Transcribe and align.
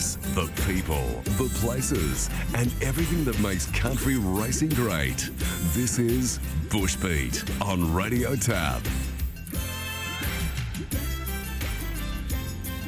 the 0.00 0.50
people, 0.66 1.04
the 1.36 1.50
places, 1.60 2.30
and 2.54 2.72
everything 2.82 3.22
that 3.24 3.38
makes 3.40 3.66
country 3.66 4.16
racing 4.16 4.70
great. 4.70 5.30
This 5.74 5.98
is 5.98 6.40
Bush 6.70 6.96
Beat 6.96 7.44
on 7.60 7.92
Radio 7.92 8.34
Tab. 8.34 8.82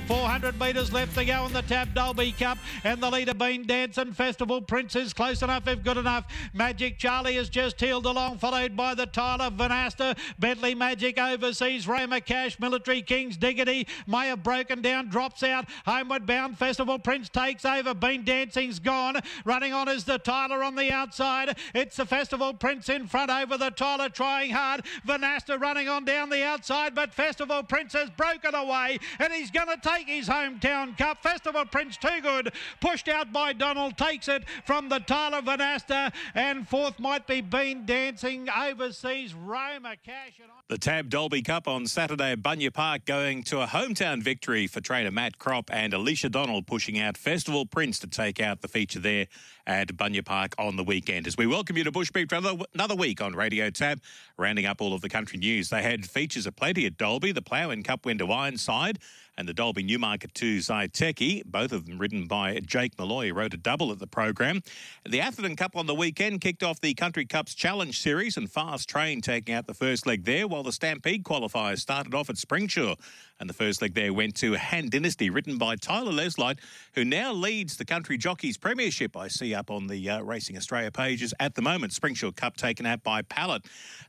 400 0.06 0.58
metres 0.58 0.93
left 0.93 1.14
to 1.14 1.25
go 1.25 1.46
in 1.46 1.52
the 1.52 1.62
Tab 1.62 1.94
Dalby 1.94 2.32
Cup, 2.32 2.58
and 2.84 3.02
the 3.02 3.10
leader 3.10 3.34
Bean 3.34 3.66
Dancing 3.66 4.12
Festival 4.12 4.60
Prince 4.60 4.96
is 4.96 5.12
close 5.12 5.42
enough 5.42 5.66
if 5.68 5.82
good 5.82 5.96
enough. 5.96 6.26
Magic 6.52 6.98
Charlie 6.98 7.34
has 7.34 7.48
just 7.48 7.80
heeled 7.80 8.06
along, 8.06 8.38
followed 8.38 8.76
by 8.76 8.94
the 8.94 9.06
Tyler 9.06 9.50
Van 9.50 9.72
Aster, 9.72 10.14
Bentley 10.38 10.74
Magic 10.74 11.18
Overseas, 11.18 11.86
Roma 11.86 12.20
Cash, 12.20 12.58
Military 12.58 13.02
Kings, 13.02 13.36
Diggity 13.36 13.86
may 14.07 14.29
have 14.29 14.43
broken 14.43 14.82
down, 14.82 15.08
drops 15.08 15.43
out, 15.43 15.66
homeward 15.86 16.26
bound. 16.26 16.58
Festival 16.58 16.98
Prince 16.98 17.29
takes 17.29 17.64
over. 17.64 17.94
Bean 17.94 18.24
Dancing's 18.24 18.79
gone. 18.79 19.21
Running 19.44 19.72
on 19.72 19.88
is 19.88 20.04
the 20.04 20.18
Tyler 20.18 20.62
on 20.62 20.74
the 20.74 20.93
outside. 20.93 21.58
It's 21.74 21.96
the 21.96 22.07
Festival 22.07 22.54
Prince 22.54 22.88
in 22.88 23.07
front 23.07 23.30
over 23.30 23.57
the 23.57 23.71
Tyler, 23.71 24.08
trying 24.08 24.50
hard. 24.50 24.85
Van 25.04 25.24
Aster 25.24 25.58
running 25.58 25.88
on 25.88 26.04
down 26.04 26.30
the 26.30 26.44
outside, 26.44 26.94
but 26.94 27.12
Festival 27.12 27.62
Prince 27.62 27.93
has 27.93 28.10
broken 28.10 28.54
away, 28.54 28.99
and 29.18 29.32
he's 29.32 29.50
going 29.50 29.68
to 29.68 29.76
take 29.82 30.08
his 30.08 30.29
hometown 30.29 30.96
cup. 30.96 31.22
Festival 31.22 31.64
Prince 31.64 31.96
Too 31.96 32.20
Good, 32.22 32.52
pushed 32.81 33.08
out 33.08 33.33
by 33.33 33.53
Donald, 33.53 33.97
takes 33.97 34.28
it 34.28 34.44
from 34.64 34.89
the 34.89 34.98
Tyler 35.00 35.42
Van 35.42 35.61
Aster, 35.61 36.11
and 36.34 36.69
fourth 36.69 36.98
might 36.98 37.27
be 37.27 37.41
Bean 37.41 37.86
Dancing 37.86 38.48
overseas. 38.48 39.34
Roma 39.34 39.97
Cash. 40.05 40.41
The 40.72 40.78
Tab 40.78 41.11
Dalby 41.11 41.42
Cup 41.42 41.69
on 41.69 41.86
Saturday 41.86 42.33
at 42.33 42.41
Bunya 42.41 42.72
Park 42.72 43.05
going 43.05 43.42
to 43.42 43.61
a 43.61 43.67
hometown 43.67 44.22
victory 44.22 44.66
for 44.66 44.80
trainer 44.80 45.10
Matt 45.10 45.38
Crop 45.38 45.69
and 45.70 45.92
Alicia 45.92 46.30
Donald 46.30 46.66
pushing 46.66 46.98
out 46.98 47.19
Festival 47.19 47.66
Prince 47.66 47.98
to 47.98 48.06
take 48.06 48.41
out 48.41 48.62
the 48.62 48.69
feature 48.69 48.98
there 48.98 49.27
at 49.66 49.88
Bunya 49.88 50.24
Park 50.24 50.55
on 50.56 50.77
the 50.77 50.83
weekend. 50.83 51.27
As 51.27 51.36
we 51.36 51.46
welcome 51.46 51.77
you 51.77 51.84
to 51.84 51.92
Bush 51.92 52.11
Beat 52.11 52.30
for 52.30 52.41
another 52.74 52.94
week 52.94 53.20
on 53.20 53.34
Radio 53.34 53.69
Tab, 53.69 54.00
rounding 54.38 54.64
up 54.64 54.80
all 54.80 54.94
of 54.94 55.02
the 55.02 55.11
country 55.11 55.38
news. 55.38 55.69
They 55.69 55.83
had 55.83 56.06
features 56.06 56.46
aplenty 56.46 56.86
at 56.86 56.96
Dalby. 56.96 57.33
The 57.33 57.42
Plough 57.42 57.70
Inn 57.70 57.83
Cup 57.83 58.06
went 58.06 58.20
to 58.20 58.33
Ironside 58.33 58.98
and 59.39 59.48
the 59.48 59.55
Dalby 59.55 59.83
Newmarket 59.83 60.34
2 60.34 60.58
Zyteki, 60.58 61.44
both 61.46 61.72
of 61.72 61.86
them 61.86 61.98
ridden 61.98 62.27
by 62.27 62.61
Jake 62.61 62.98
Malloy, 62.98 63.28
who 63.28 63.34
wrote 63.34 63.55
a 63.55 63.56
double 63.56 63.91
at 63.91 63.98
the 63.98 64.06
program. 64.06 64.62
The 65.08 65.20
Atherton 65.20 65.56
Cup 65.56 65.74
on 65.74 65.86
the 65.86 65.94
weekend 65.94 66.41
kicked 66.42 66.62
off 66.62 66.80
the 66.80 66.92
Country 66.94 67.24
Cups 67.24 67.55
Challenge 67.55 67.98
Series 67.98 68.36
and 68.36 68.50
Fast 68.50 68.89
Train 68.89 69.20
taking 69.20 69.55
out 69.55 69.66
the 69.66 69.74
first 69.74 70.06
leg 70.06 70.24
there, 70.24 70.46
while 70.46 70.61
the 70.62 70.72
Stampede 70.72 71.24
qualifiers 71.24 71.78
started 71.78 72.14
off 72.14 72.30
at 72.30 72.36
Springsure. 72.36 72.98
And 73.41 73.48
the 73.48 73.55
first 73.55 73.82
leg 73.82 73.94
there 73.94 74.12
went 74.12 74.36
to 74.36 74.55
Han 74.55 74.88
Dynasty, 74.88 75.28
written 75.28 75.58
by 75.58 75.77
Tyler 75.77 76.12
Leslight, 76.12 76.58
who 76.94 77.05
now 77.05 77.32
leads 77.32 77.77
the 77.77 77.84
Country 77.84 78.16
Jockeys 78.16 78.56
Premiership. 78.56 79.16
I 79.16 79.28
see 79.28 79.55
up 79.55 79.70
on 79.70 79.88
the 79.88 80.08
uh, 80.08 80.20
Racing 80.22 80.56
Australia 80.56 80.90
pages 80.90 81.34
at 81.40 81.55
the 81.55 81.62
moment. 81.62 81.92
Springsure 81.92 82.34
Cup 82.34 82.56
taken 82.56 82.86
out 82.86 83.02
by 83.02 83.22
Pallet. 83.22 83.64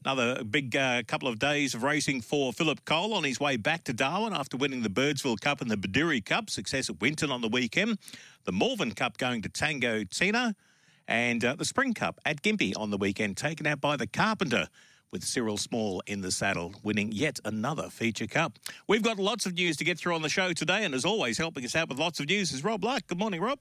Another 0.05 0.43
big 0.43 0.75
uh, 0.75 1.03
couple 1.07 1.27
of 1.27 1.39
days 1.39 1.73
of 1.73 1.83
racing 1.83 2.21
for 2.21 2.53
Philip 2.53 2.85
Cole 2.85 3.13
on 3.13 3.23
his 3.23 3.39
way 3.39 3.57
back 3.57 3.83
to 3.85 3.93
Darwin 3.93 4.33
after 4.33 4.55
winning 4.57 4.83
the 4.83 4.89
Birdsville 4.89 5.39
Cup 5.39 5.61
and 5.61 5.71
the 5.71 5.77
Bedourie 5.77 6.21
Cup. 6.23 6.49
Success 6.49 6.89
at 6.89 7.01
Winton 7.01 7.31
on 7.31 7.41
the 7.41 7.49
weekend. 7.49 7.97
The 8.45 8.51
Malvern 8.51 8.91
Cup 8.93 9.17
going 9.17 9.41
to 9.41 9.49
Tango 9.49 10.03
Tina. 10.03 10.55
And 11.07 11.43
uh, 11.43 11.55
the 11.55 11.65
Spring 11.65 11.93
Cup 11.93 12.19
at 12.25 12.41
Gympie 12.41 12.73
on 12.77 12.89
the 12.89 12.97
weekend, 12.97 13.35
taken 13.35 13.67
out 13.67 13.81
by 13.81 13.97
the 13.97 14.07
Carpenter 14.07 14.67
with 15.13 15.23
Cyril 15.23 15.57
Small 15.57 16.03
in 16.07 16.19
the 16.19 16.31
saddle, 16.31 16.73
winning 16.83 17.13
yet 17.13 17.39
another 17.45 17.89
feature 17.89 18.27
cup. 18.27 18.59
We've 18.87 19.03
got 19.03 19.17
lots 19.17 19.45
of 19.45 19.53
news 19.53 19.77
to 19.77 19.85
get 19.85 19.97
through 19.97 20.15
on 20.15 20.23
the 20.23 20.27
show 20.27 20.51
today, 20.51 20.83
and 20.83 20.93
as 20.93 21.05
always, 21.05 21.37
helping 21.37 21.63
us 21.63 21.75
out 21.75 21.87
with 21.87 21.99
lots 21.99 22.19
of 22.19 22.27
news 22.27 22.51
is 22.51 22.63
Rob 22.63 22.83
Luck. 22.83 23.03
Good 23.07 23.19
morning, 23.19 23.39
Rob. 23.39 23.59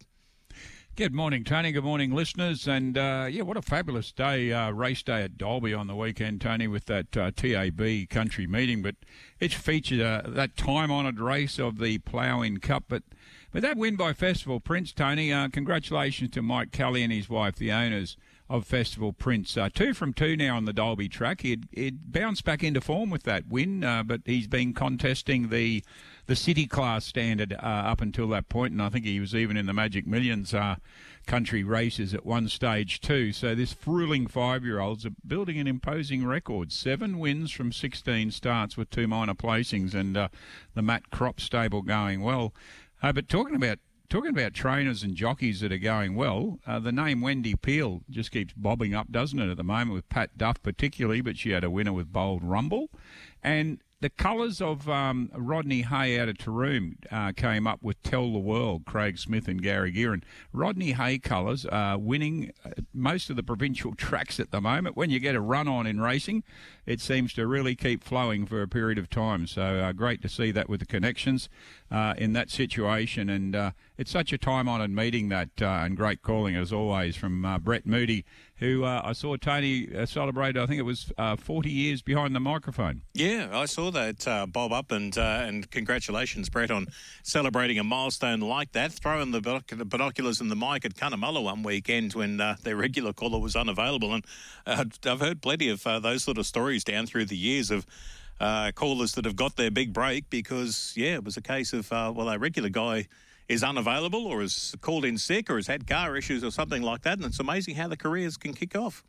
Good 0.96 1.14
morning, 1.14 1.44
Tony. 1.44 1.72
Good 1.72 1.84
morning, 1.84 2.12
listeners. 2.12 2.66
And 2.66 2.98
uh, 2.98 3.26
yeah, 3.30 3.42
what 3.42 3.56
a 3.56 3.62
fabulous 3.62 4.12
day, 4.12 4.52
uh, 4.52 4.70
race 4.72 5.02
day 5.02 5.22
at 5.22 5.38
Dalby 5.38 5.72
on 5.72 5.86
the 5.86 5.94
weekend, 5.94 6.40
Tony, 6.40 6.66
with 6.66 6.86
that 6.86 7.16
uh, 7.16 7.30
TAB 7.30 8.08
country 8.10 8.46
meeting. 8.46 8.82
But 8.82 8.96
it's 9.38 9.54
featured 9.54 10.00
uh, 10.00 10.22
that 10.26 10.56
time 10.56 10.90
honoured 10.90 11.20
race 11.20 11.58
of 11.58 11.78
the 11.78 11.98
Plough 11.98 12.42
Inn 12.42 12.60
Cup. 12.60 12.84
But 12.88 13.04
but 13.52 13.62
that 13.62 13.76
win 13.76 13.96
by 13.96 14.14
Festival 14.14 14.60
Prince, 14.60 14.92
Tony, 14.92 15.32
uh, 15.32 15.48
congratulations 15.48 16.30
to 16.30 16.42
Mike 16.42 16.72
Kelly 16.72 17.02
and 17.02 17.12
his 17.12 17.28
wife, 17.28 17.56
the 17.56 17.72
owners 17.72 18.16
of 18.52 18.66
Festival 18.66 19.14
Prince. 19.14 19.56
Uh, 19.56 19.70
two 19.72 19.94
from 19.94 20.12
two 20.12 20.36
now 20.36 20.56
on 20.56 20.66
the 20.66 20.74
Dalby 20.74 21.08
track. 21.08 21.40
He'd, 21.40 21.68
he'd 21.72 22.12
bounced 22.12 22.44
back 22.44 22.62
into 22.62 22.82
form 22.82 23.08
with 23.08 23.22
that 23.22 23.48
win, 23.48 23.82
uh, 23.82 24.02
but 24.02 24.20
he's 24.26 24.46
been 24.46 24.74
contesting 24.74 25.48
the 25.48 25.82
the 26.26 26.36
city 26.36 26.66
class 26.66 27.04
standard 27.04 27.52
uh, 27.54 27.56
up 27.56 28.00
until 28.00 28.28
that 28.28 28.48
point, 28.48 28.72
and 28.72 28.80
I 28.80 28.90
think 28.90 29.04
he 29.04 29.18
was 29.18 29.34
even 29.34 29.56
in 29.56 29.66
the 29.66 29.72
Magic 29.72 30.06
Millions 30.06 30.54
uh, 30.54 30.76
country 31.26 31.64
races 31.64 32.14
at 32.14 32.24
one 32.24 32.46
stage 32.48 33.00
too. 33.00 33.32
So 33.32 33.56
this 33.56 33.72
fruling 33.72 34.28
five-year-olds 34.28 35.06
building 35.26 35.58
an 35.58 35.66
imposing 35.66 36.24
record: 36.24 36.72
seven 36.72 37.18
wins 37.18 37.50
from 37.50 37.72
16 37.72 38.30
starts 38.32 38.76
with 38.76 38.90
two 38.90 39.08
minor 39.08 39.34
placings, 39.34 39.94
and 39.94 40.16
uh, 40.16 40.28
the 40.74 40.82
Matt 40.82 41.10
Crop 41.10 41.40
stable 41.40 41.80
going 41.80 42.20
well. 42.20 42.52
Uh, 43.02 43.12
but 43.12 43.28
talking 43.28 43.56
about 43.56 43.78
talking 44.12 44.28
about 44.28 44.52
trainers 44.52 45.02
and 45.02 45.14
jockeys 45.14 45.60
that 45.60 45.72
are 45.72 45.78
going 45.78 46.14
well, 46.14 46.58
uh, 46.66 46.78
the 46.78 46.92
name 46.92 47.22
Wendy 47.22 47.54
Peel 47.54 48.02
just 48.10 48.30
keeps 48.30 48.52
bobbing 48.52 48.94
up, 48.94 49.10
doesn't 49.10 49.38
it, 49.38 49.50
at 49.50 49.56
the 49.56 49.64
moment 49.64 49.94
with 49.94 50.06
Pat 50.10 50.36
Duff 50.36 50.62
particularly, 50.62 51.22
but 51.22 51.38
she 51.38 51.52
had 51.52 51.64
a 51.64 51.70
winner 51.70 51.94
with 51.94 52.12
Bold 52.12 52.44
Rumble. 52.44 52.90
And 53.42 53.78
the 54.02 54.10
colours 54.10 54.60
of 54.60 54.88
um, 54.88 55.30
Rodney 55.32 55.82
Hay 55.82 56.18
out 56.18 56.28
of 56.28 56.36
Taroom 56.36 56.96
uh, 57.12 57.30
came 57.36 57.68
up 57.68 57.84
with 57.84 58.02
Tell 58.02 58.32
the 58.32 58.38
World, 58.40 58.84
Craig 58.84 59.16
Smith 59.16 59.46
and 59.46 59.62
Gary 59.62 59.92
Gearin. 59.92 60.24
Rodney 60.52 60.90
Hay 60.90 61.18
colours 61.18 61.64
are 61.66 61.96
winning 61.96 62.52
uh, 62.64 62.70
most 62.92 63.30
of 63.30 63.36
the 63.36 63.44
provincial 63.44 63.94
tracks 63.96 64.40
at 64.40 64.50
the 64.50 64.60
moment. 64.60 64.96
When 64.96 65.10
you 65.10 65.20
get 65.20 65.36
a 65.36 65.40
run 65.40 65.68
on 65.68 65.86
in 65.86 66.00
racing, 66.00 66.42
it 66.84 67.00
seems 67.00 67.32
to 67.34 67.46
really 67.46 67.76
keep 67.76 68.02
flowing 68.02 68.44
for 68.44 68.60
a 68.60 68.66
period 68.66 68.98
of 68.98 69.08
time. 69.08 69.46
So 69.46 69.62
uh, 69.62 69.92
great 69.92 70.20
to 70.22 70.28
see 70.28 70.50
that 70.50 70.68
with 70.68 70.80
the 70.80 70.86
connections 70.86 71.48
uh, 71.88 72.14
in 72.18 72.32
that 72.32 72.50
situation. 72.50 73.30
And 73.30 73.54
uh, 73.54 73.70
it's 74.02 74.10
such 74.10 74.32
a 74.32 74.38
time 74.38 74.68
honoured 74.68 74.90
meeting 74.90 75.30
that, 75.30 75.48
uh, 75.60 75.66
and 75.66 75.96
great 75.96 76.22
calling 76.22 76.56
as 76.56 76.72
always 76.72 77.16
from 77.16 77.58
Brett 77.62 77.86
Moody 77.86 78.24
who 78.62 78.84
uh, 78.84 79.02
I 79.04 79.12
saw 79.12 79.36
Tony 79.36 79.88
uh, 79.92 80.06
celebrate. 80.06 80.56
I 80.56 80.66
think 80.66 80.78
it 80.78 80.84
was 80.84 81.12
uh, 81.18 81.34
40 81.34 81.68
years 81.68 82.00
behind 82.00 82.32
the 82.32 82.38
microphone. 82.38 83.02
Yeah, 83.12 83.48
I 83.52 83.64
saw 83.64 83.90
that 83.90 84.26
uh, 84.28 84.46
bob 84.46 84.72
up, 84.72 84.92
and 84.92 85.18
uh, 85.18 85.42
and 85.42 85.68
congratulations, 85.68 86.48
Brett, 86.48 86.70
on 86.70 86.86
celebrating 87.24 87.80
a 87.80 87.84
milestone 87.84 88.38
like 88.38 88.70
that. 88.72 88.92
Throwing 88.92 89.32
the 89.32 89.40
binoculars 89.84 90.40
and 90.40 90.48
the 90.48 90.54
mic 90.54 90.84
at 90.84 90.94
Cunnamulla 90.94 91.42
one 91.42 91.64
weekend 91.64 92.14
when 92.14 92.40
uh, 92.40 92.54
their 92.62 92.76
regular 92.76 93.12
caller 93.12 93.40
was 93.40 93.56
unavailable, 93.56 94.14
and 94.14 94.24
I've 94.64 95.20
heard 95.20 95.42
plenty 95.42 95.68
of 95.68 95.82
those 95.82 96.22
sort 96.22 96.38
of 96.38 96.46
stories 96.46 96.84
down 96.84 97.06
through 97.06 97.26
the 97.26 97.36
years 97.36 97.72
of. 97.72 97.84
callers 98.74 99.12
that 99.12 99.24
have 99.24 99.36
got 99.36 99.56
their 99.56 99.70
big 99.70 99.92
break 99.92 100.28
because, 100.30 100.92
yeah, 100.96 101.14
it 101.14 101.24
was 101.24 101.36
a 101.36 101.42
case 101.42 101.72
of, 101.72 101.90
well, 101.90 102.28
a 102.28 102.38
regular 102.38 102.70
guy 102.70 103.06
is 103.52 103.62
unavailable 103.62 104.26
or 104.26 104.42
is 104.42 104.74
called 104.80 105.04
in 105.04 105.18
sick 105.18 105.50
or 105.50 105.56
has 105.56 105.66
had 105.66 105.86
car 105.86 106.16
issues 106.16 106.42
or 106.42 106.50
something 106.50 106.82
like 106.82 107.02
that. 107.02 107.18
And 107.18 107.26
it's 107.26 107.38
amazing 107.38 107.74
how 107.74 107.88
the 107.88 107.96
careers 107.96 108.36
can 108.36 108.54
kick 108.54 108.74
off. 108.74 109.04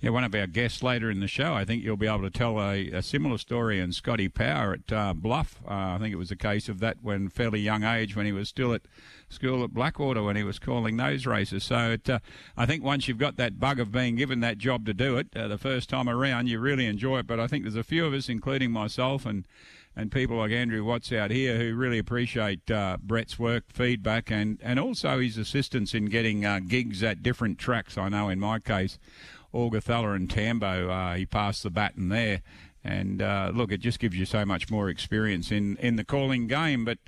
Yeah, 0.00 0.10
one 0.10 0.24
of 0.24 0.34
our 0.34 0.46
guests 0.46 0.82
later 0.82 1.10
in 1.10 1.20
the 1.20 1.28
show, 1.28 1.54
I 1.54 1.64
think 1.64 1.82
you'll 1.82 1.96
be 1.96 2.06
able 2.06 2.22
to 2.22 2.30
tell 2.30 2.60
a, 2.60 2.90
a 2.90 3.02
similar 3.02 3.38
story 3.38 3.80
in 3.80 3.92
Scotty 3.92 4.28
Power 4.28 4.74
at 4.74 4.92
uh, 4.92 5.14
Bluff. 5.14 5.58
Uh, 5.66 5.72
I 5.72 5.98
think 5.98 6.12
it 6.12 6.18
was 6.18 6.30
a 6.30 6.36
case 6.36 6.68
of 6.68 6.80
that 6.80 6.98
when 7.00 7.30
fairly 7.30 7.60
young 7.60 7.82
age, 7.82 8.14
when 8.14 8.26
he 8.26 8.32
was 8.32 8.50
still 8.50 8.74
at 8.74 8.82
school 9.30 9.64
at 9.64 9.72
Blackwater, 9.72 10.22
when 10.22 10.36
he 10.36 10.42
was 10.42 10.58
calling 10.58 10.98
those 10.98 11.24
races. 11.24 11.64
So 11.64 11.92
it, 11.92 12.10
uh, 12.10 12.18
I 12.58 12.66
think 12.66 12.84
once 12.84 13.08
you've 13.08 13.16
got 13.16 13.36
that 13.36 13.58
bug 13.58 13.80
of 13.80 13.90
being 13.90 14.16
given 14.16 14.40
that 14.40 14.58
job 14.58 14.84
to 14.84 14.92
do 14.92 15.16
it 15.16 15.28
uh, 15.34 15.48
the 15.48 15.56
first 15.56 15.88
time 15.88 16.10
around, 16.10 16.48
you 16.48 16.60
really 16.60 16.84
enjoy 16.84 17.20
it. 17.20 17.26
But 17.26 17.40
I 17.40 17.46
think 17.46 17.64
there's 17.64 17.74
a 17.74 17.82
few 17.82 18.04
of 18.04 18.12
us, 18.12 18.28
including 18.28 18.72
myself 18.72 19.24
and 19.24 19.46
and 19.96 20.12
people 20.12 20.36
like 20.36 20.52
Andrew 20.52 20.84
Watts 20.84 21.10
out 21.10 21.30
here 21.30 21.56
who 21.56 21.74
really 21.74 21.98
appreciate 21.98 22.70
uh, 22.70 22.98
Brett's 23.02 23.38
work, 23.38 23.64
feedback, 23.72 24.30
and, 24.30 24.58
and 24.62 24.78
also 24.78 25.20
his 25.20 25.38
assistance 25.38 25.94
in 25.94 26.06
getting 26.06 26.44
uh, 26.44 26.60
gigs 26.60 27.02
at 27.02 27.22
different 27.22 27.58
tracks. 27.58 27.96
I 27.96 28.10
know 28.10 28.28
in 28.28 28.38
my 28.38 28.58
case, 28.58 28.98
Augathella 29.54 30.14
and 30.14 30.28
Tambo, 30.28 30.90
uh, 30.90 31.14
he 31.14 31.24
passed 31.24 31.62
the 31.62 31.70
baton 31.70 32.10
there. 32.10 32.42
And 32.84 33.22
uh, 33.22 33.50
look, 33.54 33.72
it 33.72 33.78
just 33.78 33.98
gives 33.98 34.16
you 34.16 34.26
so 34.26 34.44
much 34.44 34.70
more 34.70 34.90
experience 34.90 35.50
in, 35.50 35.76
in 35.78 35.96
the 35.96 36.04
calling 36.04 36.46
game. 36.46 36.84
But 36.84 36.98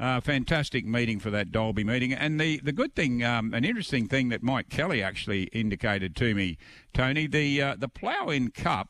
uh, 0.00 0.20
fantastic 0.20 0.86
meeting 0.86 1.20
for 1.20 1.30
that 1.30 1.52
Dalby 1.52 1.84
meeting. 1.84 2.14
And 2.14 2.40
the, 2.40 2.60
the 2.60 2.72
good 2.72 2.94
thing, 2.94 3.22
um, 3.22 3.52
an 3.52 3.64
interesting 3.64 4.08
thing 4.08 4.30
that 4.30 4.42
Mike 4.42 4.70
Kelly 4.70 5.02
actually 5.02 5.44
indicated 5.44 6.16
to 6.16 6.34
me, 6.34 6.56
Tony, 6.94 7.26
the, 7.26 7.62
uh, 7.62 7.76
the 7.78 7.88
Plough 7.88 8.30
Inn 8.32 8.50
Cup. 8.50 8.88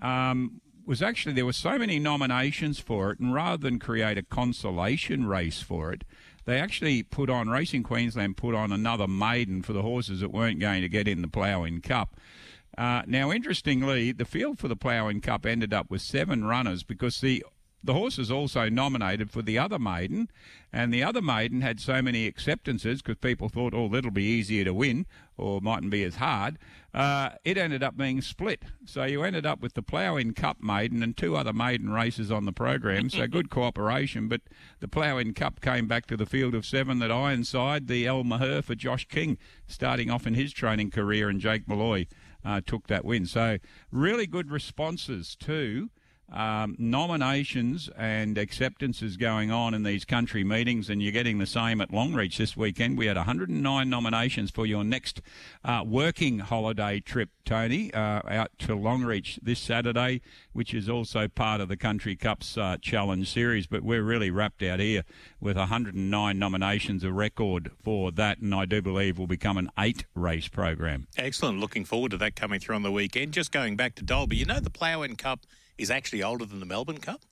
Um, 0.00 0.60
was 0.86 1.02
actually 1.02 1.34
there 1.34 1.46
were 1.46 1.52
so 1.52 1.78
many 1.78 1.98
nominations 1.98 2.78
for 2.78 3.10
it, 3.10 3.18
and 3.18 3.32
rather 3.32 3.56
than 3.56 3.78
create 3.78 4.18
a 4.18 4.22
consolation 4.22 5.26
race 5.26 5.60
for 5.60 5.92
it, 5.92 6.04
they 6.44 6.60
actually 6.60 7.02
put 7.02 7.30
on 7.30 7.48
Racing 7.48 7.82
Queensland 7.82 8.36
put 8.36 8.54
on 8.54 8.72
another 8.72 9.08
maiden 9.08 9.62
for 9.62 9.72
the 9.72 9.82
horses 9.82 10.20
that 10.20 10.30
weren't 10.30 10.60
going 10.60 10.82
to 10.82 10.88
get 10.88 11.08
in 11.08 11.22
the 11.22 11.28
Plough 11.28 11.64
Inn 11.64 11.80
Cup. 11.80 12.16
Uh, 12.76 13.02
now, 13.06 13.30
interestingly, 13.30 14.12
the 14.12 14.24
field 14.24 14.58
for 14.58 14.68
the 14.68 14.76
Plough 14.76 15.08
Inn 15.08 15.20
Cup 15.20 15.46
ended 15.46 15.72
up 15.72 15.90
with 15.90 16.02
seven 16.02 16.44
runners 16.44 16.82
because 16.82 17.20
the 17.20 17.44
the 17.84 17.92
horse 17.92 18.18
is 18.18 18.30
also 18.30 18.70
nominated 18.70 19.30
for 19.30 19.42
the 19.42 19.58
other 19.58 19.78
maiden, 19.78 20.30
and 20.72 20.92
the 20.92 21.02
other 21.02 21.20
maiden 21.20 21.60
had 21.60 21.78
so 21.78 22.00
many 22.00 22.26
acceptances 22.26 23.02
because 23.02 23.18
people 23.18 23.50
thought, 23.50 23.74
oh, 23.74 23.88
that'll 23.88 24.10
be 24.10 24.24
easier 24.24 24.64
to 24.64 24.72
win 24.72 25.04
or 25.36 25.60
mightn't 25.60 25.90
be 25.90 26.02
as 26.02 26.16
hard. 26.16 26.58
Uh, 26.94 27.30
it 27.44 27.58
ended 27.58 27.82
up 27.82 27.96
being 27.96 28.22
split. 28.22 28.62
So 28.86 29.04
you 29.04 29.22
ended 29.22 29.44
up 29.44 29.60
with 29.60 29.74
the 29.74 29.82
Plough 29.82 30.16
Inn 30.16 30.32
Cup 30.32 30.62
maiden 30.62 31.02
and 31.02 31.14
two 31.14 31.36
other 31.36 31.52
maiden 31.52 31.90
races 31.90 32.32
on 32.32 32.46
the 32.46 32.52
program. 32.52 33.10
So 33.10 33.26
good 33.26 33.50
cooperation. 33.58 34.28
But 34.28 34.40
the 34.80 34.88
Plough 34.88 35.18
Inn 35.18 35.34
Cup 35.34 35.60
came 35.60 35.86
back 35.86 36.06
to 36.06 36.16
the 36.16 36.26
field 36.26 36.54
of 36.54 36.64
seven 36.64 37.00
that 37.00 37.12
Ironside, 37.12 37.86
the 37.86 38.06
El 38.06 38.24
Maher 38.24 38.62
for 38.62 38.74
Josh 38.74 39.06
King, 39.08 39.36
starting 39.66 40.10
off 40.10 40.26
in 40.26 40.34
his 40.34 40.52
training 40.52 40.90
career, 40.90 41.28
and 41.28 41.40
Jake 41.40 41.68
Malloy 41.68 42.06
uh, 42.44 42.62
took 42.64 42.86
that 42.86 43.04
win. 43.04 43.26
So 43.26 43.58
really 43.90 44.26
good 44.26 44.50
responses 44.50 45.36
too 45.36 45.90
um, 46.34 46.74
nominations 46.78 47.88
and 47.96 48.36
acceptances 48.36 49.16
going 49.16 49.52
on 49.52 49.72
in 49.72 49.84
these 49.84 50.04
country 50.04 50.42
meetings, 50.42 50.90
and 50.90 51.00
you're 51.00 51.12
getting 51.12 51.38
the 51.38 51.46
same 51.46 51.80
at 51.80 51.90
Longreach 51.90 52.36
this 52.36 52.56
weekend. 52.56 52.98
We 52.98 53.06
had 53.06 53.16
109 53.16 53.88
nominations 53.88 54.50
for 54.50 54.66
your 54.66 54.82
next 54.82 55.22
uh, 55.64 55.84
working 55.86 56.40
holiday 56.40 56.98
trip, 56.98 57.30
Tony, 57.44 57.94
uh, 57.94 58.20
out 58.28 58.50
to 58.58 58.74
Longreach 58.74 59.38
this 59.42 59.60
Saturday, 59.60 60.22
which 60.52 60.74
is 60.74 60.88
also 60.88 61.28
part 61.28 61.60
of 61.60 61.68
the 61.68 61.76
Country 61.76 62.16
Cups 62.16 62.58
uh, 62.58 62.78
Challenge 62.82 63.30
Series. 63.30 63.68
But 63.68 63.82
we're 63.82 64.02
really 64.02 64.30
wrapped 64.30 64.62
out 64.64 64.80
here 64.80 65.04
with 65.40 65.56
109 65.56 66.38
nominations, 66.38 67.04
a 67.04 67.12
record 67.12 67.70
for 67.80 68.10
that, 68.10 68.38
and 68.38 68.52
I 68.52 68.64
do 68.64 68.82
believe 68.82 69.18
will 69.18 69.28
become 69.28 69.56
an 69.56 69.70
eight 69.78 70.04
race 70.16 70.48
program. 70.48 71.06
Excellent. 71.16 71.60
Looking 71.60 71.84
forward 71.84 72.10
to 72.10 72.16
that 72.18 72.34
coming 72.34 72.58
through 72.58 72.74
on 72.74 72.82
the 72.82 72.90
weekend. 72.90 73.32
Just 73.32 73.52
going 73.52 73.76
back 73.76 73.94
to 73.96 74.02
Dalby, 74.02 74.36
you 74.36 74.46
know 74.46 74.58
the 74.58 74.70
Plough 74.70 75.04
Inn 75.04 75.14
Cup 75.14 75.46
is 75.78 75.90
actually 75.90 76.22
older 76.22 76.44
than 76.44 76.60
the 76.60 76.66
Melbourne 76.66 76.98
Cup? 76.98 77.22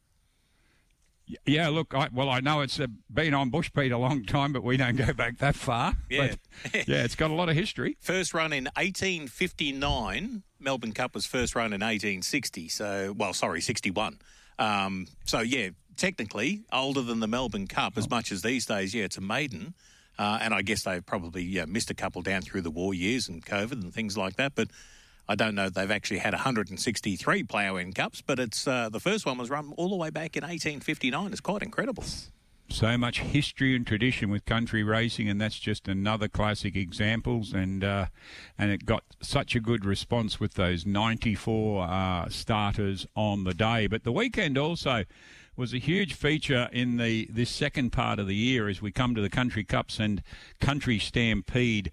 Yeah, 1.47 1.69
look, 1.69 1.95
I, 1.95 2.09
well, 2.13 2.29
I 2.29 2.41
know 2.41 2.61
it's 2.61 2.81
been 3.13 3.33
on 3.33 3.51
Bush 3.51 3.71
Beat 3.71 3.93
a 3.93 3.99
long 3.99 4.25
time, 4.25 4.53
but 4.53 4.63
we 4.63 4.77
don't 4.77 4.97
go 4.97 5.13
back 5.13 5.39
that 5.39 5.55
far. 5.55 5.95
Yeah. 6.11 6.35
But, 6.65 6.89
yeah, 6.89 7.05
it's 7.05 7.15
got 7.15 7.31
a 7.31 7.35
lot 7.35 7.49
of 7.49 7.55
history. 7.55 7.97
First 8.01 8.35
run 8.35 8.53
in 8.53 8.65
1859. 8.77 10.43
Melbourne 10.59 10.93
Cup 10.93 11.15
was 11.15 11.27
first 11.27 11.55
run 11.57 11.73
in 11.73 11.81
1860. 11.81 12.69
So, 12.69 13.15
well, 13.17 13.33
sorry, 13.33 13.61
61. 13.61 14.19
Um, 14.59 15.07
so, 15.25 15.41
yeah, 15.41 15.71
technically 15.97 16.63
older 16.73 17.03
than 17.03 17.21
the 17.21 17.27
Melbourne 17.27 17.67
Cup, 17.67 17.95
as 17.97 18.05
oh. 18.05 18.09
much 18.11 18.31
as 18.31 18.43
these 18.43 18.67
days, 18.67 18.95
yeah, 18.95 19.05
it's 19.05 19.17
a 19.17 19.21
maiden. 19.21 19.75
Uh, 20.19 20.39
and 20.41 20.55
I 20.55 20.63
guess 20.63 20.83
they've 20.85 21.05
probably 21.05 21.43
yeah, 21.43 21.65
missed 21.65 21.91
a 21.91 21.95
couple 21.95 22.23
down 22.23 22.43
through 22.43 22.61
the 22.61 22.71
war 22.71 22.95
years 22.95 23.29
and 23.29 23.45
COVID 23.45 23.73
and 23.73 23.93
things 23.93 24.17
like 24.17 24.37
that. 24.37 24.55
But 24.55 24.69
I 25.29 25.35
don't 25.35 25.55
know 25.55 25.69
they've 25.69 25.91
actually 25.91 26.19
had 26.19 26.35
163 26.35 27.43
Plough 27.45 27.79
Inn 27.79 27.93
Cups, 27.93 28.23
but 28.23 28.39
it's 28.39 28.67
uh, 28.67 28.89
the 28.89 29.01
first 29.01 29.25
one 29.25 29.39
was 29.39 29.51
run 29.51 29.73
all 29.77 29.89
the 29.89 29.97
way 29.97 30.11
back 30.11 30.37
in 30.37 30.43
1859. 30.43 31.33
It's 31.33 31.41
quite 31.41 31.63
incredible. 31.63 32.05
So 32.69 32.97
much 32.97 33.21
history 33.21 33.77
and 33.77 33.87
tradition 33.87 34.31
with 34.31 34.47
country 34.47 34.83
racing, 34.83 35.29
and 35.29 35.39
that's 35.39 35.59
just 35.59 35.89
another 35.89 36.27
classic 36.27 36.75
examples. 36.75 37.53
And 37.53 37.85
uh, 37.85 38.07
and 38.59 38.71
it 38.71 38.87
got 38.87 39.05
such 39.21 39.55
a 39.55 39.61
good 39.61 39.85
response 39.85 40.41
with 40.41 40.55
those 40.55 40.87
94 40.87 41.85
uh, 41.85 42.29
starters 42.31 43.07
on 43.15 43.45
the 43.45 43.55
day. 43.55 43.87
But 43.87 44.05
the 44.05 44.13
weekend 44.13 44.57
also 44.57 45.05
was 45.55 45.75
a 45.75 45.79
huge 45.79 46.15
feature 46.15 46.69
in 46.73 46.97
the 46.97 47.29
this 47.31 47.51
second 47.51 47.91
part 47.91 48.19
of 48.19 48.27
the 48.27 48.35
year 48.35 48.69
as 48.69 48.81
we 48.81 48.91
come 48.91 49.15
to 49.15 49.21
the 49.21 49.31
country 49.31 49.65
cups 49.65 49.99
and 49.99 50.23
country 50.61 50.99
stampede 50.99 51.93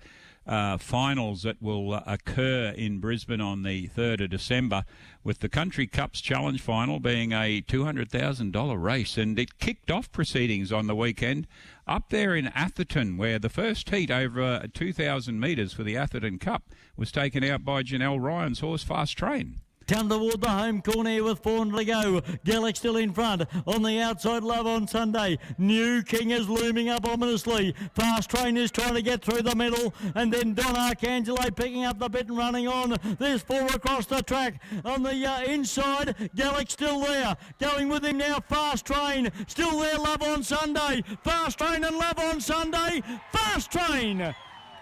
uh, 0.49 0.77
finals 0.79 1.43
that 1.43 1.61
will 1.61 1.93
uh, 1.93 2.01
occur 2.07 2.73
in 2.75 2.99
Brisbane 2.99 3.39
on 3.39 3.61
the 3.61 3.87
3rd 3.89 4.23
of 4.23 4.29
December, 4.31 4.83
with 5.23 5.39
the 5.39 5.47
Country 5.47 5.85
Cups 5.85 6.21
Challenge 6.21 6.59
final 6.59 6.99
being 6.99 7.31
a 7.31 7.61
$200,000 7.61 8.83
race. 8.83 9.15
And 9.15 9.37
it 9.37 9.59
kicked 9.59 9.91
off 9.91 10.11
proceedings 10.11 10.73
on 10.73 10.87
the 10.87 10.95
weekend 10.95 11.45
up 11.85 12.09
there 12.09 12.35
in 12.35 12.47
Atherton, 12.47 13.15
where 13.15 13.37
the 13.37 13.49
first 13.49 13.89
heat 13.91 14.09
over 14.09 14.65
2,000 14.73 15.39
metres 15.39 15.71
for 15.71 15.83
the 15.83 15.95
Atherton 15.95 16.39
Cup 16.39 16.63
was 16.97 17.11
taken 17.11 17.43
out 17.43 17.63
by 17.63 17.83
Janelle 17.83 18.19
Ryan's 18.19 18.61
horse 18.61 18.83
Fast 18.83 19.15
Train. 19.17 19.59
Toward 19.89 20.41
the 20.41 20.49
home 20.49 20.83
corner 20.83 21.09
here 21.09 21.23
with 21.23 21.39
four 21.39 21.65
to 21.65 21.83
go. 21.83 22.21
Gallic 22.45 22.75
still 22.75 22.97
in 22.97 23.11
front. 23.11 23.41
On 23.65 23.81
the 23.81 23.99
outside, 23.99 24.43
Love 24.43 24.67
on 24.67 24.87
Sunday. 24.87 25.39
New 25.57 26.03
King 26.03 26.29
is 26.29 26.47
looming 26.47 26.89
up 26.89 27.07
ominously. 27.07 27.73
Fast 27.95 28.29
Train 28.29 28.55
is 28.55 28.69
trying 28.69 28.93
to 28.93 29.01
get 29.01 29.23
through 29.23 29.41
the 29.41 29.55
middle. 29.55 29.91
And 30.13 30.31
then 30.31 30.53
Don 30.53 30.75
Arcangelo 30.75 31.55
picking 31.55 31.85
up 31.85 31.97
the 31.97 32.07
bit 32.07 32.27
and 32.27 32.37
running 32.37 32.67
on. 32.67 32.97
There's 33.17 33.41
four 33.41 33.65
across 33.65 34.05
the 34.05 34.21
track. 34.21 34.61
On 34.85 35.01
the 35.01 35.25
uh, 35.25 35.41
inside, 35.45 36.29
Gallic 36.35 36.69
still 36.69 36.99
there. 36.99 37.35
Going 37.59 37.89
with 37.89 38.05
him 38.05 38.19
now, 38.19 38.41
Fast 38.47 38.85
Train. 38.85 39.31
Still 39.47 39.79
there, 39.79 39.97
Love 39.97 40.21
on 40.21 40.43
Sunday. 40.43 41.03
Fast 41.23 41.57
Train 41.57 41.83
and 41.83 41.97
Love 41.97 42.19
on 42.19 42.39
Sunday. 42.39 43.01
Fast 43.31 43.71
Train. 43.71 44.35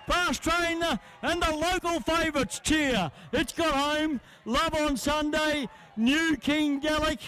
Fast 0.07 0.41
Train 0.41 0.81
and 1.21 1.41
the 1.41 1.51
local 1.51 1.99
favourites 1.99 2.59
cheer. 2.59 3.11
It's 3.33 3.51
got 3.51 3.73
home. 3.73 4.21
Love 4.47 4.73
on 4.75 4.95
Sunday. 4.95 5.67
New 5.97 6.37
King 6.37 6.79
Gallic. 6.79 7.19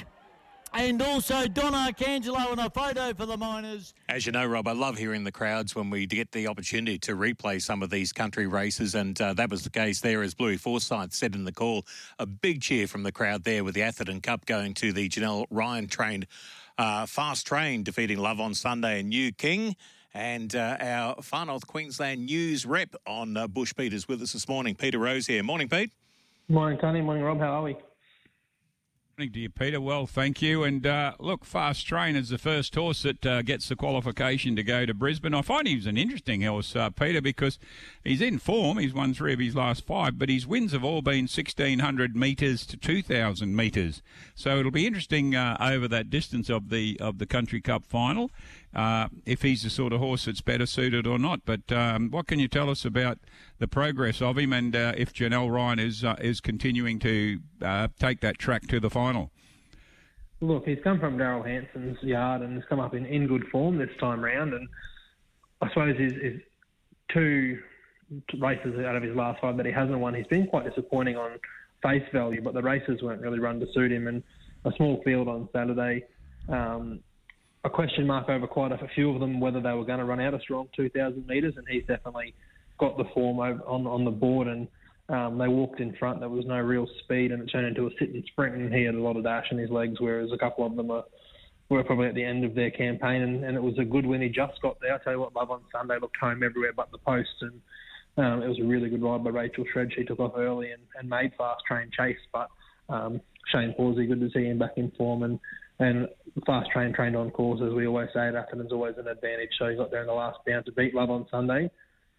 And 0.73 1.01
also 1.01 1.47
Don 1.47 1.73
Arcangelo 1.73 2.51
and 2.51 2.61
a 2.61 2.69
photo 2.69 3.13
for 3.13 3.25
the 3.25 3.35
Miners. 3.35 3.93
As 4.07 4.25
you 4.25 4.31
know, 4.31 4.45
Rob, 4.45 4.69
I 4.69 4.71
love 4.71 4.97
hearing 4.97 5.25
the 5.25 5.31
crowds 5.31 5.75
when 5.75 5.89
we 5.89 6.05
get 6.05 6.31
the 6.31 6.47
opportunity 6.47 6.97
to 6.99 7.17
replay 7.17 7.61
some 7.61 7.83
of 7.83 7.89
these 7.89 8.13
country 8.13 8.47
races, 8.47 8.95
and 8.95 9.19
uh, 9.19 9.33
that 9.33 9.49
was 9.49 9.63
the 9.63 9.69
case 9.69 9.99
there, 9.99 10.21
as 10.21 10.33
Bluey 10.33 10.55
Forsyth 10.55 11.11
said 11.11 11.35
in 11.35 11.43
the 11.43 11.51
call. 11.51 11.85
A 12.19 12.25
big 12.25 12.61
cheer 12.61 12.87
from 12.87 13.03
the 13.03 13.11
crowd 13.11 13.43
there 13.43 13.65
with 13.65 13.73
the 13.73 13.81
Atherton 13.81 14.21
Cup 14.21 14.45
going 14.45 14.73
to 14.75 14.93
the 14.93 15.09
Janelle 15.09 15.45
Ryan 15.49 15.87
trained 15.87 16.25
uh, 16.77 17.05
fast 17.05 17.45
train, 17.45 17.83
defeating 17.83 18.19
Love 18.19 18.39
on 18.39 18.53
Sunday 18.53 19.01
and 19.01 19.09
New 19.09 19.33
King. 19.33 19.75
And 20.13 20.55
uh, 20.55 20.77
our 20.79 21.21
Far 21.21 21.47
North 21.47 21.67
Queensland 21.67 22.27
news 22.27 22.65
rep 22.65 22.95
on 23.05 23.35
uh, 23.35 23.47
Bush 23.47 23.73
Beat 23.73 23.91
is 23.91 24.07
with 24.07 24.21
us 24.21 24.33
this 24.33 24.47
morning. 24.47 24.75
Peter 24.75 24.99
Rose 24.99 25.27
here. 25.27 25.43
Morning, 25.43 25.67
Pete. 25.67 25.91
Morning, 26.51 26.79
Tony. 26.79 27.01
Morning, 27.01 27.23
Rob. 27.23 27.37
How 27.37 27.59
are 27.59 27.61
we? 27.61 27.77
Morning 29.15 29.33
to 29.33 29.39
you, 29.39 29.49
Peter. 29.51 29.79
Well, 29.79 30.07
thank 30.07 30.41
you. 30.41 30.63
And 30.63 30.87
uh, 30.87 31.13
look, 31.19 31.45
Fast 31.45 31.85
Train 31.85 32.15
is 32.15 32.29
the 32.29 32.39
first 32.39 32.73
horse 32.73 33.03
that 33.03 33.23
uh, 33.23 33.43
gets 33.43 33.69
the 33.69 33.75
qualification 33.75 34.55
to 34.55 34.63
go 34.63 34.87
to 34.87 34.93
Brisbane. 34.95 35.35
I 35.35 35.43
find 35.43 35.67
he's 35.67 35.85
an 35.85 35.95
interesting 35.95 36.41
horse, 36.41 36.75
uh, 36.75 36.89
Peter, 36.89 37.21
because 37.21 37.59
he's 38.03 38.19
in 38.19 38.39
form. 38.39 38.79
He's 38.79 38.95
won 38.95 39.13
three 39.13 39.33
of 39.33 39.39
his 39.39 39.55
last 39.55 39.85
five, 39.85 40.17
but 40.17 40.29
his 40.29 40.47
wins 40.47 40.71
have 40.71 40.83
all 40.83 41.03
been 41.03 41.27
1,600 41.27 42.15
metres 42.15 42.65
to 42.65 42.77
2,000 42.77 43.55
metres. 43.55 44.01
So 44.33 44.57
it'll 44.57 44.71
be 44.71 44.87
interesting 44.87 45.35
uh, 45.35 45.55
over 45.59 45.87
that 45.87 46.09
distance 46.09 46.49
of 46.49 46.69
the 46.69 46.97
of 46.99 47.19
the 47.19 47.27
Country 47.27 47.61
Cup 47.61 47.85
final 47.85 48.31
uh, 48.75 49.07
if 49.25 49.41
he's 49.41 49.63
the 49.63 49.69
sort 49.69 49.93
of 49.93 49.99
horse 49.99 50.25
that's 50.25 50.41
better 50.41 50.65
suited 50.65 51.07
or 51.07 51.17
not. 51.17 51.41
But 51.45 51.71
um, 51.71 52.11
what 52.11 52.27
can 52.27 52.39
you 52.39 52.47
tell 52.47 52.69
us 52.69 52.85
about 52.85 53.19
the 53.57 53.67
progress 53.67 54.21
of 54.21 54.37
him, 54.37 54.53
and 54.53 54.75
uh, 54.75 54.93
if 54.97 55.13
Janelle 55.13 55.51
Ryan 55.51 55.79
is 55.79 56.03
uh, 56.03 56.15
is 56.19 56.41
continuing 56.41 56.99
to 56.99 57.39
uh, 57.61 57.87
take 57.99 58.21
that 58.21 58.37
track 58.37 58.67
to 58.67 58.79
the 58.79 58.89
final? 58.89 59.31
Look, 60.41 60.65
he's 60.65 60.79
come 60.83 60.99
from 60.99 61.17
Daryl 61.17 61.45
Hanson's 61.45 62.01
yard 62.01 62.41
and 62.41 62.53
has 62.53 62.63
come 62.69 62.79
up 62.79 62.93
in, 62.93 63.05
in 63.05 63.27
good 63.27 63.45
form 63.51 63.77
this 63.77 63.89
time 63.99 64.23
round, 64.23 64.53
and 64.53 64.67
I 65.61 65.67
suppose 65.69 65.97
his, 65.97 66.13
his 66.13 66.41
two 67.13 67.59
races 68.39 68.79
out 68.85 68.95
of 68.95 69.03
his 69.03 69.15
last 69.15 69.41
five 69.41 69.57
that 69.57 69.65
he 69.65 69.71
hasn't 69.71 69.99
won, 69.99 70.13
he's 70.13 70.27
been 70.27 70.47
quite 70.47 70.65
disappointing 70.65 71.17
on 71.17 71.31
face 71.83 72.03
value, 72.13 72.41
but 72.41 72.53
the 72.53 72.61
races 72.61 73.01
weren't 73.01 73.21
really 73.21 73.39
run 73.39 73.59
to 73.59 73.67
suit 73.73 73.91
him, 73.91 74.07
and 74.07 74.23
a 74.65 74.71
small 74.77 75.01
field 75.03 75.27
on 75.27 75.49
Saturday. 75.53 76.03
Um, 76.47 77.01
a 77.63 77.69
question 77.69 78.07
mark 78.07 78.29
over 78.29 78.47
quite 78.47 78.71
a 78.71 78.79
few 78.95 79.11
of 79.11 79.19
them 79.19 79.39
whether 79.39 79.61
they 79.61 79.73
were 79.73 79.85
going 79.85 79.99
to 79.99 80.05
run 80.05 80.21
out 80.21 80.33
a 80.33 80.39
strong 80.39 80.67
2,000 80.75 81.27
metres, 81.27 81.55
and 81.57 81.65
he's 81.69 81.85
definitely 81.85 82.33
got 82.79 82.97
the 82.97 83.03
form 83.13 83.39
on 83.39 83.85
on 83.85 84.05
the 84.05 84.11
board. 84.11 84.47
And 84.47 84.67
um, 85.09 85.37
they 85.37 85.47
walked 85.47 85.79
in 85.79 85.95
front. 85.97 86.19
There 86.19 86.29
was 86.29 86.45
no 86.45 86.59
real 86.59 86.87
speed, 87.03 87.31
and 87.31 87.41
it 87.41 87.47
turned 87.47 87.67
into 87.67 87.87
a 87.87 87.89
sit 87.99 88.13
and 88.13 88.23
sprint. 88.31 88.55
And 88.55 88.73
he 88.73 88.83
had 88.83 88.95
a 88.95 89.01
lot 89.01 89.17
of 89.17 89.23
dash 89.23 89.47
in 89.51 89.57
his 89.57 89.69
legs, 89.69 89.99
whereas 89.99 90.29
a 90.33 90.37
couple 90.37 90.65
of 90.65 90.75
them 90.75 90.87
were 90.87 91.03
were 91.67 91.83
probably 91.83 92.07
at 92.07 92.15
the 92.15 92.23
end 92.23 92.43
of 92.43 92.55
their 92.55 92.71
campaign. 92.71 93.21
And, 93.21 93.43
and 93.43 93.55
it 93.55 93.61
was 93.61 93.77
a 93.77 93.85
good 93.85 94.05
win. 94.05 94.21
He 94.21 94.29
just 94.29 94.59
got 94.61 94.79
there. 94.81 94.95
I 94.95 94.97
tell 95.03 95.13
you 95.13 95.19
what, 95.19 95.35
Love 95.35 95.51
on 95.51 95.61
Sunday 95.71 95.97
looked 96.01 96.17
home 96.17 96.41
everywhere 96.41 96.73
but 96.75 96.91
the 96.91 96.97
post, 96.97 97.29
and 97.41 97.61
um, 98.17 98.41
it 98.41 98.47
was 98.47 98.59
a 98.59 98.65
really 98.65 98.89
good 98.89 99.03
ride 99.03 99.23
by 99.23 99.31
Rachel 99.31 99.65
Shred. 99.71 99.91
She 99.95 100.03
took 100.03 100.19
off 100.19 100.33
early 100.37 100.71
and, 100.71 100.81
and 100.97 101.09
made 101.09 101.33
fast 101.37 101.63
train 101.67 101.91
chase, 101.95 102.17
but 102.31 102.49
um, 102.87 103.21
Shane 103.51 103.75
Pawsey, 103.77 104.07
good 104.07 104.19
to 104.21 104.29
see 104.31 104.45
him 104.45 104.59
back 104.59 104.73
in 104.77 104.91
form 104.97 105.23
and 105.23 105.39
and 105.79 106.07
fast 106.45 106.69
train 106.71 106.93
trained 106.93 107.15
on 107.15 107.31
course, 107.31 107.61
as 107.65 107.73
we 107.73 107.87
always 107.87 108.09
say, 108.13 108.27
at 108.27 108.35
Atherton's 108.35 108.71
always 108.71 108.95
an 108.97 109.07
advantage. 109.07 109.49
So 109.57 109.69
he 109.69 109.75
got 109.75 109.91
there 109.91 110.01
in 110.01 110.07
the 110.07 110.13
last 110.13 110.39
bound 110.45 110.65
to 110.65 110.71
beat 110.71 110.93
Love 110.93 111.09
on 111.09 111.25
Sunday. 111.31 111.69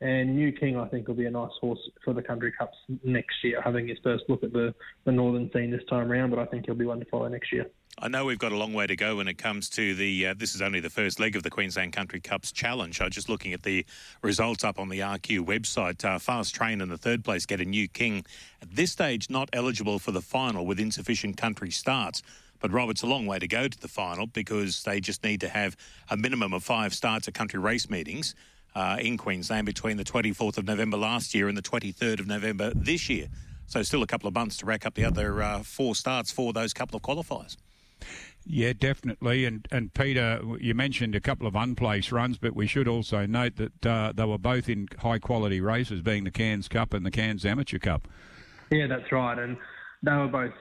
And 0.00 0.34
New 0.34 0.50
King, 0.52 0.78
I 0.78 0.88
think, 0.88 1.08
will 1.08 1.14
be 1.14 1.26
a 1.26 1.30
nice 1.30 1.50
horse 1.60 1.78
for 2.04 2.14
the 2.14 2.22
Country 2.22 2.52
Cups 2.58 2.76
next 3.04 3.36
year, 3.44 3.60
having 3.62 3.86
his 3.86 3.98
first 4.02 4.24
look 4.28 4.42
at 4.42 4.52
the, 4.52 4.74
the 5.04 5.12
Northern 5.12 5.50
scene 5.52 5.70
this 5.70 5.82
time 5.90 6.10
around, 6.10 6.30
but 6.30 6.38
I 6.38 6.46
think 6.46 6.64
he'll 6.64 6.74
be 6.74 6.86
one 6.86 7.00
to 7.00 7.06
follow 7.06 7.28
next 7.28 7.52
year. 7.52 7.66
I 8.02 8.08
know 8.08 8.24
we've 8.24 8.38
got 8.38 8.52
a 8.52 8.56
long 8.56 8.72
way 8.72 8.86
to 8.86 8.96
go 8.96 9.16
when 9.16 9.28
it 9.28 9.36
comes 9.36 9.68
to 9.70 9.94
the. 9.94 10.28
Uh, 10.28 10.34
this 10.34 10.54
is 10.54 10.62
only 10.62 10.80
the 10.80 10.88
first 10.88 11.20
leg 11.20 11.36
of 11.36 11.42
the 11.42 11.50
Queensland 11.50 11.92
Country 11.92 12.18
Cups 12.18 12.50
challenge. 12.50 12.98
I 12.98 13.04
was 13.04 13.14
just 13.14 13.28
looking 13.28 13.52
at 13.52 13.62
the 13.62 13.84
results 14.22 14.64
up 14.64 14.78
on 14.78 14.88
the 14.88 15.00
RQ 15.00 15.44
website. 15.44 16.02
Uh, 16.02 16.18
Fast 16.18 16.54
Train 16.54 16.80
in 16.80 16.88
the 16.88 16.96
third 16.96 17.22
place 17.22 17.44
get 17.44 17.60
a 17.60 17.64
new 17.66 17.86
king. 17.88 18.24
At 18.62 18.74
this 18.74 18.90
stage, 18.90 19.28
not 19.28 19.50
eligible 19.52 19.98
for 19.98 20.12
the 20.12 20.22
final 20.22 20.64
with 20.64 20.80
insufficient 20.80 21.36
country 21.36 21.70
starts. 21.70 22.22
But 22.58 22.72
Rob, 22.72 22.88
it's 22.88 23.02
a 23.02 23.06
long 23.06 23.26
way 23.26 23.38
to 23.38 23.46
go 23.46 23.68
to 23.68 23.78
the 23.78 23.88
final 23.88 24.26
because 24.26 24.82
they 24.84 25.00
just 25.00 25.22
need 25.22 25.42
to 25.42 25.50
have 25.50 25.76
a 26.08 26.16
minimum 26.16 26.54
of 26.54 26.64
five 26.64 26.94
starts 26.94 27.28
at 27.28 27.34
country 27.34 27.60
race 27.60 27.90
meetings 27.90 28.34
uh, 28.74 28.96
in 28.98 29.18
Queensland 29.18 29.66
between 29.66 29.98
the 29.98 30.04
24th 30.04 30.56
of 30.56 30.64
November 30.64 30.96
last 30.96 31.34
year 31.34 31.48
and 31.48 31.56
the 31.56 31.62
23rd 31.62 32.20
of 32.20 32.26
November 32.26 32.72
this 32.74 33.10
year. 33.10 33.26
So 33.66 33.82
still 33.82 34.02
a 34.02 34.06
couple 34.06 34.26
of 34.26 34.32
months 34.32 34.56
to 34.58 34.66
rack 34.66 34.86
up 34.86 34.94
the 34.94 35.04
other 35.04 35.42
uh, 35.42 35.62
four 35.62 35.94
starts 35.94 36.32
for 36.32 36.54
those 36.54 36.72
couple 36.72 36.96
of 36.96 37.02
qualifiers. 37.02 37.58
Yeah, 38.46 38.72
definitely. 38.72 39.44
And 39.44 39.68
and 39.70 39.92
Peter, 39.94 40.40
you 40.58 40.74
mentioned 40.74 41.14
a 41.14 41.20
couple 41.20 41.46
of 41.46 41.54
unplaced 41.54 42.10
runs, 42.10 42.38
but 42.38 42.54
we 42.54 42.66
should 42.66 42.88
also 42.88 43.26
note 43.26 43.56
that 43.56 43.86
uh, 43.86 44.12
they 44.14 44.24
were 44.24 44.38
both 44.38 44.68
in 44.68 44.88
high 44.98 45.18
quality 45.18 45.60
races, 45.60 46.00
being 46.00 46.24
the 46.24 46.30
Cairns 46.30 46.68
Cup 46.68 46.94
and 46.94 47.04
the 47.04 47.10
Cairns 47.10 47.44
Amateur 47.44 47.78
Cup. 47.78 48.08
Yeah, 48.70 48.86
that's 48.88 49.10
right. 49.12 49.38
And 49.38 49.56
they 50.02 50.12
were 50.12 50.28
both, 50.28 50.52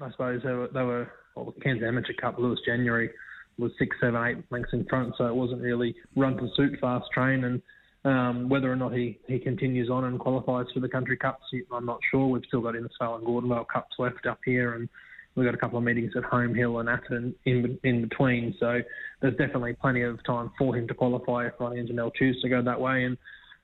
I 0.00 0.10
suppose, 0.10 0.40
they 0.42 0.52
were, 0.52 0.68
they 0.72 0.82
were 0.82 1.12
well, 1.36 1.52
the 1.56 1.60
Cairns 1.60 1.82
Amateur 1.82 2.14
Cup, 2.20 2.38
Lewis 2.38 2.60
January 2.64 3.10
was 3.58 3.72
six, 3.78 3.96
seven, 4.00 4.22
eight 4.24 4.44
lengths 4.50 4.72
in 4.72 4.84
front, 4.86 5.14
so 5.18 5.26
it 5.26 5.34
wasn't 5.34 5.60
really 5.60 5.94
run 6.16 6.36
to 6.36 6.48
suit 6.56 6.78
fast 6.80 7.06
train. 7.12 7.44
And 7.44 7.62
um, 8.04 8.48
whether 8.48 8.72
or 8.72 8.76
not 8.76 8.92
he, 8.92 9.18
he 9.28 9.38
continues 9.38 9.90
on 9.90 10.04
and 10.04 10.18
qualifies 10.18 10.66
for 10.72 10.80
the 10.80 10.88
country 10.88 11.16
cups, 11.16 11.44
I'm 11.70 11.84
not 11.84 12.00
sure. 12.10 12.26
We've 12.26 12.42
still 12.46 12.62
got 12.62 12.74
Innisfail 12.74 13.18
and 13.18 13.26
Gordonvale 13.26 13.66
Cups 13.68 13.96
left 13.98 14.26
up 14.26 14.38
here, 14.44 14.74
and 14.74 14.88
we've 15.34 15.46
got 15.46 15.54
a 15.54 15.58
couple 15.58 15.78
of 15.78 15.84
meetings 15.84 16.12
at 16.16 16.24
Home 16.24 16.54
Hill 16.54 16.78
and 16.78 16.88
Atherton 16.88 17.34
in 17.44 17.78
in 17.84 18.02
between. 18.02 18.54
So 18.58 18.80
there's 19.20 19.36
definitely 19.36 19.74
plenty 19.80 20.02
of 20.02 20.22
time 20.24 20.50
for 20.58 20.76
him 20.76 20.88
to 20.88 20.94
qualify 20.94 21.46
if 21.46 21.54
and 21.60 21.88
Janelle 21.88 22.14
choose 22.14 22.40
to 22.42 22.48
go 22.48 22.62
that 22.62 22.80
way. 22.80 23.04
And 23.04 23.16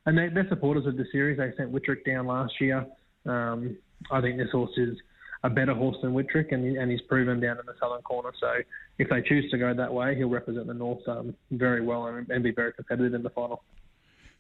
and 0.07 0.17
they, 0.17 0.29
they're 0.29 0.49
supporters 0.49 0.87
of 0.87 0.97
the 0.97 1.05
series. 1.11 1.39
They 1.39 1.53
sent 1.57 1.73
Whitrick 1.73 2.05
down 2.07 2.27
last 2.27 2.53
year. 2.61 2.87
Um, 3.27 3.77
I 4.11 4.21
think 4.21 4.37
this 4.37 4.51
horse 4.53 4.71
is 4.77 4.97
a 5.43 5.51
better 5.51 5.75
horse 5.75 5.97
than 6.03 6.13
Whitrick, 6.13 6.53
and, 6.53 6.77
and 6.77 6.91
he's 6.91 7.01
proven 7.03 7.41
down 7.41 7.59
in 7.59 7.67
the 7.67 7.75
southern 7.81 8.03
corner. 8.03 8.31
So 8.41 8.53
if 8.99 9.09
they 9.09 9.23
choose 9.23 9.51
to 9.51 9.59
go 9.59 9.75
that 9.75 9.93
way, 9.93 10.17
he'll 10.17 10.29
represent 10.29 10.67
the 10.67 10.75
north 10.75 11.07
um, 11.09 11.35
very 11.51 11.83
well 11.83 12.07
and, 12.07 12.29
and, 12.31 12.43
be 12.43 12.53
very 12.53 12.73
competitive 12.73 13.15
in 13.15 13.23
the 13.23 13.31
final. 13.31 13.63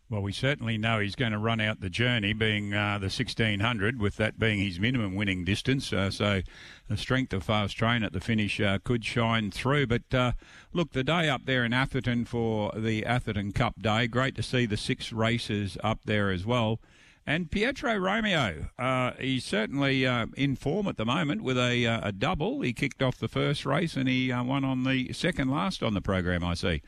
Well, 0.09 0.23
we 0.23 0.31
certainly 0.31 0.79
know 0.79 1.01
he's 1.01 1.17
going 1.17 1.33
to 1.33 1.39
run 1.39 1.61
out 1.61 1.81
the 1.81 1.91
journey, 1.91 2.33
being 2.33 2.73
uh, 2.73 2.99
the 2.99 3.07
1600, 3.07 4.01
with 4.01 4.17
that 4.19 4.39
being 4.39 4.61
his 4.61 4.79
minimum 4.79 5.17
winning 5.17 5.45
distance. 5.45 5.93
Uh, 5.93 6.13
so 6.13 6.43
the 6.87 6.97
strength 6.97 7.33
of 7.33 7.43
fast 7.43 7.77
train 7.77 8.05
at 8.05 8.13
the 8.13 8.21
finish 8.21 8.61
uh, 8.61 8.79
could 8.85 9.05
shine 9.05 9.51
through. 9.51 9.89
But 9.89 10.15
uh, 10.15 10.33
look, 10.73 10.93
the 10.93 11.03
day 11.03 11.29
up 11.29 11.45
there 11.45 11.65
in 11.65 11.73
Atherton 11.73 12.25
for 12.25 12.71
the 12.77 13.05
Atherton 13.05 13.51
Cup 13.51 13.83
Day, 13.83 14.07
great 14.07 14.37
to 14.37 14.45
see 14.45 14.65
the 14.65 14.77
six 14.77 15.13
races 15.13 15.77
up 15.83 15.99
there 16.05 16.31
as 16.31 16.47
well. 16.47 16.79
And 17.27 17.51
Pietro 17.51 17.97
Romeo, 17.97 18.69
uh, 18.79 19.11
he's 19.19 19.45
certainly 19.45 20.07
uh, 20.07 20.27
in 20.37 20.55
form 20.55 20.87
at 20.87 20.99
the 20.99 21.05
moment 21.05 21.43
with 21.43 21.59
a, 21.59 21.85
a, 21.85 22.13
double. 22.13 22.61
He 22.61 22.73
kicked 22.73 23.03
off 23.03 23.19
the 23.19 23.27
first 23.27 23.67
race 23.67 23.97
and 23.97 24.09
he 24.09 24.33
won 24.33 24.65
on 24.65 24.85
the 24.85 25.13
second 25.13 25.51
last 25.51 25.83
on 25.83 25.95
the 25.95 26.01
program, 26.01 26.45
I 26.45 26.55
see. 26.55 26.83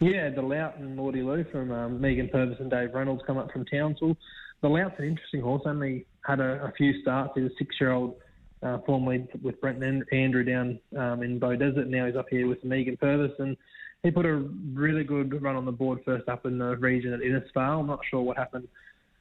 Yeah, 0.00 0.28
the 0.30 0.42
Lout 0.42 0.78
and 0.78 0.96
Lordy 0.96 1.22
Lou 1.22 1.44
from 1.50 1.72
um, 1.72 2.00
Megan 2.00 2.28
Purvis 2.28 2.58
and 2.60 2.70
Dave 2.70 2.92
Reynolds 2.92 3.22
come 3.26 3.38
up 3.38 3.50
from 3.50 3.64
Townsville. 3.64 4.16
The 4.62 4.68
Lout's 4.68 4.98
an 4.98 5.06
interesting 5.06 5.40
horse, 5.40 5.62
only 5.64 6.06
had 6.26 6.40
a, 6.40 6.64
a 6.64 6.72
few 6.76 7.00
starts. 7.00 7.32
He's 7.34 7.44
a 7.44 7.54
six 7.58 7.76
year 7.80 7.92
old, 7.92 8.16
uh, 8.62 8.78
formerly 8.84 9.26
with 9.42 9.60
Brent 9.60 9.82
and 9.82 10.04
Andrew 10.12 10.44
down 10.44 10.78
um, 10.98 11.22
in 11.22 11.38
Desert. 11.38 11.88
Now 11.88 12.06
he's 12.06 12.16
up 12.16 12.26
here 12.30 12.46
with 12.46 12.62
Megan 12.62 12.96
Purvis. 12.98 13.32
And 13.38 13.56
he 14.02 14.10
put 14.10 14.26
a 14.26 14.46
really 14.74 15.04
good 15.04 15.42
run 15.42 15.56
on 15.56 15.64
the 15.64 15.72
board 15.72 16.00
first 16.04 16.28
up 16.28 16.44
in 16.44 16.58
the 16.58 16.76
region 16.76 17.12
at 17.12 17.20
Innisfail. 17.20 17.80
I'm 17.80 17.86
not 17.86 18.00
sure 18.10 18.20
what 18.20 18.36
happened 18.36 18.68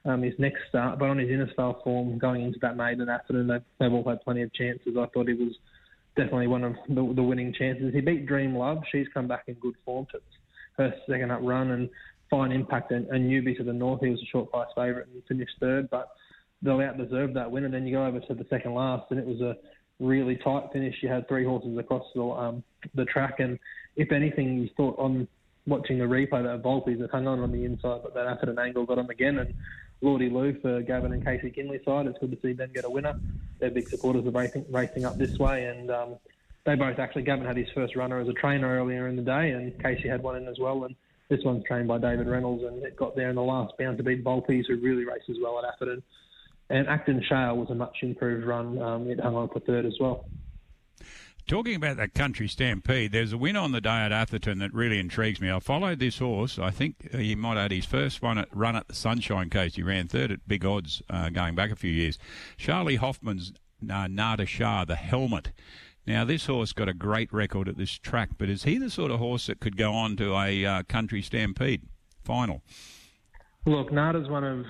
um, 0.03 0.23
his 0.23 0.33
next 0.39 0.61
start. 0.67 0.99
But 0.99 1.09
on 1.09 1.17
his 1.17 1.29
Innisfail 1.29 1.83
form 1.83 2.17
going 2.17 2.43
into 2.43 2.59
that 2.61 2.75
maiden 2.75 3.07
afternoon, 3.07 3.47
they've, 3.47 3.63
they've 3.79 3.93
all 3.93 4.07
had 4.07 4.21
plenty 4.23 4.41
of 4.41 4.53
chances. 4.53 4.95
I 4.99 5.05
thought 5.13 5.27
he 5.27 5.35
was 5.35 5.53
definitely 6.17 6.47
one 6.47 6.63
of 6.63 6.73
the, 6.89 7.13
the 7.15 7.23
winning 7.23 7.53
chances. 7.57 7.93
He 7.93 8.01
beat 8.01 8.25
Dream 8.25 8.55
Love. 8.55 8.79
She's 8.91 9.07
come 9.13 9.27
back 9.27 9.45
in 9.47 9.55
good 9.55 9.75
form. 9.85 10.05
to 10.11 10.19
her 10.77 10.93
second 11.09 11.31
up 11.31 11.39
run 11.41 11.71
and 11.71 11.89
fine 12.29 12.51
impact 12.51 12.91
and, 12.91 13.07
and 13.07 13.29
newbie 13.29 13.55
to 13.57 13.63
the 13.63 13.73
north. 13.73 14.01
He 14.01 14.09
was 14.09 14.21
a 14.21 14.25
short 14.25 14.51
price 14.51 14.67
favourite 14.75 15.07
and 15.07 15.23
finished 15.27 15.53
third, 15.59 15.89
but 15.89 16.09
they'll 16.61 16.81
out 16.81 16.97
deserve 16.97 17.33
that 17.33 17.49
win. 17.49 17.65
And 17.65 17.73
then 17.73 17.85
you 17.85 17.95
go 17.95 18.05
over 18.05 18.19
to 18.19 18.33
the 18.33 18.45
second 18.49 18.73
last, 18.73 19.05
and 19.11 19.19
it 19.19 19.25
was 19.25 19.41
a 19.41 19.55
really 19.99 20.35
tight 20.37 20.69
finish. 20.73 20.95
You 21.01 21.09
had 21.09 21.27
three 21.27 21.45
horses 21.45 21.77
across 21.77 22.03
the 22.13 22.23
um, 22.23 22.63
the 22.95 23.05
track, 23.05 23.39
and 23.39 23.59
if 23.95 24.11
anything, 24.11 24.59
you 24.59 24.69
thought 24.75 24.97
on 24.99 25.27
watching 25.67 25.97
the 25.97 26.05
replay 26.05 26.43
that 26.43 26.61
Volpes 26.61 26.99
had 26.99 27.09
hung 27.09 27.27
on 27.27 27.39
on 27.39 27.51
the 27.51 27.65
inside, 27.65 28.01
but 28.03 28.13
that 28.13 28.27
Atherton 28.27 28.59
angle 28.59 28.85
got 28.85 28.97
him 28.97 29.09
again. 29.09 29.39
And 29.39 29.53
Lordy 30.01 30.29
Lou 30.29 30.59
for 30.59 30.81
Gavin 30.81 31.13
and 31.13 31.23
Casey 31.23 31.49
Kinley 31.49 31.79
side. 31.85 32.05
It's 32.05 32.19
good 32.19 32.31
to 32.31 32.37
see 32.41 32.53
them 32.53 32.69
get 32.73 32.85
a 32.85 32.89
winner. 32.89 33.19
They're 33.59 33.71
big 33.71 33.89
supporters 33.89 34.27
of 34.27 34.35
racing, 34.35 34.65
racing 34.69 35.05
up 35.05 35.17
this 35.17 35.39
way, 35.39 35.65
and 35.65 35.89
um, 35.89 36.15
they 36.65 36.75
both 36.75 36.99
actually. 36.99 37.23
Gavin 37.23 37.45
had 37.45 37.57
his 37.57 37.67
first 37.73 37.95
runner 37.95 38.19
as 38.19 38.27
a 38.27 38.33
trainer 38.33 38.79
earlier 38.79 39.07
in 39.07 39.15
the 39.15 39.21
day, 39.21 39.51
and 39.51 39.81
Casey 39.81 40.07
had 40.07 40.23
one 40.23 40.35
in 40.35 40.47
as 40.47 40.57
well. 40.59 40.83
And 40.83 40.95
this 41.29 41.39
one's 41.43 41.63
trained 41.65 41.87
by 41.87 41.97
David 41.97 42.27
Reynolds, 42.27 42.63
and 42.63 42.83
it 42.83 42.95
got 42.95 43.15
there 43.15 43.29
in 43.29 43.35
the 43.35 43.43
last 43.43 43.73
bound 43.77 43.97
to 43.97 44.03
beat 44.03 44.23
Volpes, 44.23 44.65
who 44.67 44.77
really 44.77 45.05
races 45.05 45.37
well 45.41 45.59
at 45.59 45.65
Atherton. 45.65 46.03
And 46.69 46.87
Acton 46.87 47.23
Shale 47.29 47.57
was 47.57 47.69
a 47.69 47.75
much 47.75 47.97
improved 48.01 48.45
run. 48.45 48.81
Um, 48.81 49.09
it 49.09 49.19
hung 49.19 49.35
on 49.35 49.49
for 49.49 49.59
third 49.59 49.85
as 49.85 49.95
well. 49.99 50.25
Talking 51.47 51.75
about 51.75 51.97
that 51.97 52.15
country 52.15 52.47
stampede, 52.47 53.11
there's 53.11 53.31
a 53.31 53.37
win 53.37 53.55
on 53.55 53.71
the 53.71 53.79
day 53.79 53.89
at 53.89 54.11
Atherton 54.11 54.57
that 54.59 54.73
really 54.73 54.99
intrigues 54.99 55.39
me. 55.39 55.51
I 55.51 55.59
followed 55.59 55.99
this 55.99 56.17
horse. 56.17 56.57
I 56.57 56.71
think 56.71 57.11
he 57.11 57.35
might 57.35 57.49
have 57.49 57.65
had 57.65 57.71
his 57.71 57.85
first 57.85 58.23
one 58.23 58.39
at, 58.39 58.47
run 58.51 58.75
at 58.75 58.87
the 58.87 58.95
Sunshine 58.95 59.51
Coast. 59.51 59.75
He 59.75 59.83
ran 59.83 60.07
third 60.07 60.31
at 60.31 60.47
big 60.47 60.65
odds 60.65 61.03
uh, 61.07 61.29
going 61.29 61.53
back 61.53 61.69
a 61.69 61.75
few 61.75 61.91
years. 61.91 62.17
Charlie 62.57 62.95
Hoffman's 62.95 63.53
uh, 63.87 64.07
Nada 64.07 64.47
Shah, 64.47 64.85
the 64.85 64.95
helmet. 64.95 65.51
Now, 66.07 66.23
this 66.23 66.45
horse 66.45 66.71
got 66.71 66.87
a 66.87 66.93
great 66.93 67.33
record 67.33 67.67
at 67.67 67.77
this 67.77 67.91
track, 67.91 68.31
but 68.37 68.49
is 68.49 68.63
he 68.63 68.77
the 68.77 68.89
sort 68.89 69.11
of 69.11 69.19
horse 69.19 69.47
that 69.47 69.59
could 69.59 69.75
go 69.75 69.91
on 69.93 70.15
to 70.17 70.35
a 70.35 70.65
uh, 70.65 70.83
country 70.83 71.21
stampede 71.21 71.81
final? 72.23 72.61
Look, 73.65 73.91
Nada's 73.91 74.29
one 74.29 74.43
of 74.43 74.65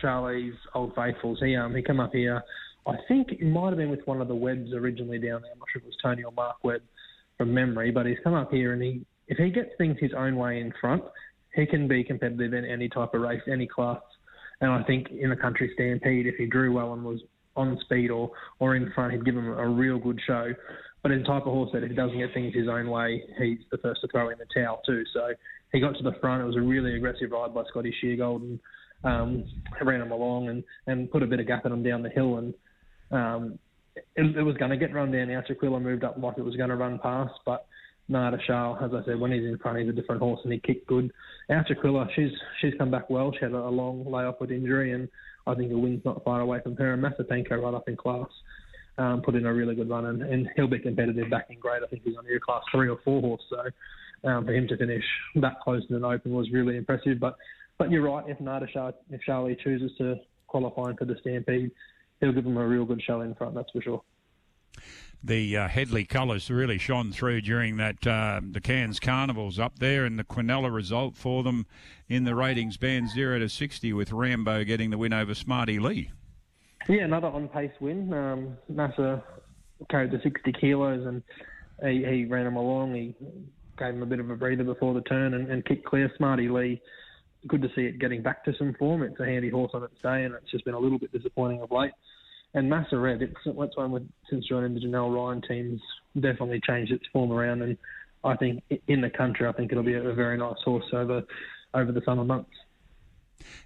Charlie's 0.00 0.54
old 0.74 0.94
faithfuls. 0.94 1.38
He 1.40 1.54
um 1.54 1.74
he 1.74 1.82
came 1.82 2.00
up 2.00 2.12
here 2.12 2.42
I 2.86 2.96
think 3.06 3.30
it 3.30 3.42
might 3.42 3.68
have 3.68 3.76
been 3.76 3.90
with 3.90 4.06
one 4.06 4.20
of 4.20 4.28
the 4.28 4.34
Webbs 4.34 4.72
originally 4.72 5.18
down 5.18 5.42
there. 5.42 5.52
I'm 5.52 5.58
not 5.58 5.68
sure 5.72 5.80
if 5.80 5.84
it 5.84 5.86
was 5.86 5.96
Tony 6.02 6.24
or 6.24 6.32
Mark 6.32 6.56
Webb 6.64 6.82
from 7.38 7.54
memory, 7.54 7.90
but 7.90 8.06
he's 8.06 8.18
come 8.24 8.34
up 8.34 8.50
here 8.50 8.72
and 8.72 8.82
he, 8.82 9.04
if 9.28 9.38
he 9.38 9.50
gets 9.50 9.70
things 9.78 9.96
his 10.00 10.12
own 10.16 10.36
way 10.36 10.60
in 10.60 10.72
front, 10.80 11.04
he 11.54 11.64
can 11.64 11.86
be 11.86 12.02
competitive 12.02 12.54
in 12.54 12.64
any 12.64 12.88
type 12.88 13.14
of 13.14 13.20
race, 13.20 13.42
any 13.50 13.66
class. 13.66 14.00
And 14.60 14.70
I 14.70 14.82
think 14.82 15.10
in 15.10 15.32
a 15.32 15.36
country 15.36 15.70
stampede, 15.74 16.26
if 16.26 16.36
he 16.36 16.46
drew 16.46 16.72
well 16.72 16.92
and 16.92 17.04
was 17.04 17.20
on 17.56 17.78
speed 17.84 18.10
or, 18.10 18.30
or 18.58 18.76
in 18.76 18.90
front, 18.92 19.12
he'd 19.12 19.24
give 19.24 19.36
him 19.36 19.48
a 19.48 19.68
real 19.68 19.98
good 19.98 20.20
show. 20.26 20.52
But 21.02 21.10
in 21.10 21.24
type 21.24 21.42
of 21.46 21.52
horse 21.52 21.70
that 21.72 21.82
if 21.82 21.90
he 21.90 21.96
doesn't 21.96 22.18
get 22.18 22.32
things 22.32 22.54
his 22.54 22.68
own 22.68 22.88
way, 22.88 23.22
he's 23.38 23.58
the 23.70 23.78
first 23.78 24.00
to 24.02 24.08
throw 24.08 24.30
in 24.30 24.38
the 24.38 24.46
towel 24.54 24.80
too. 24.86 25.02
So 25.12 25.32
he 25.72 25.80
got 25.80 25.96
to 25.96 26.02
the 26.02 26.16
front. 26.20 26.42
It 26.42 26.46
was 26.46 26.56
a 26.56 26.60
really 26.60 26.94
aggressive 26.96 27.30
ride 27.30 27.54
by 27.54 27.64
Scotty 27.68 27.94
Sheargold 28.02 28.42
and 28.42 28.60
um, 29.04 29.44
ran 29.82 30.00
him 30.00 30.12
along 30.12 30.48
and, 30.48 30.62
and 30.86 31.10
put 31.10 31.22
a 31.22 31.26
bit 31.26 31.40
of 31.40 31.46
gap 31.46 31.66
in 31.66 31.72
him 31.72 31.82
down 31.82 32.02
the 32.02 32.08
hill. 32.08 32.38
And 32.38 32.54
um, 33.10 33.58
it, 33.96 34.36
it, 34.36 34.42
was 34.42 34.56
going 34.56 34.70
to 34.70 34.76
get 34.76 34.94
run 34.94 35.10
down. 35.10 35.28
Now 35.28 35.42
Chiquilla 35.42 35.82
moved 35.82 36.04
up 36.04 36.16
like 36.18 36.38
it 36.38 36.44
was 36.44 36.56
going 36.56 36.70
to 36.70 36.76
run 36.76 37.00
past, 37.02 37.34
but 37.44 37.66
Nada 38.08 38.38
Shah, 38.46 38.76
as 38.84 38.92
I 38.94 39.04
said, 39.04 39.18
when 39.18 39.32
he's 39.32 39.44
in 39.44 39.58
front, 39.58 39.78
he's 39.78 39.88
a 39.88 39.92
different 39.92 40.20
horse 40.20 40.40
and 40.44 40.52
he 40.52 40.60
kicked 40.60 40.86
good. 40.86 41.10
Our 41.50 41.64
Chiquilla, 41.64 42.06
she's 42.14 42.30
she's 42.60 42.74
come 42.78 42.90
back 42.90 43.10
well. 43.10 43.32
She 43.32 43.40
had 43.44 43.52
a 43.52 43.68
long 43.68 44.04
layoff 44.10 44.40
with 44.40 44.50
injury, 44.50 44.92
and 44.92 45.08
I 45.46 45.54
think 45.54 45.70
the 45.70 45.78
win's 45.78 46.04
not 46.04 46.22
far 46.24 46.40
away 46.40 46.60
from 46.62 46.76
her. 46.76 46.94
And 46.94 47.02
Masapenko 47.02 47.62
right 47.62 47.74
up 47.74 47.88
in 47.88 47.96
class. 47.96 48.28
Um, 48.98 49.22
put 49.22 49.34
in 49.34 49.46
a 49.46 49.52
really 49.52 49.74
good 49.74 49.88
run, 49.88 50.04
and, 50.04 50.20
and 50.20 50.50
he'll 50.54 50.66
be 50.68 50.78
competitive 50.78 51.30
back 51.30 51.46
in 51.48 51.58
grade. 51.58 51.82
I 51.82 51.86
think 51.86 52.02
he's 52.04 52.14
only 52.18 52.36
a 52.36 52.40
class 52.40 52.62
three 52.70 52.90
or 52.90 52.98
four 53.02 53.22
horse, 53.22 53.40
so 53.48 54.28
um, 54.28 54.44
for 54.44 54.52
him 54.52 54.68
to 54.68 54.76
finish 54.76 55.02
that 55.36 55.60
close 55.62 55.82
in 55.88 55.96
an 55.96 56.04
open 56.04 56.32
was 56.34 56.50
really 56.50 56.76
impressive. 56.76 57.18
But 57.18 57.36
but 57.78 57.90
you're 57.90 58.02
right, 58.02 58.28
if 58.28 58.38
Nada 58.38 58.66
if 59.08 59.22
Charlie 59.22 59.56
chooses 59.64 59.90
to 59.96 60.16
qualify 60.46 60.92
for 60.98 61.06
the 61.06 61.16
Stampede, 61.22 61.70
he'll 62.20 62.32
give 62.32 62.44
them 62.44 62.58
a 62.58 62.66
real 62.66 62.84
good 62.84 63.02
show 63.02 63.22
in 63.22 63.34
front, 63.34 63.54
that's 63.54 63.70
for 63.70 63.80
sure. 63.80 64.02
The 65.24 65.56
uh, 65.56 65.68
Headley 65.68 66.04
colours 66.04 66.50
really 66.50 66.78
shone 66.78 67.12
through 67.12 67.42
during 67.42 67.76
that 67.76 68.04
uh, 68.06 68.40
the 68.42 68.60
Cairns 68.60 68.98
Carnivals 68.98 69.58
up 69.58 69.78
there, 69.78 70.04
and 70.04 70.18
the 70.18 70.24
Quinella 70.24 70.72
result 70.72 71.16
for 71.16 71.42
them 71.42 71.66
in 72.08 72.24
the 72.24 72.34
ratings 72.34 72.76
band 72.76 73.10
zero 73.10 73.38
to 73.38 73.48
sixty, 73.48 73.92
with 73.92 74.12
Rambo 74.12 74.64
getting 74.64 74.90
the 74.90 74.98
win 74.98 75.12
over 75.12 75.34
Smarty 75.34 75.78
Lee. 75.78 76.10
Yeah, 76.88 77.04
another 77.04 77.28
on 77.28 77.48
pace 77.48 77.70
win. 77.80 78.12
Um, 78.12 78.56
carried 79.88 80.10
the 80.10 80.20
sixty 80.22 80.52
kilos, 80.52 81.06
and 81.06 81.22
he, 81.82 82.04
he, 82.04 82.24
ran 82.24 82.46
him 82.46 82.56
along. 82.56 82.94
He 82.94 83.14
gave 83.78 83.94
him 83.94 84.02
a 84.02 84.06
bit 84.06 84.18
of 84.18 84.28
a 84.28 84.34
breather 84.34 84.64
before 84.64 84.92
the 84.92 85.02
turn 85.02 85.34
and, 85.34 85.48
and 85.48 85.64
kicked 85.64 85.84
clear. 85.84 86.10
Smarty 86.16 86.48
Lee 86.48 86.80
good 87.46 87.62
to 87.62 87.68
see 87.74 87.82
it 87.82 87.98
getting 87.98 88.22
back 88.22 88.44
to 88.44 88.54
some 88.56 88.74
form. 88.78 89.02
It's 89.02 89.18
a 89.20 89.24
handy 89.24 89.50
horse 89.50 89.72
on 89.74 89.82
its 89.82 90.00
day, 90.02 90.24
and 90.24 90.34
it's 90.34 90.50
just 90.50 90.64
been 90.64 90.74
a 90.74 90.78
little 90.78 90.98
bit 90.98 91.12
disappointing 91.12 91.60
of 91.60 91.70
late. 91.70 91.92
And 92.54 92.68
Massa 92.68 92.98
Red, 92.98 93.22
it's 93.22 93.34
what's 93.44 93.76
one 93.76 93.92
with 93.92 94.06
since 94.28 94.46
joining 94.46 94.74
the 94.74 94.80
Janelle 94.80 95.14
Ryan 95.14 95.40
team's 95.42 95.80
definitely 96.14 96.60
changed 96.66 96.92
its 96.92 97.04
form 97.12 97.32
around, 97.32 97.62
and 97.62 97.78
I 98.24 98.36
think 98.36 98.62
in 98.88 99.00
the 99.00 99.10
country, 99.10 99.46
I 99.46 99.52
think 99.52 99.72
it'll 99.72 99.82
be 99.82 99.94
a 99.94 100.12
very 100.12 100.36
nice 100.36 100.56
horse 100.64 100.84
over 100.92 101.22
over 101.74 101.92
the 101.92 102.02
summer 102.04 102.24
months. 102.24 102.50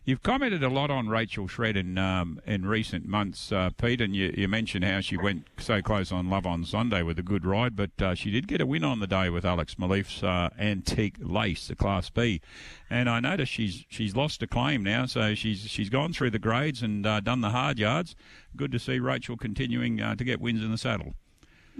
You've 0.04 0.22
commented 0.22 0.62
a 0.62 0.68
lot 0.68 0.90
on 0.90 1.08
Rachel 1.08 1.48
Shred 1.48 1.76
in 1.76 1.98
um, 1.98 2.40
in 2.46 2.66
recent 2.66 3.06
months, 3.06 3.50
uh, 3.50 3.70
Pete, 3.76 4.00
and 4.00 4.14
you, 4.14 4.32
you, 4.36 4.48
mentioned 4.48 4.84
how 4.84 5.00
she 5.00 5.16
went 5.16 5.46
so 5.58 5.82
close 5.82 6.12
on 6.12 6.30
Love 6.30 6.46
on 6.46 6.64
Sunday 6.64 7.02
with 7.02 7.18
a 7.18 7.22
good 7.22 7.44
ride, 7.44 7.76
but 7.76 7.90
uh, 8.00 8.14
she 8.14 8.30
did 8.30 8.46
get 8.46 8.60
a 8.60 8.66
win 8.66 8.84
on 8.84 9.00
the 9.00 9.06
day 9.06 9.30
with 9.30 9.44
Alex 9.44 9.78
Malief's 9.78 10.22
uh, 10.22 10.50
Antique 10.58 11.16
Lace, 11.20 11.68
the 11.68 11.76
Class 11.76 12.10
B, 12.10 12.40
and 12.88 13.08
I 13.08 13.20
notice 13.20 13.48
she's 13.48 13.84
she's 13.88 14.14
lost 14.14 14.42
a 14.42 14.46
claim 14.46 14.82
now, 14.82 15.06
so 15.06 15.34
she's 15.34 15.60
she's 15.60 15.90
gone 15.90 16.12
through 16.12 16.30
the 16.30 16.38
grades 16.38 16.82
and 16.82 17.06
uh, 17.06 17.20
done 17.20 17.40
the 17.40 17.50
hard 17.50 17.78
yards. 17.78 18.14
Good 18.56 18.72
to 18.72 18.78
see 18.78 18.98
Rachel 18.98 19.36
continuing 19.36 20.00
uh, 20.00 20.14
to 20.16 20.24
get 20.24 20.40
wins 20.40 20.62
in 20.62 20.70
the 20.70 20.78
saddle. 20.78 21.14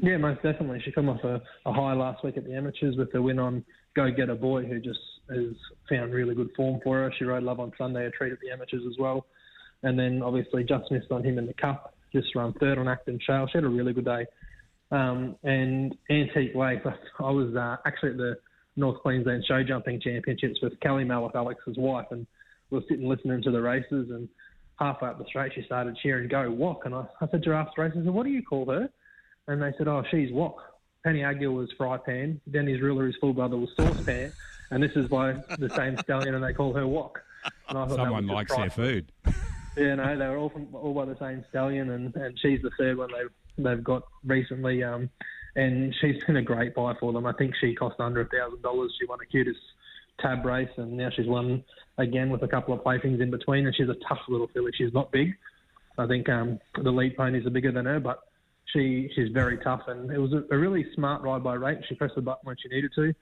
Yeah, 0.02 0.18
most 0.18 0.42
definitely. 0.42 0.80
She 0.84 0.92
come 0.92 1.08
off 1.08 1.24
a, 1.24 1.40
a 1.64 1.72
high 1.72 1.94
last 1.94 2.22
week 2.22 2.36
at 2.36 2.44
the 2.44 2.54
amateurs 2.54 2.96
with 2.96 3.12
the 3.12 3.22
win 3.22 3.38
on 3.38 3.64
Go 3.94 4.10
Get 4.10 4.28
a 4.28 4.34
Boy, 4.34 4.64
who 4.64 4.78
just 4.78 4.98
has 5.30 5.54
found 5.88 6.12
really 6.12 6.34
good 6.34 6.50
form 6.56 6.80
for 6.82 6.96
her. 6.96 7.12
She 7.18 7.24
rode 7.24 7.42
Love 7.42 7.60
on 7.60 7.72
Sunday, 7.76 8.06
a 8.06 8.10
treat 8.10 8.32
at 8.32 8.38
the 8.40 8.50
amateurs 8.50 8.82
as 8.86 8.96
well. 8.98 9.26
And 9.82 9.98
then 9.98 10.22
obviously 10.22 10.64
just 10.64 10.90
missed 10.90 11.10
on 11.10 11.24
him 11.24 11.38
in 11.38 11.46
the 11.46 11.54
Cup, 11.54 11.94
just 12.12 12.34
run 12.34 12.52
third 12.54 12.78
on 12.78 12.88
Acton 12.88 13.18
Trail. 13.24 13.46
She 13.46 13.58
had 13.58 13.64
a 13.64 13.68
really 13.68 13.92
good 13.92 14.04
day. 14.04 14.26
Um, 14.90 15.36
and 15.42 15.94
Antique 16.10 16.54
Lace, 16.54 16.80
I 17.18 17.30
was 17.30 17.54
uh, 17.54 17.76
actually 17.86 18.10
at 18.10 18.16
the 18.16 18.36
North 18.76 19.00
Queensland 19.00 19.44
Show 19.46 19.62
Jumping 19.62 20.00
Championships 20.00 20.60
with 20.62 20.78
Kelly 20.80 21.04
Mallett, 21.04 21.34
Alex's 21.34 21.76
wife, 21.76 22.06
and 22.10 22.26
we 22.70 22.78
were 22.78 22.84
sitting 22.88 23.08
listening 23.08 23.42
to 23.42 23.50
the 23.50 23.60
races. 23.60 24.10
And 24.10 24.28
halfway 24.78 25.08
up 25.08 25.18
the 25.18 25.24
straight, 25.28 25.52
she 25.54 25.62
started 25.62 25.96
cheering, 26.02 26.28
"Go 26.28 26.50
Wok. 26.50 26.82
And 26.84 26.94
I, 26.94 27.06
I 27.20 27.28
said 27.30 27.42
to 27.44 27.50
her 27.50 27.54
after 27.54 27.82
races, 27.82 28.06
"What 28.06 28.24
do 28.24 28.30
you 28.30 28.42
call 28.42 28.66
her?" 28.70 28.88
And 29.48 29.62
they 29.62 29.72
said, 29.78 29.88
"Oh, 29.88 30.02
she's 30.10 30.30
Walk." 30.30 30.58
Penny 31.06 31.22
Aguilar 31.22 31.54
was 31.54 31.70
Fry 31.78 31.96
Pan. 31.98 32.40
Denny's 32.50 32.82
ruler, 32.82 33.06
his 33.06 33.14
full 33.20 33.32
brother, 33.32 33.56
was 33.56 33.70
Saucepan 33.76 34.32
and 34.70 34.82
this 34.82 34.92
is 34.96 35.08
by 35.08 35.32
the 35.58 35.70
same 35.70 35.96
stallion, 35.98 36.34
and 36.34 36.42
they 36.42 36.52
call 36.52 36.72
her 36.74 36.86
Wok. 36.86 37.22
Someone 37.70 38.26
likes 38.26 38.54
their 38.54 38.70
food. 38.70 39.12
yeah, 39.76 39.94
no, 39.94 40.18
they 40.18 40.26
were 40.26 40.36
all 40.36 40.48
from, 40.48 40.68
all 40.74 40.94
by 40.94 41.04
the 41.04 41.16
same 41.18 41.44
stallion, 41.48 41.90
and, 41.90 42.14
and 42.16 42.38
she's 42.40 42.60
the 42.62 42.70
third 42.78 42.98
one 42.98 43.10
they've 43.12 43.64
they've 43.64 43.84
got 43.84 44.02
recently. 44.24 44.82
Um, 44.82 45.08
and 45.54 45.94
she's 46.00 46.22
been 46.26 46.36
a 46.36 46.42
great 46.42 46.74
buy 46.74 46.94
for 47.00 47.12
them. 47.12 47.24
I 47.24 47.32
think 47.32 47.54
she 47.60 47.74
cost 47.74 48.00
under 48.00 48.20
a 48.20 48.28
thousand 48.28 48.62
dollars. 48.62 48.94
She 48.98 49.06
won 49.06 49.18
a 49.22 49.26
cutest 49.26 49.60
tab 50.20 50.44
race, 50.44 50.68
and 50.76 50.96
now 50.96 51.10
she's 51.14 51.26
won 51.26 51.62
again 51.98 52.30
with 52.30 52.42
a 52.42 52.48
couple 52.48 52.74
of 52.74 52.82
playthings 52.82 53.20
in 53.20 53.30
between. 53.30 53.66
And 53.66 53.74
she's 53.74 53.88
a 53.88 53.96
tough 54.08 54.20
little 54.28 54.48
filly. 54.48 54.72
She's 54.76 54.92
not 54.92 55.12
big. 55.12 55.34
I 55.98 56.06
think 56.06 56.28
um, 56.28 56.58
the 56.82 56.90
lead 56.90 57.16
ponies 57.16 57.46
are 57.46 57.50
bigger 57.50 57.72
than 57.72 57.86
her, 57.86 58.00
but 58.00 58.24
she 58.72 59.10
she's 59.14 59.30
very 59.32 59.58
tough. 59.58 59.82
And 59.86 60.10
it 60.10 60.18
was 60.18 60.32
a, 60.32 60.44
a 60.54 60.58
really 60.58 60.86
smart 60.94 61.22
ride 61.22 61.42
by 61.42 61.54
Rate. 61.54 61.78
She 61.88 61.94
pressed 61.94 62.14
the 62.14 62.22
button 62.22 62.42
when 62.44 62.56
she 62.62 62.68
needed 62.68 62.92
to 62.96 63.14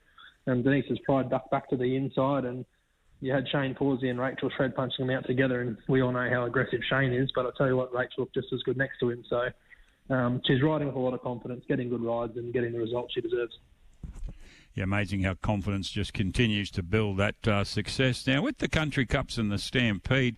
and 0.46 0.64
Denise's 0.64 0.98
pride 1.04 1.30
ducked 1.30 1.50
back 1.50 1.68
to 1.70 1.76
the 1.76 1.96
inside, 1.96 2.44
and 2.44 2.64
you 3.20 3.32
had 3.32 3.48
Shane 3.48 3.74
Pawsey 3.74 4.10
and 4.10 4.20
Rachel 4.20 4.50
Shred 4.56 4.74
punching 4.74 5.06
them 5.06 5.16
out 5.16 5.26
together, 5.26 5.62
and 5.62 5.76
we 5.88 6.02
all 6.02 6.12
know 6.12 6.28
how 6.30 6.44
aggressive 6.44 6.80
Shane 6.88 7.12
is. 7.12 7.30
But 7.34 7.46
I 7.46 7.50
tell 7.56 7.68
you 7.68 7.76
what, 7.76 7.94
Rachel 7.94 8.14
looked 8.18 8.34
just 8.34 8.52
as 8.52 8.62
good 8.62 8.76
next 8.76 8.98
to 9.00 9.10
him. 9.10 9.24
So 9.28 9.48
um, 10.10 10.42
she's 10.46 10.62
riding 10.62 10.88
with 10.88 10.96
a 10.96 11.00
lot 11.00 11.14
of 11.14 11.22
confidence, 11.22 11.64
getting 11.66 11.88
good 11.88 12.02
rides, 12.02 12.36
and 12.36 12.52
getting 12.52 12.72
the 12.72 12.78
results 12.78 13.14
she 13.14 13.20
deserves. 13.20 13.58
Yeah, 14.74 14.84
amazing 14.84 15.22
how 15.22 15.34
confidence 15.34 15.88
just 15.88 16.12
continues 16.12 16.68
to 16.72 16.82
build 16.82 17.16
that 17.18 17.46
uh, 17.46 17.62
success. 17.62 18.26
Now, 18.26 18.42
with 18.42 18.58
the 18.58 18.68
Country 18.68 19.06
Cups 19.06 19.38
and 19.38 19.50
the 19.50 19.58
Stampede, 19.58 20.36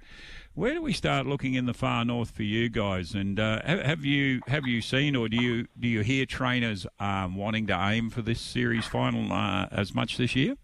where 0.57 0.73
do 0.73 0.81
we 0.81 0.93
start 0.95 1.27
looking 1.27 1.53
in 1.53 1.67
the 1.67 1.75
far 1.75 2.05
north 2.05 2.31
for 2.31 2.43
you 2.43 2.71
guys? 2.71 3.15
And 3.15 3.39
uh, 3.39 3.61
have 3.63 4.05
you 4.05 4.41
have 4.49 4.67
you 4.67 4.81
seen 4.81 5.15
or 5.15 5.29
do 5.29 5.37
you 5.37 5.69
do 5.79 5.87
you 5.87 6.01
hear 6.01 6.25
trainers 6.25 6.87
um, 6.99 7.37
wanting 7.37 7.67
to 7.67 7.79
aim 7.79 8.09
for 8.09 8.23
this 8.23 8.41
series 8.41 8.87
final 8.87 9.33
uh, 9.33 9.67
as 9.71 9.95
much 9.95 10.17
this 10.17 10.35
year? 10.35 10.57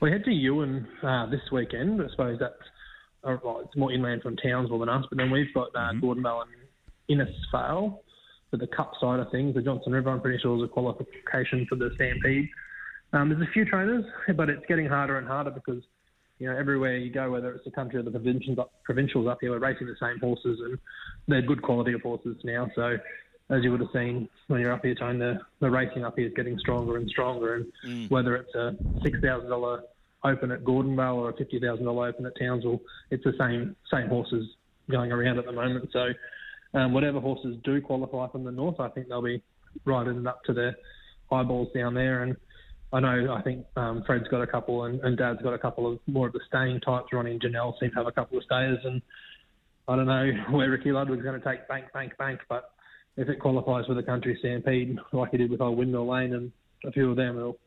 We 0.00 0.10
head 0.10 0.24
to 0.24 0.32
Ewan 0.32 0.88
uh, 1.02 1.26
this 1.26 1.42
weekend. 1.52 2.02
I 2.02 2.08
suppose 2.10 2.38
that's 2.40 2.54
uh, 3.22 3.36
well, 3.44 3.60
it's 3.60 3.76
more 3.76 3.92
inland 3.92 4.22
from 4.22 4.36
Townsville 4.36 4.78
than 4.78 4.88
us, 4.88 5.04
but 5.10 5.18
then 5.18 5.30
we've 5.30 5.52
got 5.52 5.68
uh, 5.74 5.92
mm-hmm. 5.92 6.04
Gordonvale 6.04 6.44
and 7.08 7.20
Innisfail 7.20 7.98
for 8.50 8.56
the 8.56 8.66
Cup 8.66 8.94
side 8.98 9.20
of 9.20 9.30
things. 9.30 9.54
The 9.54 9.62
Johnstone 9.62 9.92
River, 9.92 10.10
I'm 10.10 10.22
pretty 10.22 10.38
sure, 10.38 10.56
is 10.56 10.64
a 10.64 10.68
qualification 10.68 11.66
for 11.68 11.76
the 11.76 11.90
Stampede. 11.96 12.48
Um, 13.12 13.28
there's 13.28 13.42
a 13.42 13.52
few 13.52 13.66
trainers, 13.66 14.04
but 14.36 14.48
it's 14.48 14.64
getting 14.66 14.86
harder 14.86 15.18
and 15.18 15.28
harder 15.28 15.50
because 15.50 15.82
you 16.38 16.50
know, 16.50 16.56
everywhere 16.56 16.96
you 16.96 17.12
go, 17.12 17.30
whether 17.30 17.52
it's 17.52 17.64
the 17.64 17.70
country 17.70 17.98
or 17.98 18.02
the 18.02 18.10
provincials, 18.10 18.58
provincials 18.84 19.28
up 19.28 19.38
here, 19.40 19.50
we're 19.50 19.58
racing 19.58 19.86
the 19.86 19.96
same 20.00 20.18
horses, 20.18 20.58
and 20.64 20.78
they're 21.28 21.42
good 21.42 21.62
quality 21.62 21.92
of 21.92 22.02
horses 22.02 22.36
now. 22.44 22.70
So, 22.74 22.96
as 23.50 23.62
you 23.62 23.70
would 23.70 23.80
have 23.80 23.90
seen 23.92 24.28
when 24.48 24.60
you're 24.60 24.72
up 24.72 24.84
here, 24.84 24.94
Tone, 24.94 25.18
the, 25.18 25.38
the 25.60 25.70
racing 25.70 26.04
up 26.04 26.16
here 26.16 26.26
is 26.26 26.34
getting 26.34 26.58
stronger 26.58 26.96
and 26.96 27.08
stronger. 27.10 27.54
And 27.54 27.66
mm. 27.86 28.10
whether 28.10 28.36
it's 28.36 28.54
a 28.54 28.74
six 29.02 29.18
thousand 29.20 29.50
dollar 29.50 29.82
open 30.24 30.50
at 30.50 30.64
Gordonvale 30.64 31.16
or 31.16 31.30
a 31.30 31.36
fifty 31.36 31.60
thousand 31.60 31.84
dollar 31.84 32.08
open 32.08 32.26
at 32.26 32.32
Townsville, 32.38 32.80
it's 33.10 33.24
the 33.24 33.34
same 33.38 33.76
same 33.92 34.08
horses 34.08 34.48
going 34.90 35.12
around 35.12 35.38
at 35.38 35.44
the 35.44 35.52
moment. 35.52 35.90
So, 35.92 36.08
um, 36.74 36.92
whatever 36.92 37.20
horses 37.20 37.56
do 37.62 37.80
qualify 37.80 38.28
from 38.28 38.44
the 38.44 38.52
north, 38.52 38.80
I 38.80 38.88
think 38.88 39.08
they'll 39.08 39.22
be 39.22 39.42
riding 39.84 40.26
up 40.26 40.42
to 40.44 40.52
their 40.52 40.76
eyeballs 41.30 41.68
down 41.74 41.94
there 41.94 42.22
and 42.22 42.36
I 42.92 43.00
know 43.00 43.34
I 43.34 43.40
think 43.42 43.64
um, 43.76 44.02
Fred's 44.06 44.28
got 44.28 44.42
a 44.42 44.46
couple 44.46 44.84
and, 44.84 45.00
and, 45.00 45.16
Dad's 45.16 45.40
got 45.40 45.54
a 45.54 45.58
couple 45.58 45.90
of 45.90 45.98
more 46.06 46.26
of 46.26 46.34
the 46.34 46.40
staying 46.46 46.80
types. 46.80 47.06
Ronnie 47.12 47.30
and 47.30 47.40
Janelle 47.40 47.78
seem 47.80 47.90
to 47.90 47.96
have 47.96 48.06
a 48.06 48.12
couple 48.12 48.36
of 48.36 48.44
stayers, 48.44 48.78
and 48.84 49.00
I 49.88 49.96
don't 49.96 50.06
know 50.06 50.30
where 50.50 50.70
Ricky 50.70 50.92
Ludwig's 50.92 51.22
going 51.22 51.40
to 51.40 51.46
take 51.46 51.66
bank, 51.68 51.86
bank, 51.94 52.16
bank. 52.18 52.40
But 52.48 52.70
if 53.16 53.28
it 53.28 53.40
qualifies 53.40 53.86
for 53.86 53.94
the 53.94 54.02
country 54.02 54.36
stampede 54.40 54.98
like 55.12 55.30
he 55.30 55.38
did 55.38 55.50
with 55.50 55.62
old 55.62 55.78
Windmill 55.78 56.06
Lane 56.06 56.34
and 56.34 56.52
a 56.84 56.92
few 56.92 57.10
of 57.10 57.16
them, 57.16 57.38
it'll 57.38 57.58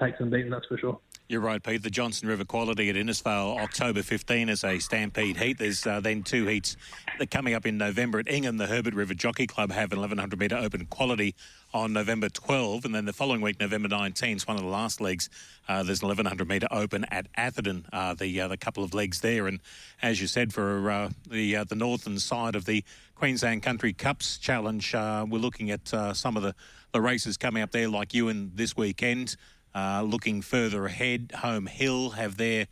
take 0.00 0.14
some 0.18 0.30
beating, 0.30 0.50
that's 0.50 0.66
for 0.66 0.78
sure. 0.78 0.98
You're 1.30 1.40
right, 1.40 1.62
Pete. 1.62 1.84
The 1.84 1.90
Johnstone 1.90 2.28
River 2.28 2.44
Quality 2.44 2.90
at 2.90 2.96
Innisfail, 2.96 3.56
October 3.60 4.02
15 4.02 4.48
is 4.48 4.64
a 4.64 4.80
stampede 4.80 5.36
heat. 5.36 5.58
There's 5.58 5.86
uh, 5.86 6.00
then 6.00 6.24
two 6.24 6.48
heats 6.48 6.76
that 7.20 7.30
coming 7.30 7.54
up 7.54 7.64
in 7.66 7.78
November 7.78 8.18
at 8.18 8.28
Ingham. 8.28 8.56
The 8.56 8.66
Herbert 8.66 8.94
River 8.94 9.14
Jockey 9.14 9.46
Club 9.46 9.70
have 9.70 9.92
an 9.92 10.00
1100 10.00 10.40
metre 10.40 10.56
open 10.56 10.86
quality 10.86 11.36
on 11.72 11.92
November 11.92 12.30
12, 12.30 12.84
and 12.84 12.92
then 12.92 13.04
the 13.04 13.12
following 13.12 13.42
week, 13.42 13.60
November 13.60 13.86
19, 13.86 14.38
is 14.38 14.48
one 14.48 14.56
of 14.56 14.64
the 14.64 14.68
last 14.68 15.00
legs. 15.00 15.30
Uh, 15.68 15.84
there's 15.84 16.02
an 16.02 16.08
1100 16.08 16.48
metre 16.48 16.66
open 16.72 17.04
at 17.12 17.28
Atherton. 17.36 17.86
Uh, 17.92 18.12
the 18.14 18.40
uh, 18.40 18.48
the 18.48 18.56
couple 18.56 18.82
of 18.82 18.92
legs 18.92 19.20
there, 19.20 19.46
and 19.46 19.60
as 20.02 20.20
you 20.20 20.26
said, 20.26 20.52
for 20.52 20.90
uh, 20.90 21.10
the 21.30 21.58
uh, 21.58 21.62
the 21.62 21.76
northern 21.76 22.18
side 22.18 22.56
of 22.56 22.64
the 22.64 22.82
Queensland 23.14 23.62
Country 23.62 23.92
Cups 23.92 24.36
Challenge, 24.36 24.94
we're 24.94 25.38
looking 25.38 25.70
at 25.70 25.86
some 26.12 26.36
of 26.36 26.42
the 26.42 26.56
the 26.92 27.00
races 27.00 27.36
coming 27.36 27.62
up 27.62 27.70
there, 27.70 27.88
like 27.88 28.14
Ewan 28.14 28.50
this 28.56 28.76
weekend. 28.76 29.36
Uh, 29.74 30.02
looking 30.02 30.42
further 30.42 30.86
ahead, 30.86 31.32
Home 31.36 31.66
Hill 31.66 32.10
have 32.10 32.36
their 32.36 32.66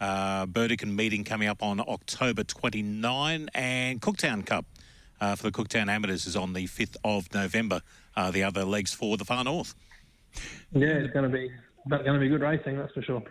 uh, 0.00 0.46
Burdekin 0.46 0.94
meeting 0.94 1.24
coming 1.24 1.48
up 1.48 1.62
on 1.62 1.80
October 1.80 2.44
29, 2.44 3.48
and 3.54 4.00
Cooktown 4.00 4.46
Cup 4.46 4.64
uh, 5.20 5.34
for 5.34 5.44
the 5.44 5.50
Cooktown 5.50 5.88
Amateurs 5.88 6.26
is 6.26 6.36
on 6.36 6.52
the 6.52 6.66
5th 6.66 6.96
of 7.04 7.32
November. 7.34 7.80
Uh, 8.16 8.30
the 8.30 8.44
other 8.44 8.64
legs 8.64 8.92
for 8.92 9.16
the 9.16 9.24
far 9.24 9.42
north. 9.42 9.74
Yeah, 10.72 10.86
it's 10.88 11.12
going 11.12 11.30
to 11.30 11.36
be 11.36 11.50
going 11.88 12.04
to 12.04 12.18
be 12.18 12.28
good 12.28 12.40
racing, 12.40 12.78
that's 12.78 12.92
for 12.92 13.02
sure. 13.02 13.22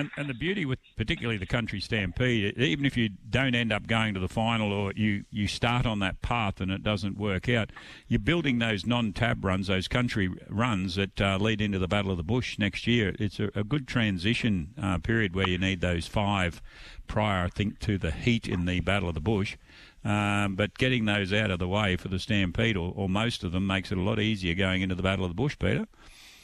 And, 0.00 0.10
and 0.16 0.30
the 0.30 0.34
beauty 0.34 0.64
with 0.64 0.78
particularly 0.96 1.36
the 1.36 1.44
country 1.44 1.78
stampede, 1.78 2.56
even 2.56 2.86
if 2.86 2.96
you 2.96 3.10
don't 3.28 3.54
end 3.54 3.70
up 3.70 3.86
going 3.86 4.14
to 4.14 4.20
the 4.20 4.28
final 4.28 4.72
or 4.72 4.94
you, 4.96 5.24
you 5.30 5.46
start 5.46 5.84
on 5.84 5.98
that 5.98 6.22
path 6.22 6.58
and 6.58 6.70
it 6.70 6.82
doesn't 6.82 7.18
work 7.18 7.50
out, 7.50 7.70
you're 8.08 8.18
building 8.18 8.60
those 8.60 8.86
non-tab 8.86 9.44
runs, 9.44 9.66
those 9.66 9.88
country 9.88 10.30
runs 10.48 10.94
that 10.94 11.20
uh, 11.20 11.36
lead 11.38 11.60
into 11.60 11.78
the 11.78 11.86
Battle 11.86 12.10
of 12.10 12.16
the 12.16 12.22
Bush 12.22 12.58
next 12.58 12.86
year. 12.86 13.14
It's 13.18 13.38
a, 13.38 13.50
a 13.54 13.62
good 13.62 13.86
transition 13.86 14.72
uh, 14.82 14.96
period 14.98 15.34
where 15.34 15.46
you 15.46 15.58
need 15.58 15.82
those 15.82 16.06
five 16.06 16.62
prior, 17.06 17.44
I 17.44 17.48
think, 17.48 17.78
to 17.80 17.98
the 17.98 18.10
heat 18.10 18.48
in 18.48 18.64
the 18.64 18.80
Battle 18.80 19.10
of 19.10 19.14
the 19.14 19.20
Bush. 19.20 19.58
Um, 20.02 20.56
but 20.56 20.78
getting 20.78 21.04
those 21.04 21.30
out 21.30 21.50
of 21.50 21.58
the 21.58 21.68
way 21.68 21.96
for 21.96 22.08
the 22.08 22.18
stampede, 22.18 22.74
or, 22.74 22.90
or 22.96 23.06
most 23.06 23.44
of 23.44 23.52
them, 23.52 23.66
makes 23.66 23.92
it 23.92 23.98
a 23.98 24.00
lot 24.00 24.18
easier 24.18 24.54
going 24.54 24.80
into 24.80 24.94
the 24.94 25.02
Battle 25.02 25.26
of 25.26 25.30
the 25.30 25.34
Bush, 25.34 25.58
Peter. 25.58 25.86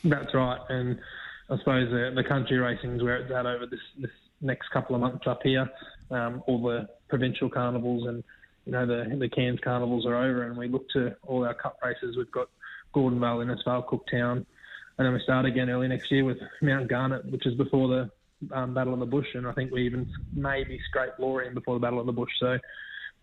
That's 0.05 0.35
right, 0.35 0.61
and 0.69 1.01
I 1.49 1.59
suppose 1.59 1.91
the, 1.91 2.13
the 2.15 2.25
country 2.25 2.59
racing 2.59 2.97
is 2.97 3.03
where 3.03 3.17
it's 3.17 3.31
at 3.31 3.47
over 3.47 3.67
this, 3.67 3.81
this 3.99 4.11
next 4.41 4.69
couple 4.71 4.95
of 4.95 5.01
months 5.01 5.27
up 5.27 5.41
here. 5.43 5.69
Um, 6.11 6.43
all 6.47 6.63
the 6.63 6.89
provincial 7.09 7.49
carnivals 7.49 8.07
and 8.07 8.23
you 8.65 8.73
know 8.73 8.85
the 8.85 9.17
the 9.17 9.29
Cairns 9.29 9.61
carnivals 9.63 10.07
are 10.07 10.17
over, 10.17 10.43
and 10.43 10.57
we 10.57 10.69
look 10.69 10.89
to 10.91 11.15
all 11.25 11.45
our 11.45 11.55
cup 11.55 11.79
races. 11.85 12.17
We've 12.17 12.31
got 12.31 12.49
Gordon 12.93 13.21
Vale, 13.21 13.39
Innisfail, 13.39 13.87
Cooktown, 13.87 14.45
and 14.99 15.07
then 15.07 15.13
we 15.13 15.21
start 15.21 15.47
again 15.47 15.71
early 15.71 15.89
next 15.89 16.11
year 16.11 16.25
with 16.25 16.39
Mount 16.63 16.89
Garnet, 16.89 17.31
which 17.31 17.47
is 17.47 17.55
before 17.55 17.89
the 17.89 18.11
um, 18.55 18.75
Battle 18.75 18.95
of 18.95 19.01
the 19.01 19.07
Bush, 19.07 19.29
and 19.35 19.47
I 19.47 19.53
think 19.53 19.71
we 19.71 19.87
even 19.87 20.11
maybe 20.33 20.81
scrape 20.89 21.13
Laura 21.19 21.49
before 21.55 21.75
the 21.75 21.81
Battle 21.81 22.01
of 22.01 22.07
the 22.07 22.13
Bush. 22.13 22.31
So 22.41 22.59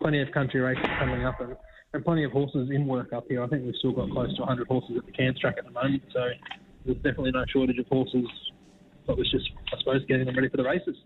plenty 0.00 0.20
of 0.20 0.30
country 0.32 0.60
races 0.60 0.86
coming 0.98 1.24
up, 1.24 1.40
and, 1.40 1.56
and 1.92 2.04
plenty 2.04 2.24
of 2.24 2.32
horses 2.32 2.70
in 2.70 2.86
work 2.86 3.12
up 3.12 3.26
here. 3.28 3.42
I 3.42 3.46
think 3.46 3.64
we've 3.64 3.74
still 3.76 3.92
got 3.92 4.10
close 4.10 4.34
to 4.36 4.42
100 4.42 4.66
horses 4.66 4.96
at 4.96 5.04
the 5.04 5.12
Cairns 5.12 5.38
track 5.38 5.56
at 5.58 5.64
the 5.64 5.72
moment, 5.72 6.02
so 6.12 6.30
there's 6.84 6.96
definitely 6.98 7.32
no 7.32 7.44
shortage 7.48 7.78
of 7.78 7.86
horses. 7.86 8.26
But 9.06 9.18
was 9.18 9.30
just, 9.30 9.50
I 9.72 9.78
suppose, 9.78 10.04
getting 10.06 10.26
them 10.26 10.34
ready 10.34 10.48
for 10.48 10.56
the 10.56 10.64
races. 10.64 10.96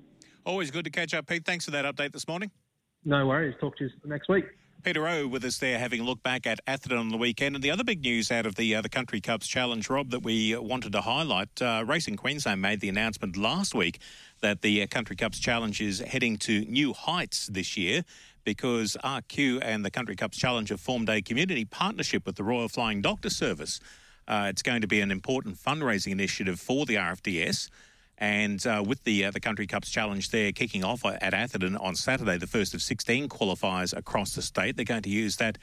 Always 0.47 0.71
good 0.71 0.85
to 0.85 0.91
catch 0.91 1.14
up, 1.14 1.27
Pete. 1.27 1.45
Thanks 1.45 1.64
for 1.64 1.73
that 1.73 1.85
update 1.85 2.12
this 2.12 2.29
morning. 2.29 2.51
No 3.05 3.27
worries. 3.27 3.55
Talk 3.61 3.77
to 3.79 3.85
you 3.85 3.91
next 4.05 4.29
week. 4.29 4.45
Peter 4.85 5.09
O 5.09 5.27
with 5.27 5.45
us 5.45 5.59
there, 5.59 5.77
having 5.79 6.01
a 6.01 6.05
look 6.05 6.23
back 6.23 6.47
at 6.47 6.61
Atherton 6.64 6.99
on 6.99 7.09
the 7.09 7.17
weekend. 7.17 7.57
And 7.57 7.64
the 7.64 7.71
other 7.71 7.83
big 7.83 8.03
news 8.03 8.31
out 8.31 8.47
of 8.47 8.55
the 8.55 8.77
uh, 8.77 8.81
the 8.81 8.88
Country 8.88 9.21
Cups 9.21 9.49
Challenge, 9.49 9.88
Rob, 9.91 10.11
that 10.11 10.23
we 10.23 10.57
wanted 10.57 10.93
to 10.93 11.01
highlight, 11.01 11.61
uh, 11.61 11.85
Racing 11.87 12.17
Queensland 12.17 12.62
made 12.62 12.81
the 12.81 12.88
announcement 12.88 13.37
last 13.37 13.75
week 13.75 14.01
that 14.41 14.62
the 14.62 14.81
uh, 14.83 14.87
Country 14.87 15.17
Cups 15.17 15.41
Challenge 15.41 15.81
is 15.81 15.99
heading 15.99 16.37
to 16.38 16.61
new 16.67 16.93
heights 16.93 17.49
this 17.49 17.77
year 17.77 18.05
because 18.45 18.97
RQ 19.03 19.61
and 19.62 19.85
the 19.85 19.91
Country 19.91 20.14
Cups 20.14 20.38
Challenge 20.38 20.69
have 20.69 20.81
formed 20.81 21.11
a 21.11 21.21
community 21.23 21.64
partnership 21.64 22.25
with 22.25 22.37
the 22.37 22.45
Royal 22.45 22.69
Flying 22.69 23.03
Doctor 23.03 23.31
Service. 23.31 23.81
Uh, 24.29 24.47
it's 24.51 24.62
going 24.62 24.83
to 24.83 24.87
be 24.87 25.01
an 25.01 25.11
important 25.11 25.57
fundraising 25.57 26.12
initiative 26.12 26.61
for 26.61 26.85
the 26.85 26.97
RFDS. 26.97 27.71
And 28.19 28.64
uh, 28.67 28.85
with 28.87 29.03
the 29.05 29.25
uh, 29.25 29.31
the 29.31 29.41
Country 29.41 29.67
Cups 29.67 29.91
Challenge 29.91 30.29
there 30.31 30.53
kicking 30.53 30.85
off 30.85 31.05
at 31.05 31.35
Atherton 31.35 31.77
on 31.77 31.97
Saturday, 31.97 32.37
the 32.37 32.47
first 32.47 32.75
of 32.75 32.83
16 32.83 33.29
qualifiers 33.29 33.97
across 33.97 34.35
the 34.35 34.43
state, 34.43 34.77
they're 34.77 34.85
going 34.85 35.03
to 35.03 35.09
use 35.09 35.37
that 35.37 35.57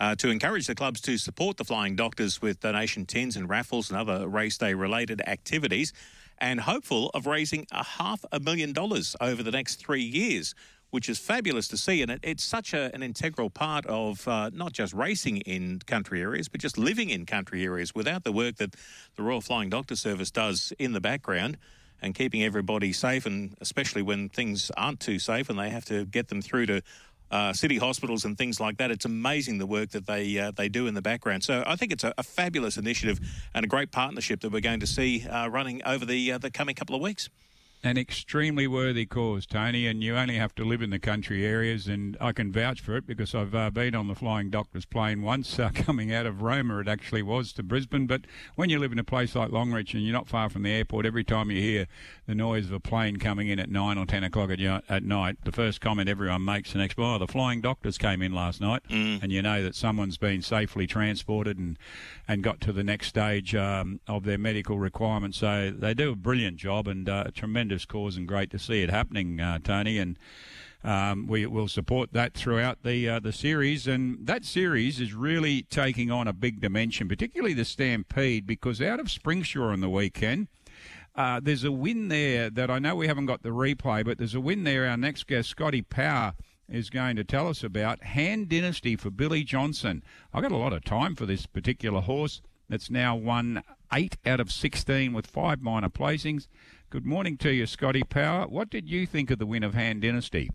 uh, 0.00 0.14
to 0.16 0.28
encourage 0.28 0.66
the 0.66 0.74
clubs 0.74 1.00
to 1.02 1.18
support 1.18 1.56
the 1.56 1.64
Flying 1.64 1.94
Doctors 1.94 2.42
with 2.42 2.60
donation 2.60 3.06
tins 3.06 3.36
and 3.36 3.48
raffles 3.48 3.90
and 3.90 3.98
other 3.98 4.28
race 4.28 4.58
day 4.58 4.74
related 4.74 5.22
activities, 5.26 5.92
and 6.38 6.60
hopeful 6.60 7.10
of 7.14 7.26
raising 7.26 7.66
a 7.70 7.84
half 7.84 8.24
a 8.32 8.40
million 8.40 8.72
dollars 8.72 9.14
over 9.20 9.42
the 9.42 9.52
next 9.52 9.76
three 9.76 10.02
years. 10.02 10.54
Which 10.90 11.08
is 11.08 11.18
fabulous 11.18 11.68
to 11.68 11.76
see, 11.76 12.02
and 12.02 12.10
it, 12.10 12.20
it's 12.22 12.42
such 12.42 12.74
a, 12.74 12.92
an 12.94 13.02
integral 13.02 13.48
part 13.48 13.86
of 13.86 14.26
uh, 14.26 14.50
not 14.52 14.72
just 14.72 14.92
racing 14.92 15.38
in 15.38 15.78
country 15.86 16.20
areas, 16.20 16.48
but 16.48 16.60
just 16.60 16.76
living 16.76 17.10
in 17.10 17.26
country 17.26 17.64
areas. 17.64 17.94
Without 17.94 18.24
the 18.24 18.32
work 18.32 18.56
that 18.56 18.74
the 19.14 19.22
Royal 19.22 19.40
Flying 19.40 19.70
Doctor 19.70 19.94
Service 19.94 20.32
does 20.32 20.72
in 20.78 20.92
the 20.92 21.00
background, 21.00 21.58
and 22.02 22.14
keeping 22.14 22.42
everybody 22.42 22.92
safe, 22.92 23.26
and 23.26 23.56
especially 23.60 24.02
when 24.02 24.28
things 24.28 24.70
aren't 24.76 25.00
too 25.00 25.18
safe 25.18 25.50
and 25.50 25.58
they 25.58 25.70
have 25.70 25.84
to 25.86 26.04
get 26.06 26.28
them 26.28 26.42
through 26.42 26.66
to 26.66 26.82
uh, 27.30 27.52
city 27.52 27.78
hospitals 27.78 28.24
and 28.24 28.36
things 28.36 28.58
like 28.58 28.78
that. 28.78 28.90
It's 28.90 29.04
amazing 29.04 29.58
the 29.58 29.66
work 29.66 29.90
that 29.90 30.06
they 30.06 30.38
uh, 30.38 30.50
they 30.50 30.68
do 30.68 30.86
in 30.86 30.94
the 30.94 31.02
background. 31.02 31.44
So 31.44 31.62
I 31.66 31.76
think 31.76 31.92
it's 31.92 32.02
a, 32.02 32.12
a, 32.18 32.24
fabulous 32.24 32.76
initiative 32.76 33.20
and 33.54 33.64
a 33.64 33.68
great 33.68 33.92
partnership 33.92 34.40
that 34.40 34.50
we're 34.50 34.60
going 34.60 34.80
to 34.80 34.86
see 34.86 35.26
uh, 35.28 35.48
running 35.48 35.82
over 35.84 36.04
the 36.04 36.32
uh, 36.32 36.38
the 36.38 36.50
coming 36.50 36.74
couple 36.74 36.96
of 36.96 37.02
weeks 37.02 37.28
an 37.82 37.96
extremely 37.96 38.66
worthy 38.66 39.06
cause, 39.06 39.46
Tony, 39.46 39.86
and 39.86 40.02
you 40.02 40.14
only 40.14 40.36
have 40.36 40.54
to 40.54 40.64
live 40.64 40.82
in 40.82 40.90
the 40.90 40.98
country 40.98 41.46
areas, 41.46 41.86
and 41.86 42.16
I 42.20 42.32
can 42.32 42.52
vouch 42.52 42.80
for 42.80 42.96
it 42.96 43.06
because 43.06 43.34
I've 43.34 43.54
uh, 43.54 43.70
been 43.70 43.94
on 43.94 44.06
the 44.06 44.14
Flying 44.14 44.50
Doctors 44.50 44.84
plane 44.84 45.22
once 45.22 45.58
uh, 45.58 45.70
coming 45.74 46.12
out 46.12 46.26
of 46.26 46.42
Roma. 46.42 46.80
It 46.80 46.88
actually 46.88 47.22
was 47.22 47.52
to 47.54 47.62
Brisbane, 47.62 48.06
but 48.06 48.22
when 48.54 48.68
you 48.68 48.78
live 48.78 48.92
in 48.92 48.98
a 48.98 49.04
place 49.04 49.34
like 49.34 49.50
Longreach 49.50 49.94
and 49.94 50.02
you're 50.02 50.12
not 50.12 50.28
far 50.28 50.50
from 50.50 50.62
the 50.62 50.70
airport, 50.70 51.06
every 51.06 51.24
time 51.24 51.50
you 51.50 51.60
hear 51.60 51.86
the 52.26 52.34
noise 52.34 52.66
of 52.66 52.72
a 52.72 52.80
plane 52.80 53.16
coming 53.16 53.48
in 53.48 53.58
at 53.58 53.70
nine 53.70 53.96
or 53.96 54.04
ten 54.04 54.24
o'clock 54.24 54.50
at, 54.50 54.60
at 54.60 55.02
night, 55.02 55.38
the 55.44 55.52
first 55.52 55.80
comment 55.80 56.08
everyone 56.08 56.44
makes 56.44 56.72
the 56.72 56.78
next, 56.78 56.98
"Oh, 56.98 57.16
the 57.16 57.26
Flying 57.26 57.62
Doctors 57.62 57.96
came 57.96 58.20
in 58.20 58.34
last 58.34 58.60
night," 58.60 58.82
mm. 58.90 59.22
and 59.22 59.32
you 59.32 59.40
know 59.40 59.62
that 59.62 59.74
someone's 59.74 60.18
been 60.18 60.42
safely 60.42 60.86
transported 60.86 61.56
and 61.56 61.78
and 62.28 62.42
got 62.42 62.60
to 62.60 62.72
the 62.72 62.84
next 62.84 63.08
stage 63.08 63.54
um, 63.54 64.00
of 64.06 64.24
their 64.24 64.38
medical 64.38 64.78
requirements. 64.78 65.38
So 65.38 65.72
they 65.76 65.94
do 65.94 66.12
a 66.12 66.16
brilliant 66.16 66.58
job 66.58 66.86
and 66.86 67.08
uh, 67.08 67.24
a 67.26 67.32
tremendous 67.70 67.84
cause, 67.84 68.16
and 68.16 68.26
great 68.26 68.50
to 68.50 68.58
see 68.58 68.82
it 68.82 68.90
happening, 68.90 69.40
uh, 69.40 69.58
Tony. 69.62 69.98
And 69.98 70.18
um, 70.82 71.28
we 71.28 71.46
will 71.46 71.68
support 71.68 72.12
that 72.12 72.34
throughout 72.34 72.82
the 72.82 73.08
uh, 73.08 73.20
the 73.20 73.32
series, 73.32 73.86
and 73.86 74.26
that 74.26 74.44
series 74.44 75.00
is 75.00 75.14
really 75.14 75.62
taking 75.62 76.10
on 76.10 76.26
a 76.26 76.32
big 76.32 76.60
dimension, 76.60 77.06
particularly 77.08 77.54
the 77.54 77.64
Stampede, 77.64 78.44
because 78.44 78.82
out 78.82 78.98
of 78.98 79.06
Springsure 79.06 79.72
on 79.72 79.80
the 79.80 79.88
weekend. 79.88 80.48
Uh, 81.14 81.40
there's 81.42 81.64
a 81.64 81.72
win 81.72 82.08
there 82.08 82.48
that 82.50 82.70
I 82.70 82.78
know 82.78 82.94
we 82.94 83.08
haven't 83.08 83.26
got 83.26 83.42
the 83.42 83.50
replay, 83.50 84.04
but 84.04 84.16
there's 84.16 84.34
a 84.34 84.40
win 84.40 84.62
there. 84.64 84.86
Our 84.86 84.96
next 84.96 85.26
guest, 85.26 85.50
Scotty 85.50 85.82
Power, 85.82 86.34
is 86.68 86.88
going 86.88 87.16
to 87.16 87.24
tell 87.24 87.48
us 87.48 87.64
about 87.64 88.02
Hand 88.04 88.48
Dynasty 88.48 88.94
for 88.96 89.10
Billy 89.10 89.42
Johnson. 89.42 90.02
I've 90.32 90.42
got 90.42 90.52
a 90.52 90.56
lot 90.56 90.72
of 90.72 90.84
time 90.84 91.16
for 91.16 91.26
this 91.26 91.46
particular 91.46 92.00
horse 92.00 92.40
that's 92.68 92.90
now 92.90 93.16
won 93.16 93.64
eight 93.92 94.16
out 94.24 94.38
of 94.38 94.52
16 94.52 95.12
with 95.12 95.26
five 95.26 95.60
minor 95.60 95.88
placings. 95.88 96.46
Good 96.90 97.06
morning 97.06 97.36
to 97.36 97.52
you, 97.52 97.66
Scotty 97.66 98.02
Power. 98.02 98.48
What 98.48 98.68
did 98.68 98.90
you 98.90 99.06
think 99.06 99.30
of 99.30 99.38
the 99.38 99.46
win 99.46 99.62
of 99.62 99.74
Hand 99.74 100.02
Dynasty? 100.02 100.50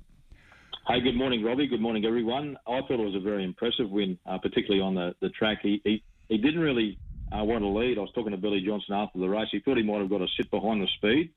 Hey, 0.85 0.99
good 0.99 1.15
morning, 1.15 1.41
Robbie. 1.45 1.65
Good 1.65 1.79
morning, 1.79 2.03
everyone. 2.03 2.57
I 2.67 2.81
thought 2.81 2.99
it 2.99 3.05
was 3.05 3.15
a 3.15 3.21
very 3.21 3.45
impressive 3.45 3.89
win, 3.89 4.19
uh, 4.25 4.37
particularly 4.39 4.81
on 4.81 4.95
the, 4.95 5.15
the 5.21 5.29
track. 5.29 5.59
He, 5.61 5.79
he, 5.85 6.03
he 6.27 6.37
didn't 6.37 6.59
really 6.59 6.99
uh, 7.31 7.41
want 7.45 7.61
to 7.61 7.69
lead. 7.69 7.97
I 7.97 8.01
was 8.01 8.11
talking 8.13 8.31
to 8.31 8.37
Billy 8.37 8.59
Johnson 8.59 8.95
after 8.95 9.17
the 9.17 9.29
race. 9.29 9.47
He 9.49 9.61
thought 9.61 9.77
he 9.77 9.83
might 9.83 9.99
have 9.99 10.09
got 10.09 10.17
to 10.17 10.27
sit 10.35 10.51
behind 10.51 10.81
the 10.81 10.89
speed 10.97 11.31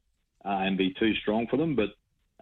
uh, 0.45 0.49
and 0.49 0.77
be 0.77 0.93
too 0.99 1.15
strong 1.23 1.47
for 1.47 1.59
them, 1.59 1.77
but 1.77 1.91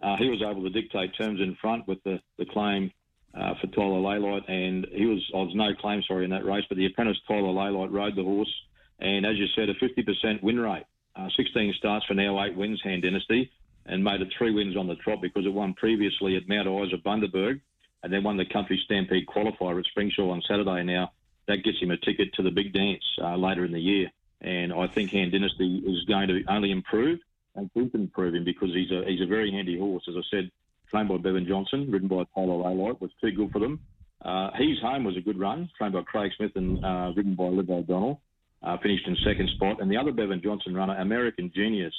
uh, 0.01 0.15
he 0.17 0.27
was 0.27 0.41
able 0.41 0.63
to 0.63 0.71
dictate 0.71 1.15
terms 1.15 1.39
in 1.39 1.55
front 1.61 1.87
with 1.87 2.03
the, 2.05 2.19
the 2.39 2.45
claim 2.45 2.91
uh, 3.35 3.53
for 3.61 3.67
Tyler 3.67 4.01
Laylight, 4.01 4.49
and 4.49 4.87
he 4.91 5.05
was, 5.05 5.23
I 5.31 5.37
was 5.37 5.53
no 5.53 5.75
claim, 5.75 6.01
sorry, 6.07 6.23
in 6.23 6.31
that 6.31 6.43
race, 6.43 6.65
but 6.67 6.79
the 6.79 6.87
apprentice 6.87 7.17
Tyler 7.27 7.53
Laylight 7.53 7.91
rode 7.91 8.15
the 8.15 8.23
horse, 8.23 8.51
and 8.97 9.27
as 9.27 9.37
you 9.37 9.45
said, 9.55 9.69
a 9.69 9.75
50% 9.75 10.41
win 10.41 10.59
rate. 10.59 10.85
Uh, 11.17 11.29
16 11.35 11.73
starts 11.77 12.05
for 12.05 12.13
now, 12.13 12.43
eight 12.43 12.55
wins, 12.55 12.81
Hand 12.83 13.01
Dynasty, 13.01 13.51
and 13.85 14.03
made 14.03 14.21
it 14.21 14.27
three 14.37 14.53
wins 14.53 14.77
on 14.77 14.87
the 14.87 14.95
trot 14.95 15.21
because 15.21 15.45
it 15.45 15.53
won 15.53 15.73
previously 15.73 16.35
at 16.35 16.47
Mount 16.47 16.67
Isa 16.67 16.97
Bundaberg, 16.97 17.59
and 18.03 18.13
then 18.13 18.23
won 18.23 18.37
the 18.37 18.45
Country 18.45 18.79
Stampede 18.85 19.25
qualifier 19.25 19.79
at 19.79 19.85
Springsure 19.85 20.31
on 20.31 20.41
Saturday. 20.47 20.83
Now, 20.83 21.11
that 21.47 21.63
gets 21.63 21.79
him 21.81 21.91
a 21.91 21.97
ticket 21.97 22.33
to 22.35 22.43
the 22.43 22.51
big 22.51 22.73
dance 22.73 23.03
uh, 23.21 23.35
later 23.35 23.65
in 23.65 23.71
the 23.71 23.79
year. 23.79 24.11
And 24.41 24.71
I 24.71 24.87
think 24.87 25.11
Hand 25.11 25.31
Dynasty 25.31 25.77
is 25.85 26.05
going 26.05 26.27
to 26.27 26.43
only 26.47 26.71
improve 26.71 27.19
and 27.55 27.73
keep 27.73 27.95
improving 27.95 28.43
because 28.43 28.69
he's 28.73 28.91
a 28.91 29.03
he's 29.07 29.21
a 29.21 29.25
very 29.25 29.51
handy 29.51 29.79
horse. 29.79 30.03
As 30.07 30.15
I 30.15 30.21
said, 30.29 30.51
trained 30.91 31.09
by 31.09 31.17
Bevan 31.17 31.47
Johnson, 31.47 31.89
ridden 31.89 32.07
by 32.07 32.23
Tyler 32.35 32.63
Laylight, 32.63 33.01
was 33.01 33.09
too 33.19 33.31
good 33.31 33.51
for 33.51 33.59
them. 33.59 33.79
Uh, 34.23 34.51
He's 34.57 34.79
Home 34.81 35.03
was 35.03 35.17
a 35.17 35.21
good 35.21 35.39
run, 35.39 35.69
trained 35.77 35.93
by 35.93 36.01
Craig 36.01 36.31
Smith 36.37 36.51
and 36.55 36.83
uh, 36.83 37.13
ridden 37.15 37.35
by 37.35 37.45
Liv 37.45 37.69
O'Donnell. 37.69 38.21
Uh, 38.63 38.75
finished 38.81 39.07
in 39.07 39.15
second 39.23 39.47
spot. 39.55 39.79
And 39.79 39.89
the 39.89 39.97
other 39.97 40.11
Bevan 40.11 40.41
Johnson 40.41 40.73
runner, 40.73 40.95
American 40.97 41.51
Genius, 41.55 41.93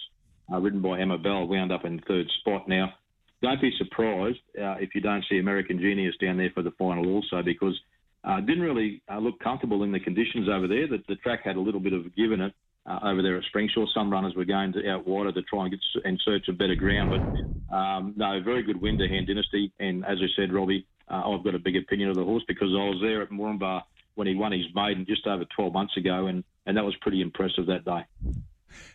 uh, 0.53 0.59
ridden 0.59 0.83
by 0.83 0.99
Emma 0.99 1.17
Bell, 1.17 1.47
wound 1.47 1.71
up 1.71 1.85
in 1.85 2.01
third 2.01 2.27
spot. 2.41 2.69
Now, 2.69 2.93
don't 3.41 3.61
be 3.61 3.73
surprised 3.79 4.39
uh, 4.61 4.75
if 4.81 4.95
you 4.95 5.01
don't 5.01 5.25
see 5.31 5.39
American 5.39 5.79
Genius 5.79 6.17
down 6.21 6.37
there 6.37 6.51
for 6.53 6.63
the 6.63 6.73
final 6.73 7.09
also 7.15 7.43
because 7.43 7.79
uh, 8.25 8.41
didn't 8.41 8.63
really 8.63 9.03
uh, 9.11 9.19
look 9.19 9.39
comfortable 9.39 9.85
in 9.85 9.93
the 9.93 10.01
conditions 10.01 10.49
over 10.49 10.67
there. 10.67 10.89
The, 10.89 10.99
the 11.09 11.17
track 11.17 11.41
had 11.45 11.57
a 11.57 11.61
little 11.61 11.81
bit 11.81 11.93
of 11.93 12.07
a 12.07 12.09
give 12.11 12.33
in 12.33 12.41
it 12.41 12.53
uh, 12.87 12.99
over 13.05 13.23
there 13.23 13.37
at 13.37 13.45
Springsure. 13.55 13.87
Some 13.95 14.11
runners 14.11 14.35
were 14.37 14.45
going 14.45 14.73
to 14.73 14.91
out 14.91 15.07
wider 15.07 15.33
to 15.33 15.43
try 15.43 15.67
and 15.67 15.71
get 15.71 15.81
in 16.05 16.19
search 16.25 16.49
of 16.49 16.59
better 16.59 16.75
ground. 16.75 17.11
But 17.11 17.75
um, 17.75 18.15
no, 18.17 18.41
very 18.43 18.65
good 18.65 18.81
win 18.81 18.99
to 18.99 19.09
Hand 19.09 19.29
Dynasty. 19.29 19.73
And 19.79 20.05
as 20.05 20.19
I 20.21 20.27
said, 20.37 20.53
Robbie, 20.53 20.87
uh, 21.09 21.31
I've 21.31 21.45
got 21.45 21.55
a 21.55 21.61
big 21.61 21.77
opinion 21.77 22.11
of 22.11 22.17
the 22.17 22.25
horse 22.25 22.43
because 22.49 22.69
I 22.69 22.85
was 22.85 22.99
there 23.01 23.23
at 23.23 23.31
Moranbah 23.31 23.83
when 24.19 24.27
he 24.27 24.35
won 24.35 24.51
his 24.51 24.67
maiden 24.75 25.07
just 25.07 25.27
over 25.29 25.45
12 25.45 25.73
months 25.73 25.97
ago, 25.97 26.27
and, 26.27 26.43
and 26.67 26.77
that 26.77 26.85
was 26.85 26.97
pretty 26.97 27.23
impressive 27.23 27.67
that 27.67 27.85
day. 27.85 28.05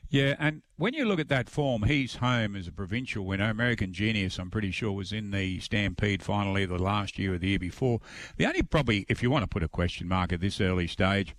Yeah, 0.10 0.36
and 0.38 0.62
when 0.76 0.94
you 0.94 1.06
look 1.06 1.20
at 1.20 1.30
that 1.30 1.50
form, 1.50 1.84
he's 1.84 2.18
home 2.18 2.58
as 2.58 2.68
a 2.68 2.74
provincial 2.74 3.26
winner. 3.26 3.50
American 3.50 3.94
Genius, 3.94 4.38
I'm 4.38 4.52
pretty 4.52 4.70
sure, 4.72 4.92
was 4.92 5.14
in 5.14 5.32
the 5.32 5.62
Stampede 5.62 6.22
final 6.22 6.60
either 6.60 6.78
last 6.78 7.18
year 7.18 7.36
or 7.36 7.38
the 7.38 7.48
year 7.48 7.60
before. 7.60 8.02
The 8.36 8.46
only 8.46 8.64
probably, 8.64 9.06
if 9.08 9.24
you 9.24 9.32
want 9.32 9.44
to 9.44 9.48
put 9.48 9.64
a 9.64 9.70
question 9.70 10.10
mark 10.10 10.34
at 10.34 10.42
this 10.42 10.60
early 10.60 10.88
stage, 10.88 11.36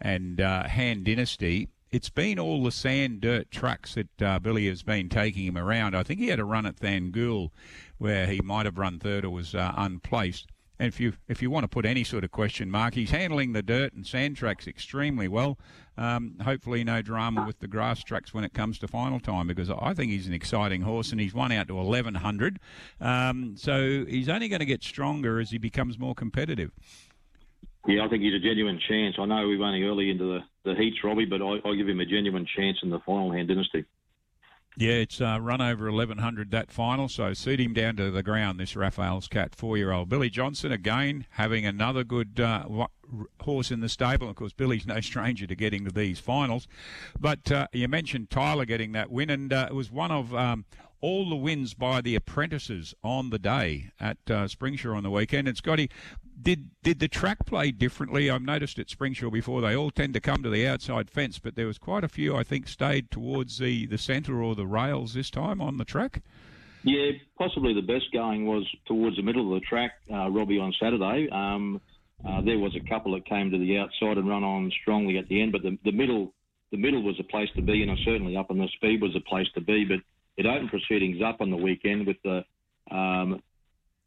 and 0.00 0.40
uh, 0.40 0.66
Hand 0.66 1.04
Dynasty, 1.04 1.68
it's 1.90 2.08
been 2.08 2.38
all 2.38 2.64
the 2.64 2.72
sand 2.72 3.20
dirt 3.20 3.50
tracks 3.50 3.94
that 3.94 4.22
uh, 4.22 4.38
Billy 4.38 4.66
has 4.66 4.82
been 4.82 5.10
taking 5.10 5.44
him 5.44 5.58
around. 5.58 5.94
I 5.94 6.02
think 6.02 6.20
he 6.20 6.28
had 6.28 6.40
a 6.40 6.44
run 6.44 6.64
at 6.64 6.76
Thangool 6.76 7.50
where 7.98 8.26
he 8.26 8.40
might 8.40 8.64
have 8.64 8.78
run 8.78 8.98
third 8.98 9.26
or 9.26 9.30
was 9.30 9.54
uh, 9.54 9.74
unplaced. 9.76 10.50
And 10.78 10.88
if 10.88 11.00
you 11.00 11.14
if 11.28 11.40
you 11.40 11.50
want 11.50 11.64
to 11.64 11.68
put 11.68 11.86
any 11.86 12.04
sort 12.04 12.24
of 12.24 12.30
question 12.30 12.70
mark, 12.70 12.94
he's 12.94 13.10
handling 13.10 13.52
the 13.52 13.62
dirt 13.62 13.94
and 13.94 14.06
sand 14.06 14.36
tracks 14.36 14.66
extremely 14.66 15.28
well. 15.28 15.58
Um, 15.96 16.34
hopefully, 16.42 16.84
no 16.84 17.00
drama 17.00 17.44
with 17.46 17.60
the 17.60 17.66
grass 17.66 18.02
tracks 18.02 18.34
when 18.34 18.44
it 18.44 18.52
comes 18.52 18.78
to 18.80 18.88
final 18.88 19.18
time 19.18 19.46
because 19.46 19.70
I 19.70 19.94
think 19.94 20.12
he's 20.12 20.26
an 20.26 20.34
exciting 20.34 20.82
horse 20.82 21.10
and 21.12 21.20
he's 21.20 21.32
won 21.32 21.52
out 21.52 21.68
to 21.68 21.74
1100. 21.74 22.60
Um, 23.00 23.54
so 23.56 24.04
he's 24.06 24.28
only 24.28 24.48
going 24.48 24.60
to 24.60 24.66
get 24.66 24.82
stronger 24.82 25.40
as 25.40 25.50
he 25.50 25.58
becomes 25.58 25.98
more 25.98 26.14
competitive. 26.14 26.72
Yeah, 27.86 28.04
I 28.04 28.08
think 28.08 28.22
he's 28.22 28.34
a 28.34 28.40
genuine 28.40 28.80
chance. 28.88 29.14
I 29.18 29.24
know 29.26 29.46
we're 29.46 29.60
running 29.60 29.84
early 29.84 30.10
into 30.10 30.24
the, 30.24 30.40
the 30.70 30.74
heats, 30.74 30.96
Robbie, 31.04 31.24
but 31.24 31.40
I, 31.40 31.60
I 31.64 31.76
give 31.76 31.88
him 31.88 32.00
a 32.00 32.04
genuine 32.04 32.46
chance 32.56 32.78
in 32.82 32.90
the 32.90 32.98
final 33.06 33.32
hand 33.32 33.48
dynasty. 33.48 33.84
Yeah, 34.78 34.92
it's 34.92 35.22
uh, 35.22 35.38
run 35.40 35.62
over 35.62 35.86
1100 35.86 36.50
that 36.50 36.70
final, 36.70 37.08
so 37.08 37.32
suit 37.32 37.58
him 37.58 37.72
down 37.72 37.96
to 37.96 38.10
the 38.10 38.22
ground, 38.22 38.60
this 38.60 38.76
Raphael's 38.76 39.26
Cat 39.26 39.54
four 39.54 39.78
year 39.78 39.90
old. 39.90 40.10
Billy 40.10 40.28
Johnson, 40.28 40.70
again, 40.70 41.24
having 41.30 41.64
another 41.64 42.04
good 42.04 42.38
uh, 42.38 42.66
horse 43.40 43.70
in 43.70 43.80
the 43.80 43.88
stable. 43.88 44.28
Of 44.28 44.36
course, 44.36 44.52
Billy's 44.52 44.86
no 44.86 45.00
stranger 45.00 45.46
to 45.46 45.54
getting 45.54 45.86
to 45.86 45.90
these 45.90 46.20
finals. 46.20 46.68
But 47.18 47.50
uh, 47.50 47.68
you 47.72 47.88
mentioned 47.88 48.28
Tyler 48.28 48.66
getting 48.66 48.92
that 48.92 49.10
win, 49.10 49.30
and 49.30 49.50
uh, 49.50 49.68
it 49.70 49.74
was 49.74 49.90
one 49.90 50.10
of 50.10 50.34
um, 50.34 50.66
all 51.00 51.28
the 51.28 51.36
wins 51.36 51.72
by 51.72 52.02
the 52.02 52.14
apprentices 52.14 52.94
on 53.02 53.30
the 53.30 53.38
day 53.38 53.92
at 53.98 54.18
uh, 54.28 54.44
Springsure 54.44 54.94
on 54.94 55.02
the 55.02 55.10
weekend. 55.10 55.48
And 55.48 55.56
Scotty, 55.56 55.90
did 56.40 56.70
did 56.82 57.00
the 57.00 57.08
track 57.08 57.46
play 57.46 57.70
differently? 57.70 58.30
I've 58.30 58.42
noticed 58.42 58.78
at 58.78 58.88
Springsure 58.88 59.32
before 59.32 59.60
they 59.60 59.76
all 59.76 59.90
tend 59.90 60.14
to 60.14 60.20
come 60.20 60.42
to 60.42 60.50
the 60.50 60.66
outside 60.66 61.10
fence, 61.10 61.38
but 61.38 61.56
there 61.56 61.66
was 61.66 61.78
quite 61.78 62.04
a 62.04 62.08
few 62.08 62.36
I 62.36 62.42
think 62.42 62.68
stayed 62.68 63.10
towards 63.10 63.58
the 63.58 63.86
the 63.86 63.98
centre 63.98 64.42
or 64.42 64.54
the 64.54 64.66
rails 64.66 65.14
this 65.14 65.30
time 65.30 65.60
on 65.60 65.78
the 65.78 65.84
track. 65.84 66.22
Yeah, 66.82 67.12
possibly 67.36 67.74
the 67.74 67.82
best 67.82 68.12
going 68.12 68.46
was 68.46 68.64
towards 68.86 69.16
the 69.16 69.22
middle 69.22 69.52
of 69.52 69.60
the 69.60 69.66
track, 69.66 69.92
uh, 70.12 70.30
Robbie, 70.30 70.60
on 70.60 70.72
Saturday. 70.80 71.28
Um, 71.30 71.80
uh, 72.24 72.40
there 72.42 72.58
was 72.58 72.76
a 72.76 72.88
couple 72.88 73.12
that 73.14 73.26
came 73.26 73.50
to 73.50 73.58
the 73.58 73.78
outside 73.78 74.18
and 74.18 74.28
run 74.28 74.44
on 74.44 74.70
strongly 74.82 75.18
at 75.18 75.28
the 75.28 75.42
end, 75.42 75.50
but 75.52 75.62
the, 75.62 75.76
the 75.84 75.92
middle 75.92 76.32
the 76.70 76.76
middle 76.76 77.02
was 77.02 77.18
a 77.20 77.24
place 77.24 77.48
to 77.56 77.62
be, 77.62 77.82
and 77.82 77.98
certainly 78.04 78.36
up 78.36 78.50
on 78.50 78.58
the 78.58 78.68
speed 78.76 79.00
was 79.00 79.14
a 79.16 79.20
place 79.20 79.46
to 79.54 79.60
be. 79.60 79.84
But 79.84 80.00
it 80.36 80.46
opened 80.46 80.70
proceedings 80.70 81.22
up 81.22 81.40
on 81.40 81.50
the 81.50 81.56
weekend 81.56 82.06
with 82.06 82.16
the 82.22 82.44
um, 82.90 83.42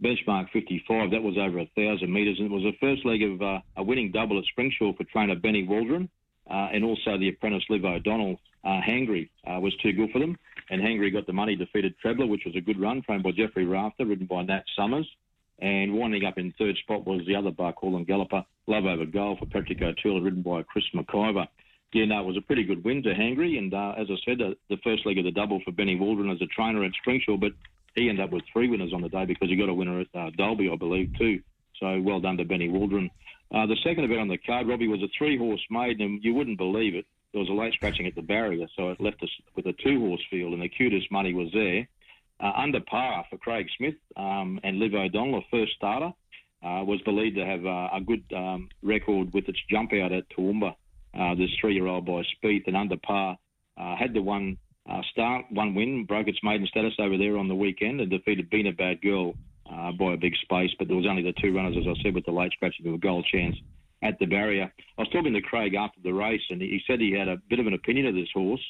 benchmark 0.04 0.50
55. 0.52 1.12
That 1.12 1.24
was 1.24 1.38
over 1.38 1.60
a 1.60 1.66
thousand 1.76 2.12
metres, 2.12 2.38
and 2.40 2.52
it 2.52 2.54
was 2.54 2.64
the 2.64 2.78
first 2.80 3.06
leg 3.06 3.24
of 3.24 3.42
uh, 3.42 3.60
a 3.78 3.84
winning 3.84 4.12
double 4.12 4.40
at 4.40 4.46
Springsure 4.46 4.96
for 4.96 5.04
trainer 5.06 5.36
Benny 5.36 5.64
Waldron, 5.64 6.10
uh, 6.50 6.70
and 6.74 6.84
also 6.84 7.18
the 7.18 7.30
apprentice 7.30 7.64
Liv 7.70 7.86
O'Donnell. 7.86 8.40
Uh, 8.64 8.82
Hangry 8.86 9.30
uh, 9.48 9.60
was 9.60 9.74
too 9.78 9.94
good 9.94 10.12
for 10.12 10.20
them, 10.20 10.38
and 10.70 10.82
Hangry 10.82 11.14
got 11.14 11.26
the 11.26 11.34
money, 11.34 11.56
defeated 11.56 11.96
Trebler, 12.04 12.28
which 12.28 12.44
was 12.46 12.56
a 12.56 12.62
good 12.62 12.80
run, 12.80 13.02
trained 13.02 13.24
by 13.24 13.32
Jeffrey 13.32 13.66
Rafter, 13.66 14.06
ridden 14.06 14.26
by 14.26 14.44
Nat 14.44 14.64
Summers. 14.76 15.08
And 15.62 15.94
winding 15.94 16.24
up 16.24 16.38
in 16.38 16.54
third 16.58 16.78
spot 16.78 17.06
was 17.06 17.22
the 17.28 17.36
other 17.36 17.52
Buck 17.52 17.78
Hall 17.78 18.02
Galloper, 18.04 18.46
Love 18.68 18.86
Over 18.86 19.06
Goal 19.06 19.36
for 19.38 19.46
Patrick 19.46 19.82
O'Toole, 19.82 20.22
ridden 20.22 20.42
by 20.42 20.64
Chris 20.64 20.86
McIver. 20.96 21.48
Yeah, 21.94 22.06
no, 22.06 22.22
it 22.22 22.26
was 22.26 22.38
a 22.38 22.42
pretty 22.42 22.64
good 22.64 22.84
win 22.84 23.02
to 23.04 23.14
Hangry, 23.14 23.58
and 23.58 23.74
uh, 23.74 23.94
as 23.98 24.08
I 24.10 24.16
said, 24.24 24.42
uh, 24.42 24.54
the 24.70 24.78
first 24.84 25.06
leg 25.06 25.18
of 25.18 25.26
the 25.26 25.32
double 25.32 25.60
for 25.66 25.72
Benny 25.72 25.96
Waldron 25.96 26.30
as 26.30 26.42
a 26.42 26.46
trainer 26.46 26.84
at 26.84 26.92
Springsure, 27.06 27.40
but 27.40 27.52
he 28.00 28.10
ended 28.10 28.24
up 28.24 28.32
with 28.32 28.44
three 28.52 28.70
winners 28.70 28.94
on 28.94 29.02
the 29.02 29.10
day 29.10 29.26
because 29.26 29.50
he 29.50 29.56
got 29.56 29.70
a 29.70 29.74
winner 29.74 30.02
at 30.02 30.08
uh, 30.16 30.30
Dalby, 30.38 30.70
I 30.72 30.76
believe, 30.76 31.12
too. 31.18 31.42
So 31.80 32.02
well 32.02 32.20
done 32.20 32.38
to 32.38 32.46
Benny 32.46 32.70
Waldron. 32.70 33.10
Uh, 33.54 33.66
the 33.66 33.78
second 33.84 34.04
event 34.04 34.22
on 34.22 34.28
the 34.28 34.38
card, 34.38 34.68
Robbie, 34.68 34.88
was 34.88 35.02
a 35.02 35.08
three-horse 35.18 35.66
maiden, 35.72 36.02
and 36.06 36.24
you 36.24 36.34
wouldn't 36.34 36.58
believe 36.58 36.96
it. 36.96 37.06
There 37.32 37.40
was 37.40 37.50
a 37.50 37.54
late 37.54 37.74
scratching 37.74 38.08
at 38.08 38.16
the 38.16 38.22
barrier, 38.22 38.68
so 38.76 38.90
it 38.90 39.02
left 39.02 39.22
us 39.24 39.30
with 39.56 39.66
a 39.66 39.74
two-horse 39.84 40.22
field, 40.30 40.54
and 40.54 40.62
the 40.62 40.70
cutest 40.70 41.12
money 41.12 41.34
was 41.34 41.50
there. 41.54 41.88
Uh, 42.42 42.52
under 42.56 42.80
par 42.82 43.26
for 43.30 43.38
Craig 43.38 43.68
Smith 43.78 43.96
um, 44.16 44.60
and 44.64 44.80
Liv 44.80 44.94
O'Donnell, 44.94 45.40
a 45.40 45.42
first 45.52 45.74
starter, 45.76 46.12
uh, 46.64 46.84
was 46.84 47.02
believed 47.06 47.38
to 47.38 47.46
have 47.46 47.66
uh, 47.66 47.90
a 47.94 48.02
good 48.06 48.24
um, 48.36 48.70
record 48.82 49.34
with 49.34 49.48
its 49.48 49.60
jump 49.70 49.94
out 49.94 50.12
at 50.12 50.24
Toowoomba. 50.30 50.76
Uh, 51.18 51.36
this 51.36 51.50
three-year-old 51.60 52.06
by 52.06 52.24
Spieth 52.44 52.68
and 52.68 52.78
under 52.78 52.98
par 52.98 53.38
uh, 53.78 53.96
had 53.96 54.14
the 54.14 54.22
one 54.22 54.58
uh, 54.90 55.02
start, 55.12 55.46
one 55.52 55.76
win, 55.76 56.06
broke 56.06 56.28
its 56.28 56.40
maiden 56.44 56.68
status 56.68 56.94
over 57.00 57.18
there 57.18 57.38
on 57.38 57.48
the 57.48 57.56
weekend 57.56 58.02
and 58.02 58.10
defeated 58.10 58.50
Being 58.50 58.68
a 58.68 58.72
Bad 58.72 59.02
Girl 59.02 59.36
uh, 59.72 59.92
by 59.92 60.14
a 60.14 60.18
big 60.18 60.34
space. 60.42 60.72
But 60.78 60.88
there 60.88 60.98
was 60.98 61.06
only 61.08 61.22
the 61.22 61.34
two 61.42 61.56
runners, 61.56 61.76
as 61.78 61.86
I 61.88 62.02
said, 62.02 62.16
with 62.16 62.26
the 62.26 62.32
late 62.32 62.52
scratching 62.54 62.88
of 62.88 62.94
a 62.94 62.98
goal 62.98 63.24
chance 63.24 63.56
at 64.02 64.18
the 64.20 64.26
barrier. 64.26 64.72
I 64.98 65.02
was 65.02 65.10
talking 65.10 65.34
to 65.34 65.42
Craig 65.42 65.76
after 65.76 66.00
the 66.04 66.14
race, 66.14 66.42
and 66.50 66.62
he 66.62 66.82
said 66.88 67.00
he 67.00 67.12
had 67.12 67.28
a 67.28 67.38
bit 67.50 67.60
of 67.60 67.68
an 67.68 67.74
opinion 67.74 68.08
of 68.08 68.16
this 68.16 68.30
horse, 68.34 68.64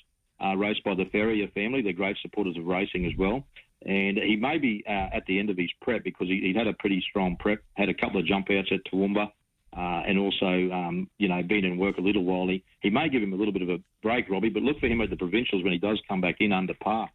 uh, 0.44 0.56
raced 0.56 0.84
by 0.84 0.96
the 0.96 1.06
Ferrier 1.12 1.48
family. 1.50 1.82
They're 1.82 1.94
great 1.94 2.18
supporters 2.22 2.58
of 2.58 2.66
racing 2.66 3.06
as 3.06 3.14
well. 3.18 3.46
And 3.86 4.18
he 4.18 4.36
may 4.36 4.58
be 4.58 4.84
uh, 4.88 5.16
at 5.16 5.24
the 5.28 5.40
end 5.40 5.50
of 5.50 5.58
his 5.58 5.70
prep 5.82 6.04
because 6.04 6.28
he, 6.28 6.42
would 6.48 6.56
had 6.58 6.68
a 6.68 6.74
pretty 6.74 7.02
strong 7.10 7.38
prep, 7.40 7.60
had 7.76 7.88
a 7.88 7.94
couple 7.94 8.20
of 8.20 8.26
jump 8.26 8.48
outs 8.52 8.70
at 8.72 8.80
Toowoomba, 8.92 9.32
uh, 9.76 10.02
and 10.06 10.18
also, 10.18 10.72
um, 10.72 11.10
you 11.18 11.28
know, 11.28 11.42
been 11.44 11.66
in 11.66 11.78
work 11.78 11.98
a 11.98 12.02
little 12.02 12.24
while. 12.24 12.48
He, 12.48 12.64
he 12.82 12.90
may 12.90 13.10
give 13.10 13.22
him 13.22 13.34
a 13.34 13.36
little 13.36 13.54
bit 13.54 13.62
of 13.62 13.70
a 13.70 13.78
break, 14.02 14.30
Robbie, 14.30 14.50
but 14.50 14.64
look 14.64 14.80
for 14.80 14.88
him 14.88 15.02
at 15.02 15.10
the 15.10 15.16
provincials 15.16 15.64
when 15.64 15.74
he 15.74 15.80
does 15.80 16.02
come 16.08 16.22
back 16.22 16.38
in 16.40 16.52
under 16.52 16.74
par. 16.74 17.10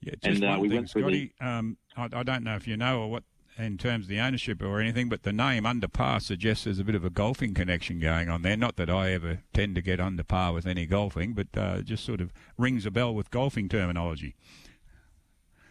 Yeah, 0.00 0.14
just 0.22 0.42
and, 0.42 0.44
uh, 0.44 0.48
one 0.58 0.60
we 0.60 0.68
thing, 0.68 0.86
Scotty. 0.86 1.32
The... 1.38 1.46
Um, 1.46 1.76
I, 1.96 2.08
I, 2.12 2.22
don't 2.22 2.44
know 2.44 2.56
if 2.56 2.66
you 2.66 2.76
know 2.76 3.02
or 3.02 3.10
what 3.10 3.24
in 3.58 3.78
terms 3.78 4.06
of 4.06 4.08
the 4.08 4.18
ownership 4.18 4.62
or 4.62 4.80
anything, 4.80 5.08
but 5.08 5.22
the 5.22 5.32
name 5.32 5.66
under 5.66 5.88
par 5.88 6.20
suggests 6.20 6.64
there's 6.64 6.78
a 6.78 6.84
bit 6.84 6.94
of 6.94 7.04
a 7.04 7.10
golfing 7.10 7.54
connection 7.54 8.00
going 8.00 8.28
on 8.28 8.42
there. 8.42 8.56
Not 8.56 8.76
that 8.76 8.90
I 8.90 9.12
ever 9.12 9.40
tend 9.52 9.74
to 9.74 9.82
get 9.82 10.00
under 10.00 10.24
par 10.24 10.52
with 10.52 10.66
any 10.66 10.86
golfing, 10.86 11.34
but 11.34 11.48
uh, 11.56 11.82
just 11.82 12.04
sort 12.04 12.20
of 12.20 12.32
rings 12.56 12.86
a 12.86 12.90
bell 12.90 13.14
with 13.14 13.30
golfing 13.30 13.68
terminology. 13.68 14.34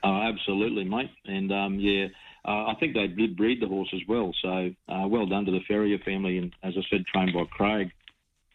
Oh, 0.03 0.21
absolutely, 0.21 0.83
mate. 0.83 1.11
And 1.25 1.51
um, 1.51 1.79
yeah, 1.79 2.05
uh, 2.05 2.07
I 2.49 2.73
think 2.79 2.93
they 2.93 3.07
did 3.07 3.37
breed 3.37 3.61
the 3.61 3.67
horse 3.67 3.89
as 3.93 4.01
well. 4.07 4.33
So 4.41 4.71
uh, 4.89 5.07
well 5.07 5.27
done 5.27 5.45
to 5.45 5.51
the 5.51 5.61
Ferrier 5.67 5.99
family, 5.99 6.37
and 6.37 6.53
as 6.63 6.73
I 6.77 6.81
said, 6.89 7.05
trained 7.05 7.33
by 7.33 7.43
Craig. 7.51 7.91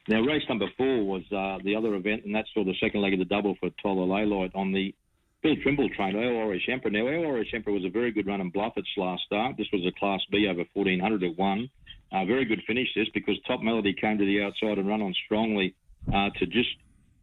Now, 0.08 0.20
race 0.20 0.42
number 0.48 0.66
four 0.76 1.04
was 1.04 1.22
uh, 1.32 1.58
the 1.64 1.74
other 1.74 1.94
event, 1.94 2.24
and 2.24 2.34
that's 2.34 2.50
for 2.54 2.64
the 2.64 2.74
second 2.80 3.00
leg 3.00 3.12
of 3.12 3.18
the 3.18 3.24
double 3.24 3.56
for 3.58 3.70
Tola 3.82 4.06
Laylight 4.06 4.54
on 4.54 4.72
the 4.72 4.94
Bill 5.42 5.56
Trimble 5.62 5.88
trained 5.90 6.16
El 6.16 6.38
Irish 6.38 6.68
Emperor. 6.68 6.90
Now, 6.90 7.06
El 7.06 7.26
Irish 7.26 7.52
Emperor 7.54 7.72
was 7.72 7.84
a 7.84 7.90
very 7.90 8.12
good 8.12 8.26
run 8.26 8.40
in 8.40 8.50
Bluff 8.50 8.72
its 8.76 8.88
last 8.96 9.22
start. 9.24 9.56
This 9.56 9.66
was 9.72 9.82
a 9.86 9.98
Class 9.98 10.20
B 10.30 10.48
over 10.48 10.64
1400 10.74 11.22
at 11.22 11.38
one. 11.38 11.68
Uh, 12.12 12.24
very 12.24 12.44
good 12.44 12.62
finish 12.66 12.88
this 12.94 13.08
because 13.14 13.36
Top 13.46 13.62
Melody 13.62 13.92
came 13.92 14.16
to 14.18 14.24
the 14.24 14.42
outside 14.42 14.78
and 14.78 14.88
run 14.88 15.02
on 15.02 15.14
strongly 15.24 15.74
uh, 16.08 16.30
to 16.38 16.46
just 16.46 16.70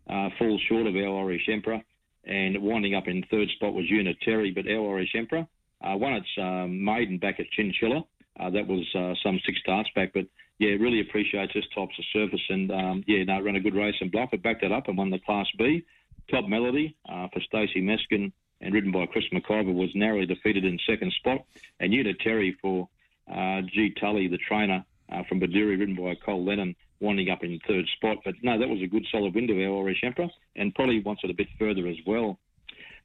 uh, 0.10 0.30
fall 0.38 0.60
short 0.70 0.88
of 0.88 0.96
El 0.96 1.18
Irish 1.20 1.48
Emperor. 1.50 1.82
And 2.26 2.62
winding 2.62 2.96
up 2.96 3.08
in 3.08 3.24
third 3.32 3.50
spot 3.56 3.74
was 3.74 3.90
Unitary, 3.90 4.52
but 4.52 4.66
El 4.70 4.90
Irish 4.90 5.14
Emperor 5.16 5.48
uh, 5.84 5.96
won 5.98 6.14
its 6.14 6.28
um, 6.40 6.84
maiden 6.84 7.18
back 7.18 7.40
at 7.40 7.50
Chinchilla. 7.52 8.04
Uh, 8.40 8.50
that 8.50 8.68
was 8.68 8.84
uh, 8.96 9.14
some 9.24 9.40
six 9.46 9.60
starts 9.60 9.90
back, 9.96 10.12
but 10.14 10.26
yeah, 10.60 10.70
really 10.70 11.02
appreciates 11.02 11.54
this 11.54 11.66
types 11.76 11.94
of 11.98 12.06
surface. 12.14 12.42
And 12.50 12.72
um, 12.72 13.04
yeah, 13.08 13.24
no, 13.24 13.42
ran 13.42 13.56
a 13.56 13.60
good 13.60 13.76
race 13.76 13.96
in 14.02 14.10
Bluff. 14.10 14.30
It 14.34 14.44
backed 14.44 14.64
it 14.64 14.72
up 14.72 14.88
and 14.88 14.98
won 14.98 15.10
the 15.10 15.20
Class 15.20 15.48
B. 15.58 15.84
Top 16.32 16.48
Melody 16.48 16.96
uh, 17.10 17.28
for 17.34 17.42
Stacey 17.42 17.82
Meskin 17.82 18.32
and 18.62 18.74
ridden 18.74 18.92
by 18.92 19.06
Chris 19.06 19.26
McIver 19.34 19.74
was 19.74 19.90
narrowly 19.94 20.26
defeated 20.26 20.64
in 20.64 20.80
second 20.88 21.12
spot. 21.14 21.46
And 21.80 21.94
Unitary 21.94 22.58
for 22.62 22.88
uh, 23.30 23.62
G. 23.74 23.94
Tully, 24.00 24.28
the 24.28 24.38
trainer 24.38 24.86
uh, 25.12 25.24
from 25.28 25.40
Bedourie, 25.40 25.78
ridden 25.78 25.96
by 25.96 26.16
Cole 26.16 26.46
Lennon, 26.46 26.76
winding 27.00 27.30
up 27.30 27.44
in 27.44 27.60
third 27.68 27.86
spot. 27.98 28.18
But 28.24 28.36
no, 28.42 28.58
that 28.58 28.70
was 28.70 28.82
a 28.82 28.88
good 28.88 29.06
solid 29.12 29.36
win 29.36 29.48
to 29.48 29.66
our 29.66 29.82
Irish 29.82 30.02
Emperor 30.04 30.30
and 30.56 30.74
probably 30.74 31.02
wants 31.02 31.24
it 31.24 31.30
a 31.30 31.36
bit 31.36 31.48
further 31.60 31.88
as 31.88 31.98
well. 32.08 32.40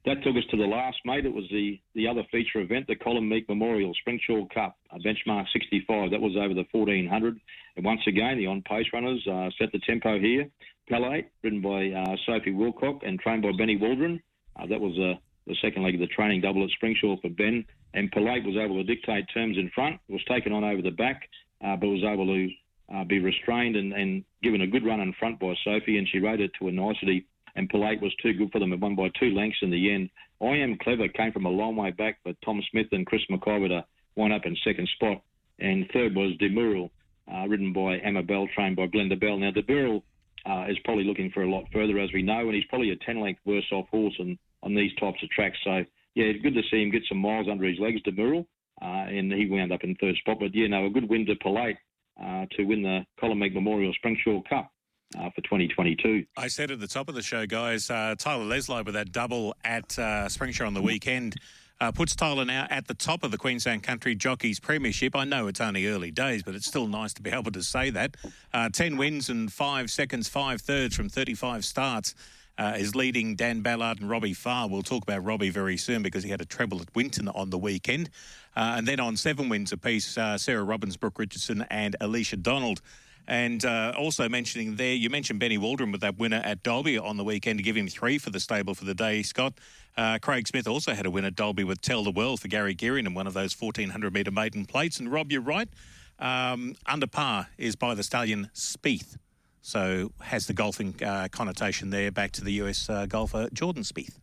That 0.05 0.23
took 0.23 0.37
us 0.37 0.45
to 0.51 0.57
the 0.57 0.63
last, 0.63 0.97
mate. 1.03 1.25
It 1.25 1.33
was 1.33 1.43
the, 1.51 1.79
the 1.93 2.07
other 2.07 2.23
feature 2.31 2.61
event, 2.61 2.87
the 2.87 2.95
Colin 2.95 3.27
Meek 3.27 3.49
Memorial 3.49 3.93
Springsure 3.93 4.49
Cup, 4.53 4.77
a 4.91 4.99
benchmark 4.99 5.45
65. 5.51 6.11
That 6.11 6.21
was 6.21 6.37
over 6.37 6.53
the 6.53 6.65
1400. 6.71 7.39
And 7.75 7.85
once 7.85 8.01
again, 8.07 8.37
the 8.37 8.47
on 8.47 8.61
pace 8.61 8.87
runners 8.93 9.25
uh, 9.27 9.49
set 9.59 9.71
the 9.73 9.79
tempo 9.79 10.17
here. 10.17 10.49
Palate, 10.89 11.29
ridden 11.43 11.61
by 11.61 11.91
uh, 11.91 12.15
Sophie 12.25 12.53
Wilcock 12.53 13.05
and 13.05 13.19
trained 13.19 13.43
by 13.43 13.51
Benny 13.57 13.75
Waldron. 13.75 14.21
Uh, 14.55 14.67
that 14.67 14.79
was 14.79 14.97
uh, 14.97 15.19
the 15.47 15.55
second 15.61 15.83
leg 15.83 15.95
of 15.95 15.99
the 15.99 16.07
training 16.07 16.41
double 16.41 16.63
at 16.63 16.69
Springsure 16.81 17.21
for 17.21 17.29
Ben. 17.29 17.65
And 17.93 18.09
Palate 18.11 18.45
was 18.45 18.55
able 18.55 18.75
to 18.77 18.83
dictate 18.83 19.25
terms 19.33 19.57
in 19.57 19.69
front, 19.75 19.99
was 20.07 20.23
taken 20.29 20.53
on 20.53 20.63
over 20.63 20.81
the 20.81 20.91
back, 20.91 21.29
uh, 21.63 21.75
but 21.75 21.87
was 21.87 22.03
able 22.03 22.25
to 22.25 22.49
uh, 22.95 23.03
be 23.03 23.19
restrained 23.19 23.75
and, 23.75 23.93
and 23.93 24.23
given 24.41 24.61
a 24.61 24.67
good 24.67 24.85
run 24.85 25.01
in 25.01 25.13
front 25.19 25.39
by 25.39 25.53
Sophie, 25.63 25.97
and 25.97 26.07
she 26.07 26.19
rode 26.19 26.39
it 26.39 26.51
to 26.59 26.69
a 26.69 26.71
nicety 26.71 27.25
and 27.59 27.69
Polite 27.69 28.01
was 28.01 28.15
too 28.23 28.31
good 28.33 28.53
for 28.53 28.59
them 28.59 28.71
and 28.71 28.81
won 28.81 28.95
by 28.95 29.09
two 29.19 29.35
lengths 29.35 29.59
in 29.61 29.69
the 29.69 29.93
end. 29.93 30.09
I 30.41 30.55
Am 30.55 30.77
Clever 30.81 31.09
came 31.09 31.33
from 31.33 31.45
a 31.45 31.49
long 31.49 31.75
way 31.75 31.91
back, 31.91 32.19
but 32.23 32.37
Tom 32.43 32.63
Smith 32.71 32.87
and 32.93 33.05
Chris 33.05 33.21
McIver 33.29 33.83
won 34.15 34.31
up 34.31 34.45
in 34.45 34.55
second 34.63 34.87
spot. 34.95 35.21
And 35.59 35.85
third 35.91 36.15
was 36.15 36.37
Demural, 36.37 36.89
uh, 37.29 37.45
ridden 37.49 37.73
by 37.73 37.97
Emma 37.97 38.23
Bell, 38.23 38.47
trained 38.55 38.77
by 38.77 38.87
Glenda 38.87 39.19
Bell. 39.19 39.37
Now, 39.37 39.51
Demural 39.51 40.03
uh, 40.45 40.71
is 40.71 40.77
probably 40.85 41.03
looking 41.03 41.31
for 41.31 41.43
a 41.43 41.51
lot 41.51 41.65
further, 41.73 41.99
as 41.99 42.09
we 42.13 42.21
know, 42.21 42.39
and 42.39 42.55
he's 42.55 42.63
probably 42.69 42.91
a 42.91 43.05
10 43.05 43.19
length 43.19 43.41
worse 43.43 43.69
off 43.73 43.89
horse 43.89 44.15
on, 44.21 44.39
on 44.63 44.73
these 44.73 44.95
types 44.97 45.21
of 45.21 45.29
tracks. 45.29 45.57
So, 45.65 45.83
yeah, 46.15 46.27
it's 46.31 46.41
good 46.41 46.55
to 46.55 46.63
see 46.71 46.81
him 46.81 46.91
get 46.91 47.03
some 47.09 47.17
miles 47.17 47.47
under 47.51 47.65
his 47.65 47.77
legs, 47.77 48.01
Demural, 48.03 48.45
uh, 48.81 49.11
and 49.11 49.33
he 49.33 49.49
wound 49.49 49.73
up 49.73 49.83
in 49.83 49.95
third 49.95 50.15
spot. 50.15 50.37
But, 50.39 50.55
yeah, 50.55 50.67
no, 50.67 50.85
a 50.85 50.89
good 50.89 51.09
win 51.09 51.25
to 51.25 51.35
Polite 51.35 51.77
uh, 52.23 52.45
to 52.55 52.63
win 52.63 52.83
the 52.83 53.01
Colin 53.19 53.37
Meek 53.37 53.53
Memorial 53.53 53.93
Springsure 54.01 54.47
Cup 54.47 54.71
uh, 55.17 55.29
for 55.31 55.41
2022. 55.41 56.25
I 56.37 56.47
said 56.47 56.71
at 56.71 56.79
the 56.79 56.87
top 56.87 57.09
of 57.09 57.15
the 57.15 57.21
show, 57.21 57.45
guys, 57.45 57.89
uh, 57.89 58.15
Tyler 58.17 58.45
Leslie 58.45 58.83
with 58.83 58.93
that 58.93 59.11
double 59.11 59.55
at 59.63 59.97
uh, 59.97 60.27
Springsure 60.27 60.67
on 60.67 60.73
the 60.73 60.81
weekend. 60.81 61.35
Uh, 61.81 61.93
puts 61.93 62.13
Tyler 62.13 62.43
now 62.43 62.67
at 62.69 62.87
the 62.87 62.93
top 62.93 63.23
of 63.23 63.31
the 63.31 63.37
Queensland 63.37 63.83
Country 63.83 64.13
Jockeys 64.13 64.59
Premiership. 64.59 65.15
I 65.15 65.23
know 65.23 65.47
it's 65.47 65.61
only 65.61 65.87
early 65.87 66.11
days, 66.11 66.43
but 66.43 66.53
it's 66.53 66.65
still 66.65 66.87
nice 66.87 67.13
to 67.13 67.21
be 67.21 67.29
able 67.29 67.51
to 67.51 67.63
say 67.63 67.89
that. 67.91 68.17
Uh, 68.53 68.67
10 68.69 68.97
wins 68.97 69.29
and 69.29 69.51
5 69.51 69.89
seconds, 69.89 70.27
5 70.27 70.61
thirds 70.61 70.95
from 70.95 71.09
35 71.09 71.63
starts. 71.63 72.15
Uh, 72.57 72.73
is 72.77 72.93
leading 72.93 73.37
Dan 73.37 73.61
Ballard 73.61 74.01
and 74.01 74.09
Robbie 74.09 74.33
Farr. 74.33 74.67
We'll 74.67 74.81
talk 74.81 75.03
about 75.03 75.23
Robbie 75.23 75.49
very 75.49 75.77
soon 75.77 76.03
because 76.03 76.25
he 76.25 76.29
had 76.29 76.41
a 76.41 76.45
treble 76.45 76.81
at 76.81 76.93
Winton 76.93 77.29
on 77.29 77.51
the 77.51 77.57
weekend. 77.57 78.09
And 78.53 78.85
then 78.85 78.99
on 78.99 79.15
seven 79.15 79.47
wins 79.47 79.71
apiece, 79.71 80.17
Sarah 80.35 80.65
Robbins, 80.65 80.97
Brooke 80.97 81.19
Richardson, 81.19 81.65
and 81.69 81.95
Alicia 82.01 82.35
Donald. 82.35 82.81
And 83.29 83.63
uh, 83.63 83.93
also 83.95 84.27
mentioning 84.27 84.75
there, 84.75 84.95
you 84.95 85.11
mentioned 85.11 85.39
Benny 85.39 85.59
Waldron 85.59 85.91
with 85.91 86.01
that 86.01 86.17
winner 86.17 86.41
at 86.43 86.63
Dalby 86.63 86.97
on 86.97 87.15
the 87.15 87.23
weekend 87.23 87.59
to 87.59 87.63
give 87.63 87.77
him 87.77 87.87
three 87.87 88.17
for 88.17 88.31
the 88.31 88.39
stable 88.39 88.73
for 88.73 88.85
the 88.85 88.95
day, 88.95 89.21
Scott. 89.21 89.53
Uh, 89.95 90.17
Craig 90.19 90.47
Smith 90.47 90.67
also 90.67 90.95
had 90.95 91.05
a 91.05 91.11
win 91.11 91.25
at 91.25 91.35
Dalby 91.35 91.63
with 91.63 91.79
Tell 91.79 92.03
the 92.03 92.09
World 92.09 92.39
for 92.39 92.47
Gary 92.47 92.73
Gearing 92.73 93.05
in 93.05 93.13
one 93.13 93.27
of 93.27 93.35
those 93.35 93.53
1400 93.53 94.11
metre 94.11 94.31
maiden 94.31 94.65
plates. 94.65 94.99
And 94.99 95.11
Rob, 95.11 95.31
you're 95.31 95.41
right. 95.41 95.69
Um, 96.17 96.73
under 96.87 97.05
par 97.05 97.49
is 97.59 97.75
by 97.75 97.93
the 97.93 98.01
stallion 98.01 98.49
Spieth. 98.55 99.17
So 99.61 100.11
has 100.21 100.47
the 100.47 100.53
golfing 100.53 100.95
uh, 101.05 101.27
connotation 101.31 101.91
there 101.91 102.11
back 102.11 102.31
to 102.31 102.43
the 102.43 102.53
US 102.63 102.89
uh, 102.89 103.05
golfer 103.05 103.47
Jordan 103.53 103.83
Spieth. 103.83 104.17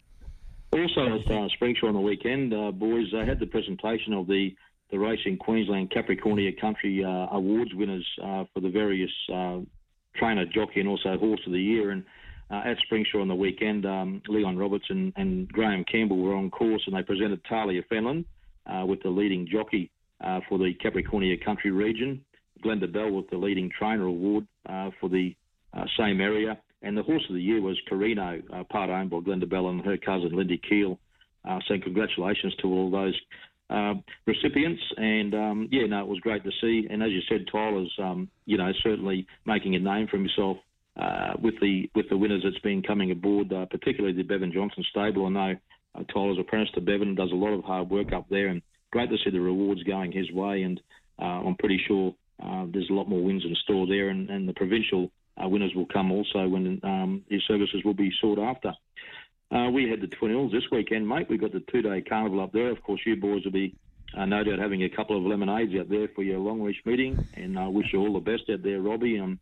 Also 0.72 1.06
at 1.06 1.30
uh, 1.30 1.48
Springsure 1.56 1.84
on 1.84 1.94
the 1.94 2.00
weekend, 2.00 2.52
uh, 2.52 2.72
boys, 2.72 3.06
they 3.12 3.24
had 3.24 3.38
the 3.38 3.46
presentation 3.46 4.12
of 4.12 4.26
the 4.26 4.56
the 4.90 4.98
Racing 4.98 5.38
Queensland 5.38 5.90
Capricornia 5.90 6.58
Country 6.60 7.04
uh, 7.04 7.26
Awards 7.32 7.74
winners 7.74 8.06
uh, 8.22 8.44
for 8.54 8.60
the 8.60 8.70
various 8.70 9.10
uh, 9.32 9.58
trainer, 10.16 10.46
jockey, 10.46 10.80
and 10.80 10.88
also 10.88 11.18
horse 11.18 11.40
of 11.46 11.52
the 11.52 11.60
year. 11.60 11.90
And 11.90 12.04
uh, 12.50 12.62
at 12.64 12.76
Springsure 12.88 13.20
on 13.20 13.28
the 13.28 13.34
weekend. 13.34 13.86
Um, 13.86 14.22
Leon 14.28 14.56
Roberts 14.56 14.86
and, 14.88 15.12
and, 15.16 15.48
Graham 15.48 15.84
Campbell 15.84 16.18
were 16.18 16.34
on 16.34 16.50
course, 16.50 16.82
and 16.86 16.96
they 16.96 17.02
presented 17.02 17.40
Talia 17.48 17.82
Fenlon 17.90 18.24
uh, 18.66 18.86
with 18.86 19.02
the 19.02 19.08
leading 19.08 19.48
jockey 19.50 19.90
uh, 20.24 20.40
for 20.48 20.58
the 20.58 20.72
Capricornia 20.74 21.42
Country 21.44 21.70
region. 21.70 22.24
Glenda 22.64 22.90
Bell 22.90 23.10
with 23.10 23.28
the 23.30 23.36
leading 23.36 23.70
trainer 23.76 24.06
award 24.06 24.46
uh, 24.68 24.90
for 25.00 25.08
the 25.08 25.34
uh, 25.74 25.84
same 25.98 26.20
area. 26.20 26.58
And 26.82 26.96
the 26.96 27.02
horse 27.02 27.24
of 27.28 27.34
the 27.34 27.42
year 27.42 27.60
was 27.60 27.76
Carino, 27.88 28.40
uh, 28.52 28.64
part 28.64 28.90
owned 28.90 29.10
by 29.10 29.18
Glenda 29.18 29.48
Bell 29.48 29.68
and 29.68 29.84
her 29.84 29.96
cousin 29.96 30.30
Lindy 30.34 30.58
Keel. 30.58 30.98
so 31.68 31.78
congratulations 31.82 32.54
to 32.62 32.68
all 32.68 32.90
those 32.90 33.18
recipients. 34.26 34.82
And 34.96 35.34
um, 35.34 35.68
yeah, 35.70 35.86
no, 35.86 36.00
it 36.00 36.08
was 36.08 36.20
great 36.20 36.44
to 36.44 36.50
see. 36.60 36.86
And 36.90 37.02
as 37.02 37.10
you 37.10 37.20
said, 37.28 37.46
Tyler's 37.50 37.92
um, 37.98 38.28
you 38.44 38.56
know 38.58 38.70
certainly 38.82 39.26
making 39.44 39.74
a 39.74 39.78
name 39.78 40.06
for 40.08 40.16
himself 40.16 40.58
uh, 41.00 41.34
with 41.40 41.54
the 41.60 41.90
with 41.94 42.08
the 42.08 42.16
winners 42.16 42.42
that's 42.44 42.58
been 42.60 42.82
coming 42.82 43.10
aboard, 43.10 43.52
uh, 43.52 43.66
particularly 43.66 44.16
the 44.16 44.22
Bevan 44.22 44.52
Johnson 44.52 44.84
stable. 44.90 45.26
I 45.26 45.30
know 45.30 45.54
uh, 45.94 46.02
Tyler's 46.12 46.38
apprentice 46.38 46.72
to 46.74 46.80
Bevan 46.80 47.14
does 47.14 47.32
a 47.32 47.36
lot 47.36 47.52
of 47.52 47.64
hard 47.64 47.90
work 47.90 48.12
up 48.12 48.26
there, 48.30 48.48
and 48.48 48.62
great 48.92 49.10
to 49.10 49.16
see 49.24 49.30
the 49.30 49.40
rewards 49.40 49.82
going 49.82 50.12
his 50.12 50.30
way. 50.32 50.62
And 50.62 50.80
uh, 51.20 51.24
I'm 51.46 51.56
pretty 51.56 51.80
sure 51.86 52.14
uh, 52.42 52.66
there's 52.72 52.90
a 52.90 52.94
lot 52.94 53.08
more 53.08 53.22
wins 53.22 53.44
in 53.44 53.54
store 53.64 53.86
there, 53.86 54.08
and, 54.08 54.30
and 54.30 54.48
the 54.48 54.54
provincial 54.54 55.10
uh, 55.42 55.48
winners 55.48 55.72
will 55.74 55.86
come 55.86 56.12
also 56.12 56.48
when 56.48 56.80
um, 56.82 57.22
his 57.28 57.42
services 57.46 57.82
will 57.84 57.94
be 57.94 58.10
sought 58.20 58.38
after. 58.38 58.72
Uh, 59.50 59.70
we 59.70 59.88
had 59.88 60.00
the 60.00 60.08
Twin 60.08 60.32
Hills 60.32 60.52
this 60.52 60.64
weekend, 60.72 61.08
mate. 61.08 61.28
We've 61.30 61.40
got 61.40 61.52
the 61.52 61.62
two-day 61.72 62.02
carnival 62.02 62.40
up 62.40 62.52
there. 62.52 62.70
Of 62.70 62.82
course, 62.82 63.00
you 63.06 63.16
boys 63.16 63.44
will 63.44 63.52
be 63.52 63.76
uh, 64.16 64.24
no 64.24 64.42
doubt 64.42 64.58
having 64.58 64.82
a 64.82 64.88
couple 64.88 65.16
of 65.16 65.22
lemonades 65.22 65.72
out 65.78 65.88
there 65.88 66.08
for 66.14 66.22
your 66.22 66.38
Longreach 66.38 66.84
meeting, 66.84 67.26
and 67.34 67.58
I 67.58 67.68
wish 67.68 67.86
you 67.92 68.00
all 68.00 68.14
the 68.14 68.20
best 68.20 68.44
out 68.50 68.62
there, 68.62 68.80
Robbie. 68.80 69.20
Um, 69.20 69.38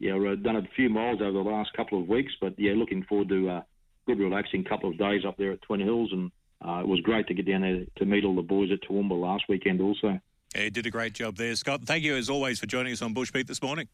yeah, 0.00 0.16
I've 0.16 0.42
done 0.42 0.56
a 0.56 0.62
few 0.74 0.88
miles 0.88 1.20
over 1.20 1.32
the 1.32 1.38
last 1.38 1.72
couple 1.74 2.00
of 2.00 2.08
weeks, 2.08 2.32
but 2.40 2.54
yeah, 2.58 2.72
looking 2.74 3.04
forward 3.04 3.28
to 3.28 3.48
a 3.48 3.64
good, 4.06 4.18
relaxing 4.18 4.64
couple 4.64 4.90
of 4.90 4.98
days 4.98 5.24
up 5.24 5.36
there 5.36 5.52
at 5.52 5.62
Twin 5.62 5.80
Hills, 5.80 6.10
and 6.12 6.32
uh, 6.66 6.80
it 6.80 6.88
was 6.88 7.00
great 7.00 7.26
to 7.28 7.34
get 7.34 7.46
down 7.46 7.60
there 7.60 7.84
to 7.96 8.04
meet 8.04 8.24
all 8.24 8.34
the 8.34 8.42
boys 8.42 8.70
at 8.72 8.82
Toowoomba 8.88 9.20
last 9.20 9.44
weekend 9.48 9.80
also. 9.80 10.18
Yeah, 10.54 10.68
did 10.68 10.86
a 10.86 10.90
great 10.90 11.14
job 11.14 11.36
there, 11.36 11.54
Scott. 11.54 11.82
Thank 11.84 12.04
you 12.04 12.16
as 12.16 12.28
always 12.28 12.58
for 12.58 12.66
joining 12.66 12.92
us 12.92 13.02
on 13.02 13.12
Bush 13.12 13.30
Beat 13.30 13.46
this 13.46 13.62
morning. 13.62 13.88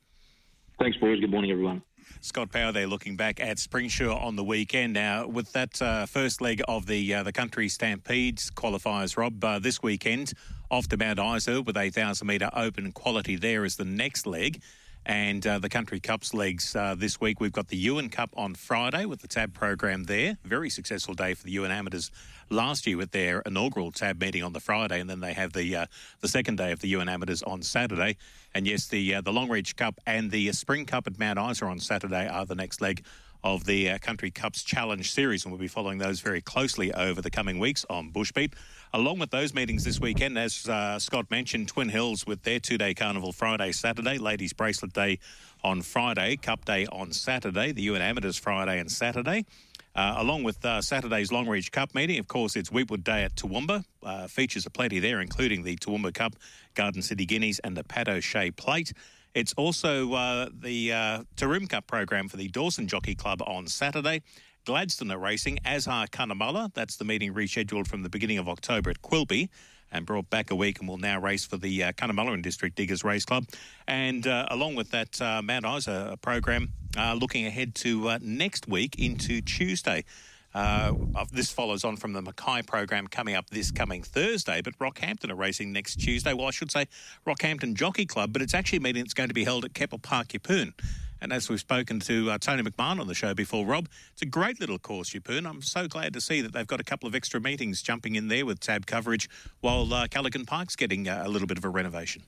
Thanks, 0.79 0.96
boys. 0.99 1.20
Good 1.20 1.31
morning, 1.31 1.51
everyone. 1.51 1.83
Scott 2.20 2.53
Power 2.53 2.73
there 2.73 2.87
looking 2.87 3.16
back 3.16 3.40
at 3.40 3.57
Springsure 3.57 4.14
on 4.14 4.37
the 4.37 4.44
weekend. 4.44 4.92
Now, 4.92 5.27
with 5.27 5.53
that 5.53 5.81
uh, 5.81 6.07
first 6.07 6.40
leg 6.40 6.62
of 6.68 6.87
the 6.87 7.14
uh, 7.14 7.23
the 7.23 7.33
country 7.33 7.68
stampedes 7.68 8.51
qualifiers, 8.51 9.16
Rob, 9.16 9.42
uh, 9.44 9.59
this 9.59 9.83
weekend 9.83 10.33
off 10.70 10.88
to 10.88 10.96
Mount 10.96 11.18
Isa 11.18 11.62
with 11.62 11.77
a 11.77 11.81
1,000 11.81 12.27
metre 12.27 12.51
open 12.55 12.92
quality 12.92 13.37
there 13.37 13.64
is 13.64 13.77
the 13.77 13.85
next 13.85 14.27
leg 14.27 14.62
and 15.07 15.47
uh, 15.47 15.59
the 15.59 15.69
Country 15.69 16.01
Cups 16.01 16.35
legs 16.35 16.77
uh, 16.77 16.95
this 16.97 17.21
week. 17.21 17.41
We've 17.41 17.53
got 17.53 17.69
the 17.69 17.77
Ewan 17.77 18.09
Cup 18.09 18.31
on 18.37 18.55
Friday 18.55 19.07
with 19.07 19.21
the 19.21 19.29
TAB 19.29 19.55
program 19.55 20.05
there. 20.05 20.37
Very 20.45 20.71
successful 20.71 21.15
day 21.15 21.35
for 21.35 21.45
the 21.45 21.53
Ewan 21.53 21.71
Amateurs 21.71 22.11
last 22.51 22.87
year 22.87 22.97
with 22.97 23.13
their 23.13 23.41
inaugural 23.41 23.93
TAB 23.93 24.21
meeting 24.21 24.43
on 24.43 24.53
the 24.53 24.61
Friday, 24.61 25.01
and 25.01 25.09
then 25.09 25.21
they 25.21 25.33
have 25.33 25.53
the 25.53 25.77
uh, 25.77 25.87
the 26.21 26.29
second 26.29 26.57
day 26.57 26.73
of 26.73 26.81
the 26.81 26.89
Ewan 26.89 27.09
Amateurs 27.09 27.43
on 27.43 27.63
Saturday. 27.63 28.17
And 28.55 28.67
yes, 28.67 28.89
the 28.89 29.17
uh, 29.17 29.21
the 29.21 29.33
Longreach 29.33 29.77
Cup 29.77 29.99
and 30.07 30.31
the 30.31 30.53
Spring 30.53 30.87
Cup 30.87 31.07
at 31.07 31.19
Mount 31.19 31.39
Isa 31.39 31.65
on 31.65 31.79
Saturday 31.79 32.29
are 32.29 32.45
the 32.45 32.55
next 32.55 32.81
leg 32.81 33.05
of 33.43 33.65
the 33.65 33.91
uh, 33.91 33.99
Country 33.99 34.31
Cups 34.31 34.63
Challenge 34.63 35.11
Series, 35.11 35.45
and 35.45 35.53
we'll 35.53 35.61
be 35.61 35.69
following 35.69 35.99
those 35.99 36.21
very 36.21 36.41
closely 36.41 36.93
over 36.93 37.23
the 37.23 37.31
coming 37.31 37.59
weeks 37.59 37.87
on 37.89 38.11
Bush 38.11 38.33
Beat. 38.33 38.55
Along 38.92 39.20
with 39.20 39.31
those 39.31 39.55
meetings 39.55 39.85
this 39.85 40.00
weekend, 40.00 40.37
as 40.37 40.68
uh, 40.68 40.98
Scott 40.98 41.31
mentioned, 41.31 41.68
Twin 41.68 41.90
Hills 41.90 42.26
with 42.26 42.42
their 42.42 42.59
two 42.59 42.76
day 42.76 42.92
carnival 42.92 43.31
Friday, 43.31 43.70
Saturday, 43.70 44.18
Ladies 44.18 44.53
Bracelet 44.53 44.92
Day 44.92 45.20
on 45.62 45.83
Friday, 45.83 46.37
Cup 46.37 46.64
Day 46.64 46.87
on 46.87 47.12
Saturday, 47.12 47.70
the 47.70 47.83
Ewan 47.83 48.03
Amateurs 48.03 48.37
Friday 48.37 48.81
and 48.81 48.90
Saturday. 48.90 49.46
Uh, 49.94 50.14
along 50.16 50.42
with 50.42 50.64
uh, 50.64 50.83
Saturday's 50.83 51.31
Longreach 51.31 51.70
Cup 51.70 51.94
meeting, 51.94 52.18
of 52.18 52.26
course, 52.26 52.57
it's 52.57 52.70
Weetwood 52.70 53.05
Day 53.05 53.22
at 53.22 53.37
Toowoomba. 53.37 53.85
Uh, 54.03 54.26
features 54.26 54.66
are 54.66 54.70
plenty 54.70 54.98
there, 54.98 55.20
including 55.20 55.62
the 55.62 55.76
Toowoomba 55.76 56.12
Cup, 56.12 56.35
Garden 56.74 57.00
City 57.00 57.26
Guineas, 57.26 57.61
and 57.61 57.76
the 57.76 57.85
Pat 57.85 58.09
O'Shea 58.09 58.50
Plate. 58.50 58.92
It's 59.35 59.53
also 59.53 60.14
uh, 60.14 60.48
the 60.53 60.92
uh, 60.92 61.22
Taroom 61.37 61.68
Cup 61.68 61.87
program 61.87 62.29
for 62.29 62.37
the 62.37 62.48
Dawson 62.48 62.88
Jockey 62.88 63.14
Club 63.14 63.40
on 63.46 63.68
Saturday. 63.68 64.22
Gladstone 64.64 65.11
are 65.11 65.18
racing, 65.18 65.59
as 65.64 65.87
are 65.87 66.07
Cunnamulla. 66.07 66.73
That's 66.75 66.96
the 66.96 67.05
meeting 67.05 67.33
rescheduled 67.33 67.87
from 67.87 68.03
the 68.03 68.09
beginning 68.09 68.38
of 68.38 68.49
October 68.49 68.90
at 68.90 69.03
Quilpie 69.03 69.49
and 69.92 70.07
brought 70.07 70.31
back 70.31 70.51
a 70.51 70.55
week 70.55 70.79
and 70.79 70.88
will 70.88 70.99
now 70.99 71.20
race 71.20 71.44
for 71.44 71.57
the 71.57 71.85
uh, 71.85 71.92
Cunnamulla 71.92 72.35
and 72.35 72.42
District 72.42 72.77
Diggers 72.77 73.03
Race 73.03 73.25
Club. 73.25 73.46
And 73.88 74.27
uh, 74.27 74.46
along 74.51 74.77
with 74.77 74.90
that, 74.90 75.20
uh, 75.20 75.42
Mount 75.42 75.66
Isa 75.66 76.18
program 76.23 76.73
uh, 76.96 77.14
looking 77.14 77.46
ahead 77.46 77.75
to 77.77 78.11
uh, 78.11 78.18
next 78.20 78.68
week 78.68 78.99
into 78.99 79.40
Tuesday. 79.40 80.05
Uh, 80.53 80.92
this 81.33 81.51
follows 81.51 81.85
on 81.85 81.96
from 81.96 82.12
the 82.12 82.20
Mackay 82.20 82.62
program 82.62 83.07
coming 83.07 83.37
up 83.37 83.49
this 83.51 83.70
coming 83.70 84.03
Thursday, 84.03 84.61
but 84.62 84.77
Rockhampton 84.79 85.31
are 85.31 85.37
racing 85.37 85.73
next 85.73 85.96
Tuesday. 85.96 86.33
Well, 86.33 86.46
I 86.46 86.51
should 86.51 86.73
say 86.73 86.87
Rockhampton 87.27 87.75
Jockey 87.75 88.05
Club, 88.05 88.33
but 88.33 88.42
it's 88.42 88.55
actually 88.55 88.79
a 88.79 88.81
meeting 88.81 89.05
that's 89.05 89.14
going 89.14 89.29
to 89.29 89.35
be 89.35 89.44
held 89.44 89.64
at 89.64 89.75
Keppel 89.75 90.01
Park, 90.01 90.29
Yeppoon. 90.29 90.73
And 91.21 91.33
as 91.33 91.49
we've 91.49 91.61
spoken 91.61 92.01
to 92.01 92.31
uh, 92.31 92.39
Tony 92.39 92.63
McMahon 92.63 93.01
on 93.01 93.07
the 93.07 93.15
show 93.15 93.35
before, 93.35 93.67
Rob, 93.67 93.89
it's 94.13 94.23
a 94.23 94.27
great 94.27 94.61
little 94.61 94.79
course, 94.79 95.11
Yeppoon. 95.11 95.49
I'm 95.49 95.63
so 95.63 95.87
glad 95.87 96.13
to 96.15 96.21
see 96.21 96.41
that 96.41 96.53
they've 96.53 96.67
got 96.67 96.81
a 96.81 96.85
couple 96.85 97.09
of 97.09 97.15
extra 97.15 97.41
meetings 97.41 97.83
jumping 97.83 98.15
in 98.17 98.29
there 98.29 98.47
with 98.47 98.61
tab 98.61 98.87
coverage 98.87 99.29
while 99.61 99.93
uh, 99.93 100.07
Callaghan 100.09 100.47
Park's 100.47 100.77
getting 100.77 101.09
uh, 101.09 101.23
a 101.25 101.29
little 101.29 101.49
bit 101.49 101.59
of 101.59 101.65
a 101.65 101.69
renovation. 101.69 102.23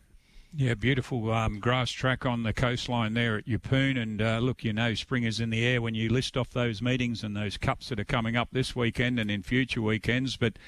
Yeah, 0.55 0.75
beautiful 0.75 1.33
um, 1.33 1.61
grass 1.61 1.91
track 1.91 2.27
on 2.27 2.43
the 2.43 2.53
coastline 2.53 3.15
there 3.15 3.39
at 3.39 3.47
Yeppoon. 3.47 3.99
And 3.99 4.21
uh, 4.21 4.39
look, 4.39 4.63
you 4.63 4.75
know, 4.75 4.93
spring 4.93 5.25
is 5.25 5.41
in 5.41 5.49
the 5.49 5.65
air 5.65 5.81
when 5.81 5.95
you 5.95 6.11
list 6.11 6.37
off 6.37 6.51
those 6.51 6.83
meetings 6.83 7.25
and 7.25 7.35
those 7.35 7.57
cups 7.57 7.89
that 7.89 7.99
are 7.99 8.05
coming 8.05 8.37
up 8.37 8.49
this 8.53 8.77
weekend 8.77 9.19
and 9.19 9.31
in 9.31 9.43
future 9.43 9.81
weekends. 9.81 10.37
But 10.37 10.59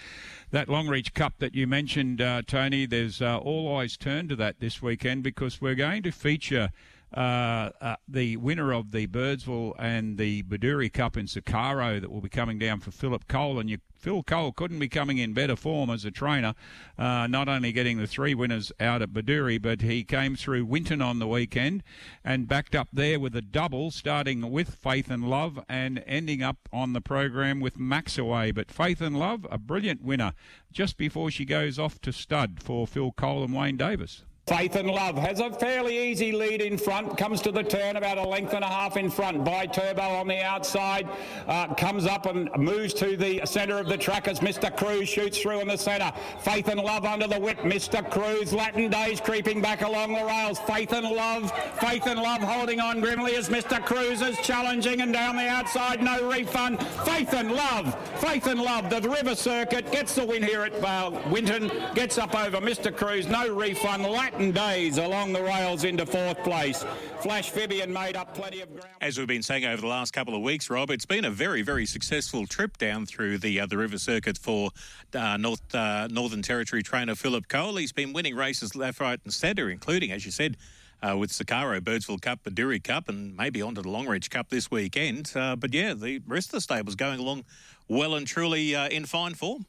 that 0.52 0.68
Longreach 0.68 1.12
Cup 1.12 1.34
that 1.38 1.54
you 1.54 1.66
mentioned, 1.66 2.22
uh, 2.22 2.40
Tony, 2.46 2.86
there's 2.86 3.20
uh, 3.20 3.36
all 3.36 3.76
eyes 3.76 3.98
turned 3.98 4.30
to 4.30 4.36
that 4.36 4.58
this 4.58 4.80
weekend 4.80 5.22
because 5.22 5.60
we're 5.60 5.74
going 5.74 6.02
to 6.04 6.10
feature 6.12 6.70
uh, 7.14 7.70
uh, 7.80 7.96
the 8.08 8.36
winner 8.36 8.72
of 8.72 8.90
the 8.90 9.06
Birdsville 9.06 9.74
and 9.78 10.18
the 10.18 10.42
Bedourie 10.42 10.92
Cup 10.92 11.16
in 11.16 11.26
Sakaro 11.26 12.00
that 12.00 12.10
will 12.10 12.20
be 12.20 12.28
coming 12.28 12.58
down 12.58 12.80
for 12.80 12.90
Philip 12.90 13.28
Cole. 13.28 13.60
And 13.60 13.70
you, 13.70 13.78
Phil 13.94 14.24
Cole 14.24 14.50
couldn't 14.50 14.80
be 14.80 14.88
coming 14.88 15.18
in 15.18 15.32
better 15.32 15.54
form 15.54 15.90
as 15.90 16.04
a 16.04 16.10
trainer, 16.10 16.54
uh, 16.98 17.28
not 17.28 17.48
only 17.48 17.70
getting 17.70 17.98
the 17.98 18.08
three 18.08 18.34
winners 18.34 18.72
out 18.80 19.00
at 19.00 19.12
Bedourie, 19.12 19.62
but 19.62 19.80
he 19.80 20.02
came 20.02 20.34
through 20.34 20.64
Winton 20.64 21.00
on 21.00 21.20
the 21.20 21.28
weekend 21.28 21.84
and 22.24 22.48
backed 22.48 22.74
up 22.74 22.88
there 22.92 23.20
with 23.20 23.36
a 23.36 23.42
double, 23.42 23.92
starting 23.92 24.50
with 24.50 24.74
Faith 24.74 25.08
and 25.08 25.30
Love 25.30 25.64
and 25.68 26.02
ending 26.06 26.42
up 26.42 26.68
on 26.72 26.94
the 26.94 27.00
program 27.00 27.60
with 27.60 27.78
Maxaway. 27.78 28.52
But 28.52 28.72
Faith 28.72 29.00
and 29.00 29.18
Love, 29.18 29.46
a 29.50 29.58
brilliant 29.58 30.02
winner 30.02 30.32
just 30.72 30.96
before 30.96 31.30
she 31.30 31.44
goes 31.44 31.78
off 31.78 32.00
to 32.00 32.12
stud 32.12 32.60
for 32.60 32.88
Phil 32.88 33.12
Cole 33.12 33.44
and 33.44 33.54
Wayne 33.54 33.76
Davis. 33.76 34.24
Faith 34.46 34.76
and 34.76 34.90
Love 34.90 35.16
has 35.16 35.40
a 35.40 35.50
fairly 35.50 36.10
easy 36.10 36.30
lead 36.30 36.60
in 36.60 36.76
front, 36.76 37.16
comes 37.16 37.40
to 37.40 37.50
the 37.50 37.62
turn 37.62 37.96
about 37.96 38.18
a 38.18 38.22
length 38.22 38.52
and 38.52 38.62
a 38.62 38.68
half 38.68 38.98
in 38.98 39.08
front 39.08 39.42
by 39.42 39.64
Turbo 39.64 40.02
on 40.02 40.28
the 40.28 40.42
outside, 40.42 41.08
uh, 41.48 41.72
comes 41.76 42.04
up 42.04 42.26
and 42.26 42.50
moves 42.58 42.92
to 42.92 43.16
the 43.16 43.40
centre 43.46 43.78
of 43.78 43.88
the 43.88 43.96
track 43.96 44.28
as 44.28 44.40
Mr. 44.40 44.74
Cruz 44.76 45.08
shoots 45.08 45.38
through 45.38 45.60
in 45.60 45.68
the 45.68 45.78
centre. 45.78 46.12
Faith 46.40 46.68
and 46.68 46.78
Love 46.78 47.06
under 47.06 47.26
the 47.26 47.40
whip, 47.40 47.56
Mr. 47.60 48.08
Cruz, 48.10 48.52
Latin 48.52 48.90
Days 48.90 49.18
creeping 49.18 49.62
back 49.62 49.80
along 49.80 50.12
the 50.12 50.22
rails. 50.22 50.58
Faith 50.58 50.92
and 50.92 51.08
Love, 51.08 51.50
Faith 51.80 52.06
and 52.06 52.20
Love 52.20 52.42
holding 52.42 52.80
on 52.80 53.00
grimly 53.00 53.36
as 53.36 53.48
Mr. 53.48 53.82
Cruz 53.82 54.20
is 54.20 54.36
challenging 54.40 55.00
and 55.00 55.14
down 55.14 55.36
the 55.36 55.48
outside, 55.48 56.02
no 56.02 56.28
refund. 56.30 56.86
Faith 57.06 57.32
and 57.32 57.50
Love, 57.50 57.96
Faith 58.20 58.46
and 58.46 58.60
Love, 58.60 58.90
the 58.90 59.08
River 59.08 59.34
Circuit 59.34 59.90
gets 59.90 60.14
the 60.14 60.26
win 60.26 60.42
here 60.42 60.64
at 60.64 60.84
uh, 60.84 61.18
Winton, 61.30 61.72
gets 61.94 62.18
up 62.18 62.34
over 62.34 62.58
Mr. 62.58 62.94
Cruz, 62.94 63.26
no 63.26 63.48
refund. 63.48 64.02
Latin 64.02 64.33
days 64.38 64.98
along 64.98 65.32
the 65.32 65.42
rails 65.42 65.84
into 65.84 66.04
fourth 66.04 66.42
place. 66.42 66.84
Flash 67.20 67.52
Fibian 67.52 67.88
made 67.88 68.16
up 68.16 68.34
plenty 68.34 68.60
of 68.60 68.70
ground. 68.70 68.96
As 69.00 69.16
we've 69.16 69.26
been 69.26 69.42
saying 69.42 69.64
over 69.64 69.80
the 69.80 69.86
last 69.86 70.12
couple 70.12 70.34
of 70.34 70.42
weeks, 70.42 70.68
Rob, 70.68 70.90
it's 70.90 71.06
been 71.06 71.24
a 71.24 71.30
very, 71.30 71.62
very 71.62 71.86
successful 71.86 72.46
trip 72.46 72.76
down 72.76 73.06
through 73.06 73.38
the 73.38 73.60
uh, 73.60 73.66
the 73.66 73.78
river 73.78 73.98
circuit 73.98 74.36
for 74.36 74.70
uh, 75.14 75.36
North 75.36 75.74
uh, 75.74 76.08
Northern 76.08 76.42
Territory 76.42 76.82
trainer 76.82 77.14
Philip 77.14 77.48
Cole. 77.48 77.76
He's 77.76 77.92
been 77.92 78.12
winning 78.12 78.34
races 78.34 78.74
left, 78.74 79.00
right, 79.00 79.20
and 79.24 79.32
centre, 79.32 79.70
including, 79.70 80.10
as 80.12 80.24
you 80.26 80.32
said. 80.32 80.56
Uh, 81.02 81.14
with 81.18 81.30
Sakaro, 81.30 81.78
Birdsville 81.80 82.22
Cup, 82.22 82.44
Bedourie 82.44 82.82
Cup, 82.82 83.10
and 83.10 83.36
maybe 83.36 83.60
onto 83.60 83.82
the 83.82 83.88
Longreach 83.90 84.30
Cup 84.30 84.48
this 84.48 84.70
weekend. 84.70 85.30
Uh, 85.36 85.54
but 85.54 85.74
yeah, 85.74 85.92
the 85.92 86.22
rest 86.26 86.48
of 86.48 86.52
the 86.52 86.60
stable's 86.62 86.94
going 86.94 87.20
along 87.20 87.44
well 87.88 88.14
and 88.14 88.26
truly 88.26 88.74
uh, 88.74 88.88
in 88.88 89.04
fine 89.04 89.34
form. 89.34 89.66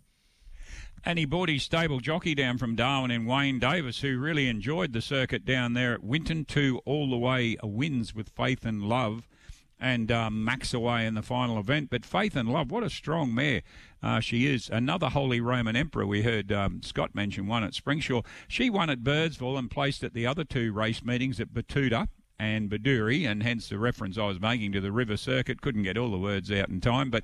And 1.07 1.19
he 1.19 1.25
brought 1.25 1.49
his 1.49 1.61
stable 1.61 1.99
jockey 1.99 2.33
down 2.33 2.57
from 2.57 2.75
Darwin 2.75 3.11
in 3.11 3.25
Wayne 3.25 3.59
Davis, 3.59 4.01
who 4.01 4.17
really 4.17 4.47
enjoyed 4.47 4.91
the 4.91 5.01
circuit 5.01 5.45
down 5.45 5.73
there 5.73 5.93
at 5.93 6.03
Winton. 6.03 6.45
Two 6.45 6.81
all 6.83 7.11
the 7.11 7.17
way 7.17 7.57
wins 7.61 8.15
with 8.15 8.29
Faith 8.29 8.65
and 8.65 8.81
Love 8.81 9.27
and 9.79 10.11
um, 10.11 10.43
Max 10.43 10.73
away 10.73 11.05
in 11.05 11.13
the 11.13 11.21
final 11.21 11.59
event. 11.59 11.91
But 11.91 12.07
Faith 12.07 12.35
and 12.35 12.49
Love, 12.49 12.71
what 12.71 12.81
a 12.81 12.89
strong 12.89 13.35
mare 13.35 13.61
uh, 14.01 14.19
she 14.19 14.47
is. 14.47 14.67
Another 14.67 15.09
Holy 15.09 15.39
Roman 15.39 15.75
Emperor, 15.75 16.07
we 16.07 16.23
heard 16.23 16.51
um, 16.51 16.81
Scott 16.81 17.13
mention 17.13 17.45
one 17.45 17.63
at 17.63 17.73
Springsure. 17.73 18.25
She 18.47 18.71
won 18.71 18.89
at 18.89 19.03
Birdsville 19.03 19.59
and 19.59 19.69
placed 19.69 20.03
at 20.03 20.15
the 20.15 20.25
other 20.25 20.43
two 20.43 20.73
race 20.73 21.03
meetings 21.03 21.39
at 21.39 21.53
Betoota 21.53 22.07
and 22.39 22.69
Bedourie, 22.69 23.25
and 23.25 23.43
hence 23.43 23.69
the 23.69 23.77
reference 23.77 24.17
I 24.17 24.25
was 24.25 24.39
making 24.39 24.71
to 24.73 24.81
the 24.81 24.91
River 24.91 25.17
Circuit. 25.17 25.61
Couldn't 25.61 25.83
get 25.83 25.97
all 25.97 26.11
the 26.11 26.17
words 26.17 26.51
out 26.51 26.69
in 26.69 26.81
time, 26.81 27.09
but 27.09 27.23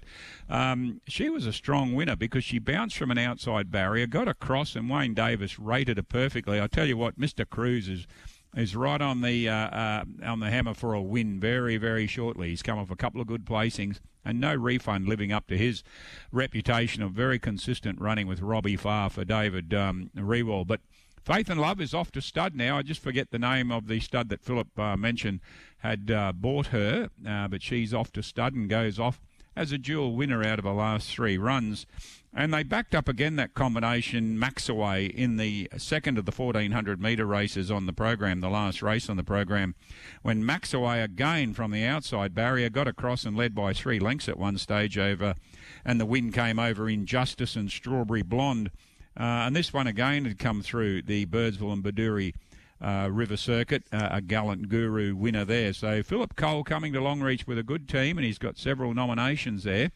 um, 0.49 1.01
she 1.07 1.29
was 1.29 1.45
a 1.45 1.53
strong 1.53 1.93
winner 1.93 2.15
because 2.15 2.43
she 2.43 2.59
bounced 2.59 2.97
from 2.97 3.11
an 3.11 3.17
outside 3.17 3.71
barrier, 3.71 4.07
got 4.07 4.27
across, 4.27 4.75
and 4.75 4.89
Wayne 4.89 5.13
Davis 5.13 5.59
rated 5.59 5.97
her 5.97 6.03
perfectly. 6.03 6.61
I 6.61 6.67
tell 6.67 6.85
you 6.85 6.97
what, 6.97 7.19
Mr. 7.19 7.49
Cruz 7.49 7.87
is 7.87 8.07
is 8.55 8.75
right 8.75 9.01
on 9.01 9.21
the 9.21 9.47
uh, 9.47 9.53
uh, 9.53 10.03
on 10.25 10.41
the 10.41 10.49
hammer 10.49 10.73
for 10.73 10.93
a 10.93 11.01
win 11.01 11.39
very 11.39 11.77
very 11.77 12.07
shortly. 12.07 12.49
He's 12.49 12.61
come 12.61 12.77
off 12.77 12.91
a 12.91 12.97
couple 12.97 13.21
of 13.21 13.27
good 13.27 13.45
placings 13.45 13.99
and 14.23 14.39
no 14.39 14.53
refund, 14.53 15.07
living 15.07 15.31
up 15.31 15.47
to 15.47 15.57
his 15.57 15.83
reputation 16.31 17.01
of 17.01 17.11
very 17.11 17.39
consistent 17.39 17.99
running 17.99 18.27
with 18.27 18.41
Robbie 18.41 18.75
Farr 18.75 19.09
for 19.09 19.25
David 19.25 19.73
um, 19.73 20.11
Rewald. 20.15 20.67
But 20.67 20.81
Faith 21.23 21.49
and 21.49 21.61
Love 21.61 21.79
is 21.79 21.93
off 21.93 22.11
to 22.11 22.21
stud 22.21 22.55
now. 22.55 22.77
I 22.77 22.81
just 22.81 23.01
forget 23.01 23.29
the 23.29 23.37
name 23.37 23.71
of 23.71 23.87
the 23.87 23.99
stud 23.99 24.29
that 24.29 24.41
Philip 24.41 24.77
uh, 24.79 24.97
mentioned 24.97 25.39
had 25.79 26.09
uh, 26.09 26.31
bought 26.33 26.67
her, 26.67 27.09
uh, 27.27 27.47
but 27.47 27.61
she's 27.61 27.93
off 27.93 28.11
to 28.13 28.23
stud 28.23 28.55
and 28.55 28.67
goes 28.67 28.97
off 28.97 29.21
as 29.55 29.71
a 29.71 29.77
dual 29.77 30.15
winner 30.15 30.43
out 30.43 30.59
of 30.59 30.65
her 30.65 30.71
last 30.71 31.11
three 31.11 31.37
runs. 31.37 31.85
And 32.33 32.53
they 32.53 32.63
backed 32.63 32.95
up 32.95 33.09
again 33.09 33.35
that 33.35 33.53
combination 33.53 34.37
Maxaway 34.37 35.11
in 35.11 35.35
the 35.35 35.67
second 35.77 36.17
of 36.17 36.25
the 36.25 36.31
1400 36.31 37.01
metre 37.01 37.25
races 37.25 37.69
on 37.69 37.85
the 37.85 37.93
program, 37.93 38.39
the 38.39 38.49
last 38.49 38.81
race 38.81 39.09
on 39.09 39.17
the 39.17 39.23
program, 39.23 39.75
when 40.21 40.43
Maxaway 40.43 41.03
again 41.03 41.53
from 41.53 41.71
the 41.71 41.83
outside 41.83 42.33
barrier 42.33 42.69
got 42.69 42.87
across 42.87 43.25
and 43.25 43.35
led 43.35 43.53
by 43.53 43.73
three 43.73 43.99
lengths 43.99 44.29
at 44.29 44.39
one 44.39 44.57
stage 44.57 44.97
over, 44.97 45.35
and 45.83 45.99
the 45.99 46.05
win 46.05 46.31
came 46.31 46.57
over 46.57 46.89
Injustice 46.89 47.57
and 47.57 47.69
Strawberry 47.69 48.21
Blonde. 48.21 48.71
Uh, 49.17 49.45
and 49.45 49.55
this 49.55 49.73
one 49.73 49.87
again 49.87 50.25
had 50.25 50.39
come 50.39 50.61
through 50.61 51.01
the 51.01 51.25
Birdsville 51.25 51.73
and 51.73 51.83
Bedourie 51.83 52.33
uh, 52.81 53.09
River 53.11 53.37
Circuit, 53.37 53.83
uh, 53.91 54.09
a 54.11 54.21
gallant 54.21 54.69
guru 54.69 55.15
winner 55.15 55.45
there. 55.45 55.73
So 55.73 56.01
Philip 56.01 56.35
Cole 56.35 56.63
coming 56.63 56.93
to 56.93 56.99
Longreach 56.99 57.45
with 57.45 57.57
a 57.57 57.63
good 57.63 57.87
team, 57.87 58.17
and 58.17 58.25
he's 58.25 58.39
got 58.39 58.57
several 58.57 58.93
nominations 58.93 59.63
there. 59.63 59.91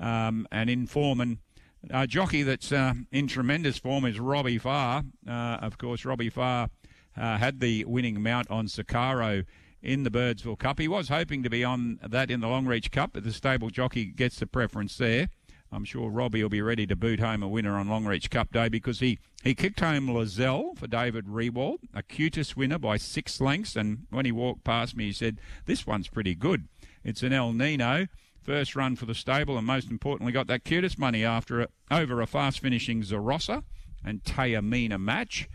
Um, 0.00 0.46
and 0.50 0.70
in 0.70 0.86
form 0.86 1.20
and 1.20 1.38
a 1.90 2.06
jockey 2.06 2.42
that's 2.42 2.72
uh, 2.72 2.94
in 3.10 3.26
tremendous 3.26 3.78
form 3.78 4.04
is 4.04 4.18
Robbie 4.18 4.58
Farr. 4.58 5.02
Uh, 5.26 5.30
of 5.30 5.78
course, 5.78 6.04
Robbie 6.04 6.30
Farr 6.30 6.68
uh, 7.16 7.38
had 7.38 7.60
the 7.60 7.84
winning 7.84 8.22
mount 8.22 8.50
on 8.50 8.66
Sakaro 8.66 9.44
in 9.82 10.04
the 10.04 10.10
Birdsville 10.10 10.58
Cup. 10.58 10.78
He 10.78 10.88
was 10.88 11.08
hoping 11.08 11.42
to 11.42 11.50
be 11.50 11.64
on 11.64 11.98
that 12.02 12.30
in 12.30 12.40
the 12.40 12.46
Longreach 12.46 12.90
Cup, 12.92 13.10
but 13.14 13.24
the 13.24 13.32
stable 13.32 13.68
jockey 13.68 14.06
gets 14.06 14.38
the 14.38 14.46
preference 14.46 14.96
there. 14.96 15.28
I'm 15.72 15.86
sure 15.86 16.10
Robbie 16.10 16.42
will 16.42 16.50
be 16.50 16.60
ready 16.60 16.86
to 16.86 16.94
boot 16.94 17.18
home 17.18 17.42
a 17.42 17.48
winner 17.48 17.76
on 17.76 17.88
Longreach 17.88 18.28
Cup 18.28 18.52
Day 18.52 18.68
because 18.68 19.00
he, 19.00 19.18
he 19.42 19.54
kicked 19.54 19.80
home 19.80 20.06
Lozelle 20.06 20.76
for 20.76 20.86
David 20.86 21.26
Rewald, 21.26 21.78
a 21.94 22.02
cutest 22.02 22.58
winner 22.58 22.78
by 22.78 22.98
six 22.98 23.40
lengths. 23.40 23.74
And 23.74 24.06
when 24.10 24.26
he 24.26 24.32
walked 24.32 24.64
past 24.64 24.94
me, 24.94 25.06
he 25.06 25.12
said, 25.12 25.40
This 25.64 25.86
one's 25.86 26.08
pretty 26.08 26.34
good. 26.34 26.68
It's 27.02 27.22
an 27.22 27.32
El 27.32 27.54
Nino. 27.54 28.06
First 28.42 28.76
run 28.76 28.96
for 28.96 29.06
the 29.06 29.14
stable, 29.14 29.56
and 29.56 29.66
most 29.66 29.90
importantly, 29.90 30.32
got 30.32 30.46
that 30.48 30.64
cutest 30.64 30.98
money 30.98 31.24
after 31.24 31.62
it 31.62 31.70
over 31.90 32.20
a 32.20 32.26
fast 32.26 32.60
finishing 32.60 33.02
Zarossa 33.02 33.62
and 34.04 34.22
Tayamina 34.24 35.00
match. 35.00 35.48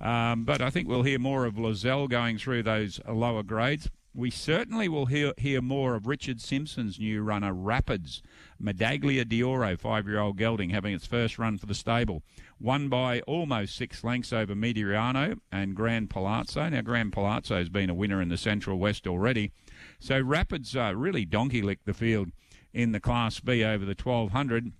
Um, 0.00 0.44
but 0.44 0.60
I 0.60 0.70
think 0.70 0.86
we'll 0.86 1.02
hear 1.02 1.18
more 1.18 1.46
of 1.46 1.54
Lozelle 1.54 2.08
going 2.08 2.38
through 2.38 2.62
those 2.62 3.00
lower 3.08 3.42
grades. 3.42 3.88
We 4.16 4.30
certainly 4.30 4.88
will 4.88 5.06
hear, 5.06 5.32
hear 5.38 5.60
more 5.60 5.96
of 5.96 6.06
Richard 6.06 6.40
Simpson's 6.40 7.00
new 7.00 7.20
runner, 7.22 7.52
Rapids. 7.52 8.22
Medaglia 8.62 9.28
d'Oro, 9.28 9.76
five 9.76 10.06
year 10.06 10.20
old 10.20 10.38
gelding, 10.38 10.70
having 10.70 10.94
its 10.94 11.04
first 11.04 11.36
run 11.36 11.58
for 11.58 11.66
the 11.66 11.74
stable. 11.74 12.22
Won 12.60 12.88
by 12.88 13.22
almost 13.22 13.74
six 13.74 14.04
lengths 14.04 14.32
over 14.32 14.54
Mediano 14.54 15.40
and 15.50 15.74
Grand 15.74 16.10
Palazzo. 16.10 16.68
Now, 16.68 16.80
Grand 16.82 17.12
Palazzo 17.12 17.56
has 17.56 17.68
been 17.68 17.90
a 17.90 17.94
winner 17.94 18.22
in 18.22 18.28
the 18.28 18.36
Central 18.36 18.78
West 18.78 19.08
already. 19.08 19.50
So 19.98 20.20
Rapids 20.20 20.76
uh, 20.76 20.94
really 20.94 21.24
donkey 21.24 21.60
licked 21.60 21.84
the 21.84 21.92
field 21.92 22.30
in 22.72 22.92
the 22.92 23.00
Class 23.00 23.40
B 23.40 23.64
over 23.64 23.84
the 23.84 23.96
1200, 24.00 24.70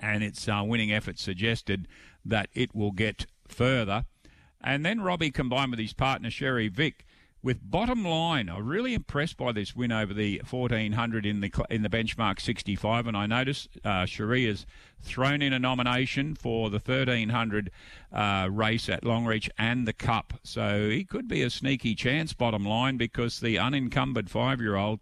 and 0.00 0.24
its 0.24 0.48
uh, 0.48 0.62
winning 0.64 0.90
effort 0.90 1.18
suggested 1.18 1.88
that 2.24 2.48
it 2.54 2.74
will 2.74 2.92
get 2.92 3.26
further. 3.46 4.06
And 4.62 4.86
then 4.86 5.02
Robbie 5.02 5.30
combined 5.30 5.72
with 5.72 5.80
his 5.80 5.92
partner 5.92 6.30
Sherry 6.30 6.68
Vick 6.68 7.04
with 7.42 7.58
bottom 7.68 8.04
line. 8.04 8.48
I'm 8.48 8.66
really 8.66 8.94
impressed 8.94 9.36
by 9.36 9.52
this 9.52 9.74
win 9.74 9.90
over 9.90 10.14
the 10.14 10.40
1400 10.48 11.26
in 11.26 11.40
the 11.40 11.52
in 11.68 11.82
the 11.82 11.88
benchmark 11.88 12.40
65, 12.40 13.06
and 13.06 13.16
I 13.16 13.26
notice 13.26 13.68
uh, 13.84 14.06
has 14.06 14.66
thrown 15.00 15.42
in 15.42 15.52
a 15.52 15.58
nomination 15.58 16.36
for 16.36 16.70
the 16.70 16.76
1300 16.76 17.70
uh, 18.12 18.48
race 18.50 18.88
at 18.88 19.02
Longreach 19.02 19.50
and 19.58 19.86
the 19.88 19.92
Cup, 19.92 20.34
so 20.44 20.88
he 20.88 21.04
could 21.04 21.26
be 21.26 21.42
a 21.42 21.50
sneaky 21.50 21.94
chance. 21.94 22.32
Bottom 22.32 22.64
line, 22.64 22.96
because 22.96 23.40
the 23.40 23.58
unencumbered 23.58 24.30
five-year-old 24.30 25.00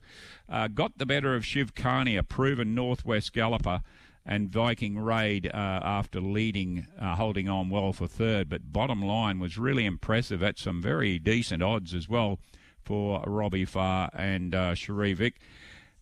uh, 0.49 0.69
got 0.69 0.97
the 0.97 1.07
better 1.07 1.35
of 1.35 1.45
Shiv 1.45 1.75
Carney, 1.75 2.17
a 2.17 2.23
proven 2.23 2.75
Northwest 2.75 3.33
galloper 3.35 3.83
and 4.31 4.49
Viking 4.49 4.97
Raid 4.97 5.49
uh, 5.49 5.81
after 5.83 6.21
leading, 6.21 6.87
uh, 6.99 7.17
holding 7.17 7.49
on 7.49 7.69
well 7.69 7.93
for 7.93 8.07
third. 8.07 8.49
But 8.49 8.73
bottom 8.73 9.03
line 9.03 9.41
was 9.41 9.59
really 9.59 9.85
impressive 9.85 10.41
at 10.41 10.57
some 10.57 10.81
very 10.81 11.19
decent 11.19 11.65
odds 11.65 11.93
as 11.93 12.09
well 12.09 12.39
for 12.81 13.25
Robbie 13.27 13.65
Farr 13.65 14.09
and 14.15 14.55
uh, 14.55 14.75
Sharivik. 14.75 15.35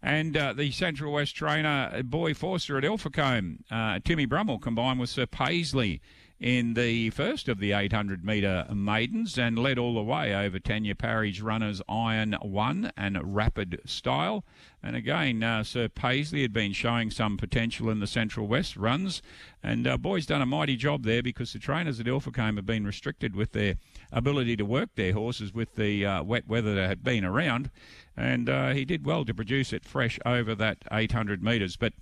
And 0.02 0.36
uh, 0.36 0.52
the 0.52 0.70
Central 0.70 1.14
West 1.14 1.34
trainer, 1.34 2.02
Boy 2.04 2.34
Forster 2.34 2.76
at 2.76 2.84
Ilfracombe, 2.84 3.64
uh, 3.70 3.98
Timmy 4.04 4.26
Brummel 4.26 4.58
combined 4.58 5.00
with 5.00 5.08
Sir 5.08 5.24
Paisley 5.24 6.02
in 6.40 6.74
the 6.74 7.10
first 7.10 7.48
of 7.48 7.58
the 7.58 7.72
800 7.72 8.24
metre 8.24 8.66
maidens 8.72 9.36
and 9.36 9.58
led 9.58 9.78
all 9.78 9.94
the 9.94 10.02
way 10.02 10.34
over 10.34 10.58
Tanya 10.58 10.94
Parry's 10.94 11.42
runners 11.42 11.82
Iron 11.88 12.34
One 12.42 12.92
and 12.96 13.18
Rapid 13.34 13.80
Style. 13.84 14.44
And 14.80 14.94
again, 14.94 15.42
uh, 15.42 15.64
Sir 15.64 15.88
Paisley 15.88 16.42
had 16.42 16.52
been 16.52 16.72
showing 16.72 17.10
some 17.10 17.36
potential 17.36 17.90
in 17.90 17.98
the 17.98 18.06
Central 18.06 18.46
West 18.46 18.76
runs, 18.76 19.20
and 19.60 19.88
uh, 19.88 19.96
boy's 19.96 20.26
done 20.26 20.40
a 20.40 20.46
mighty 20.46 20.76
job 20.76 21.02
there 21.02 21.22
because 21.22 21.52
the 21.52 21.58
trainers 21.58 21.98
at 21.98 22.06
Ilfracombe 22.06 22.54
have 22.54 22.66
been 22.66 22.86
restricted 22.86 23.34
with 23.34 23.50
their 23.50 23.74
ability 24.12 24.54
to 24.56 24.64
work 24.64 24.90
their 24.94 25.12
horses 25.12 25.52
with 25.52 25.74
the 25.74 26.06
uh, 26.06 26.22
wet 26.22 26.46
weather 26.46 26.76
that 26.76 26.88
had 26.88 27.02
been 27.02 27.24
around, 27.24 27.70
and 28.16 28.48
uh, 28.48 28.68
he 28.68 28.84
did 28.84 29.04
well 29.04 29.24
to 29.24 29.34
produce 29.34 29.72
it 29.72 29.84
fresh 29.84 30.20
over 30.24 30.54
that 30.54 30.78
800 30.92 31.42
metres. 31.42 31.76
But 31.76 31.94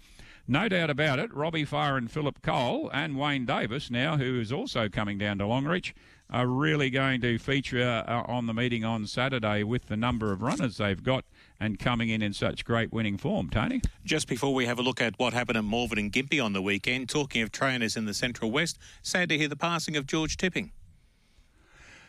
no 0.48 0.68
doubt 0.68 0.90
about 0.90 1.18
it, 1.18 1.34
Robbie 1.34 1.64
Farr 1.64 1.96
and 1.96 2.10
Philip 2.10 2.42
Cole 2.42 2.90
and 2.92 3.18
Wayne 3.18 3.46
Davis, 3.46 3.90
now 3.90 4.16
who 4.16 4.40
is 4.40 4.52
also 4.52 4.88
coming 4.88 5.18
down 5.18 5.38
to 5.38 5.44
Longreach, 5.44 5.92
are 6.28 6.46
really 6.46 6.90
going 6.90 7.20
to 7.20 7.38
feature 7.38 8.04
uh, 8.06 8.22
on 8.26 8.46
the 8.46 8.54
meeting 8.54 8.84
on 8.84 9.06
Saturday 9.06 9.62
with 9.62 9.86
the 9.86 9.96
number 9.96 10.32
of 10.32 10.42
runners 10.42 10.76
they've 10.76 11.02
got 11.02 11.24
and 11.60 11.78
coming 11.78 12.08
in 12.08 12.20
in 12.20 12.32
such 12.32 12.64
great 12.64 12.92
winning 12.92 13.16
form. 13.16 13.48
Tony? 13.48 13.80
Just 14.04 14.28
before 14.28 14.52
we 14.52 14.66
have 14.66 14.78
a 14.78 14.82
look 14.82 15.00
at 15.00 15.18
what 15.18 15.32
happened 15.32 15.56
at 15.56 15.64
Morven 15.64 15.98
and 15.98 16.12
Gympie 16.12 16.44
on 16.44 16.52
the 16.52 16.62
weekend, 16.62 17.08
talking 17.08 17.42
of 17.42 17.52
trainers 17.52 17.96
in 17.96 18.06
the 18.06 18.14
Central 18.14 18.50
West, 18.50 18.78
sad 19.02 19.28
to 19.28 19.38
hear 19.38 19.48
the 19.48 19.56
passing 19.56 19.96
of 19.96 20.06
George 20.06 20.36
Tipping. 20.36 20.72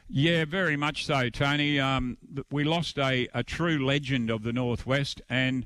Yeah, 0.09 0.45
very 0.45 0.77
much 0.77 1.05
so, 1.05 1.29
Tony. 1.29 1.79
Um, 1.79 2.17
we 2.49 2.63
lost 2.63 2.97
a, 2.97 3.27
a 3.33 3.43
true 3.43 3.85
legend 3.85 4.29
of 4.29 4.43
the 4.43 4.53
Northwest, 4.53 5.21
and 5.29 5.65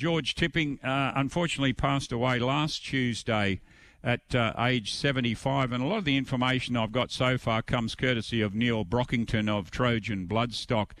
George 0.00 0.34
Tipping 0.34 0.80
uh, 0.82 1.12
unfortunately 1.14 1.74
passed 1.74 2.10
away 2.10 2.38
last 2.38 2.82
Tuesday 2.82 3.60
at 4.02 4.34
uh, 4.34 4.54
age 4.58 4.94
75. 4.94 5.72
And 5.72 5.84
a 5.84 5.86
lot 5.86 5.98
of 5.98 6.06
the 6.06 6.16
information 6.16 6.74
I've 6.74 6.90
got 6.90 7.10
so 7.10 7.36
far 7.36 7.60
comes 7.60 7.94
courtesy 7.94 8.40
of 8.40 8.54
Neil 8.54 8.82
Brockington 8.82 9.46
of 9.46 9.70
Trojan 9.70 10.26
Bloodstock. 10.26 10.92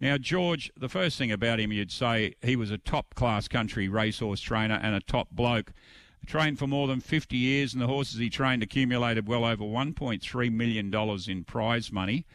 Now, 0.00 0.18
George, 0.18 0.72
the 0.76 0.88
first 0.88 1.18
thing 1.18 1.30
about 1.30 1.60
him, 1.60 1.70
you'd 1.70 1.92
say 1.92 2.34
he 2.42 2.56
was 2.56 2.72
a 2.72 2.78
top 2.78 3.14
class 3.14 3.46
country 3.46 3.88
racehorse 3.88 4.40
trainer 4.40 4.80
and 4.82 4.92
a 4.96 5.00
top 5.00 5.28
bloke. 5.30 5.72
Trained 6.26 6.58
for 6.58 6.66
more 6.66 6.88
than 6.88 6.98
50 6.98 7.36
years, 7.36 7.72
and 7.74 7.80
the 7.80 7.86
horses 7.86 8.18
he 8.18 8.28
trained 8.28 8.64
accumulated 8.64 9.28
well 9.28 9.44
over 9.44 9.62
$1.3 9.62 10.52
million 10.52 10.92
in 11.28 11.44
prize 11.44 11.92
money. 11.92 12.26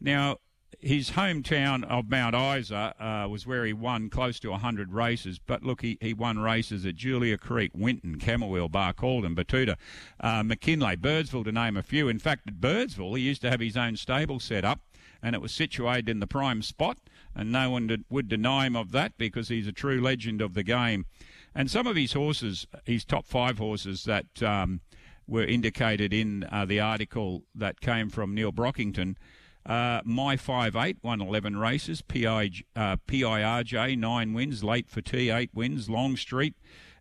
Now, 0.00 0.38
his 0.80 1.10
hometown 1.10 1.84
of 1.84 2.08
Mount 2.08 2.34
Isa 2.34 2.94
uh, 3.00 3.28
was 3.28 3.46
where 3.46 3.64
he 3.64 3.72
won 3.72 4.10
close 4.10 4.38
to 4.40 4.50
100 4.50 4.92
races. 4.92 5.38
But 5.38 5.62
look, 5.62 5.82
he, 5.82 5.98
he 6.00 6.14
won 6.14 6.38
races 6.38 6.84
at 6.84 6.96
Julia 6.96 7.38
Creek, 7.38 7.72
Winton, 7.74 8.18
Camberwell, 8.18 8.68
Barcaldine, 8.68 9.34
Betoota, 9.34 9.76
uh, 10.20 10.42
McKinlay, 10.42 10.96
Birdsville, 10.96 11.44
to 11.44 11.52
name 11.52 11.76
a 11.76 11.82
few. 11.82 12.08
In 12.08 12.18
fact, 12.18 12.48
at 12.48 12.60
Birdsville, 12.60 13.16
he 13.16 13.24
used 13.24 13.42
to 13.42 13.50
have 13.50 13.60
his 13.60 13.76
own 13.76 13.96
stable 13.96 14.38
set 14.38 14.64
up, 14.64 14.80
and 15.22 15.34
it 15.34 15.42
was 15.42 15.52
situated 15.52 16.08
in 16.08 16.20
the 16.20 16.26
prime 16.26 16.62
spot, 16.62 16.98
and 17.34 17.50
no 17.50 17.70
one 17.70 17.86
did, 17.86 18.04
would 18.10 18.28
deny 18.28 18.66
him 18.66 18.76
of 18.76 18.92
that 18.92 19.16
because 19.18 19.48
he's 19.48 19.66
a 19.66 19.72
true 19.72 20.00
legend 20.00 20.40
of 20.40 20.54
the 20.54 20.62
game. 20.62 21.06
And 21.54 21.70
some 21.70 21.86
of 21.86 21.96
his 21.96 22.12
horses, 22.12 22.66
his 22.84 23.04
top 23.04 23.26
five 23.26 23.58
horses 23.58 24.04
that 24.04 24.42
um, 24.42 24.80
were 25.26 25.44
indicated 25.44 26.12
in 26.12 26.44
uh, 26.52 26.66
the 26.66 26.80
article 26.80 27.44
that 27.54 27.80
came 27.80 28.10
from 28.10 28.34
Neil 28.34 28.52
Brockington– 28.52 29.16
uh, 29.66 30.00
My 30.04 30.36
Five 30.36 30.76
Eight 30.76 30.98
won 31.02 31.20
11 31.20 31.56
races. 31.56 32.00
PI, 32.02 32.50
uh, 32.74 32.96
PIRJ, 33.08 33.98
9 33.98 34.32
wins. 34.32 34.62
Late 34.64 34.88
for 34.88 35.00
T, 35.00 35.30
8 35.30 35.50
wins. 35.54 35.90
Longstreet, 35.90 36.54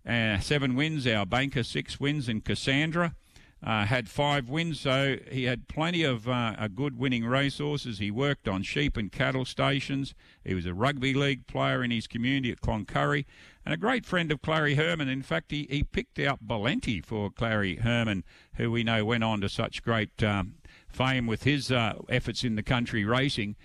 uh, 0.08 0.40
7 0.40 0.76
wins. 0.76 1.06
Our 1.08 1.26
Banker, 1.26 1.64
6 1.64 2.00
wins. 2.00 2.28
And 2.28 2.44
Cassandra, 2.44 3.16
Uh, 3.64 3.86
had 3.86 4.08
five 4.08 4.48
wins, 4.48 4.80
so 4.80 5.18
he 5.32 5.46
had 5.46 5.68
plenty 5.68 6.04
of 6.04 6.28
uh, 6.28 6.68
good 6.76 7.00
winning 7.00 7.26
racehorses. 7.26 7.98
He 7.98 8.12
worked 8.12 8.48
on 8.48 8.62
sheep 8.62 8.96
and 8.96 9.12
cattle 9.12 9.44
stations. 9.46 10.14
He 10.44 10.54
was 10.54 10.68
a 10.68 10.74
rugby 10.74 11.16
league 11.16 11.48
player 11.48 11.84
in 11.84 11.90
his 11.90 12.06
community 12.06 12.52
at 12.52 12.62
Cloncurry 12.62 13.26
and 13.66 13.74
a 13.74 13.78
great 13.78 14.06
friend 14.06 14.32
of 14.32 14.44
Clary 14.44 14.76
Herman. 14.76 15.08
In 15.08 15.24
fact, 15.24 15.52
he, 15.52 15.66
he 15.70 15.84
picked 15.84 16.20
out 16.20 16.46
Balenti 16.46 17.04
for 17.04 17.32
Clary 17.32 17.78
Herman, 17.78 18.24
who 18.56 18.70
we 18.70 18.84
know 18.84 19.04
went 19.04 19.24
on 19.24 19.42
to 19.42 19.50
such 19.50 19.82
great 19.82 20.22
um, 20.22 20.56
fame 20.96 21.28
with 21.28 21.44
his 21.44 21.72
uh, 21.72 21.94
efforts 22.10 22.44
in 22.44 22.56
the 22.56 22.64
country 22.64 23.04
racing. 23.04 23.56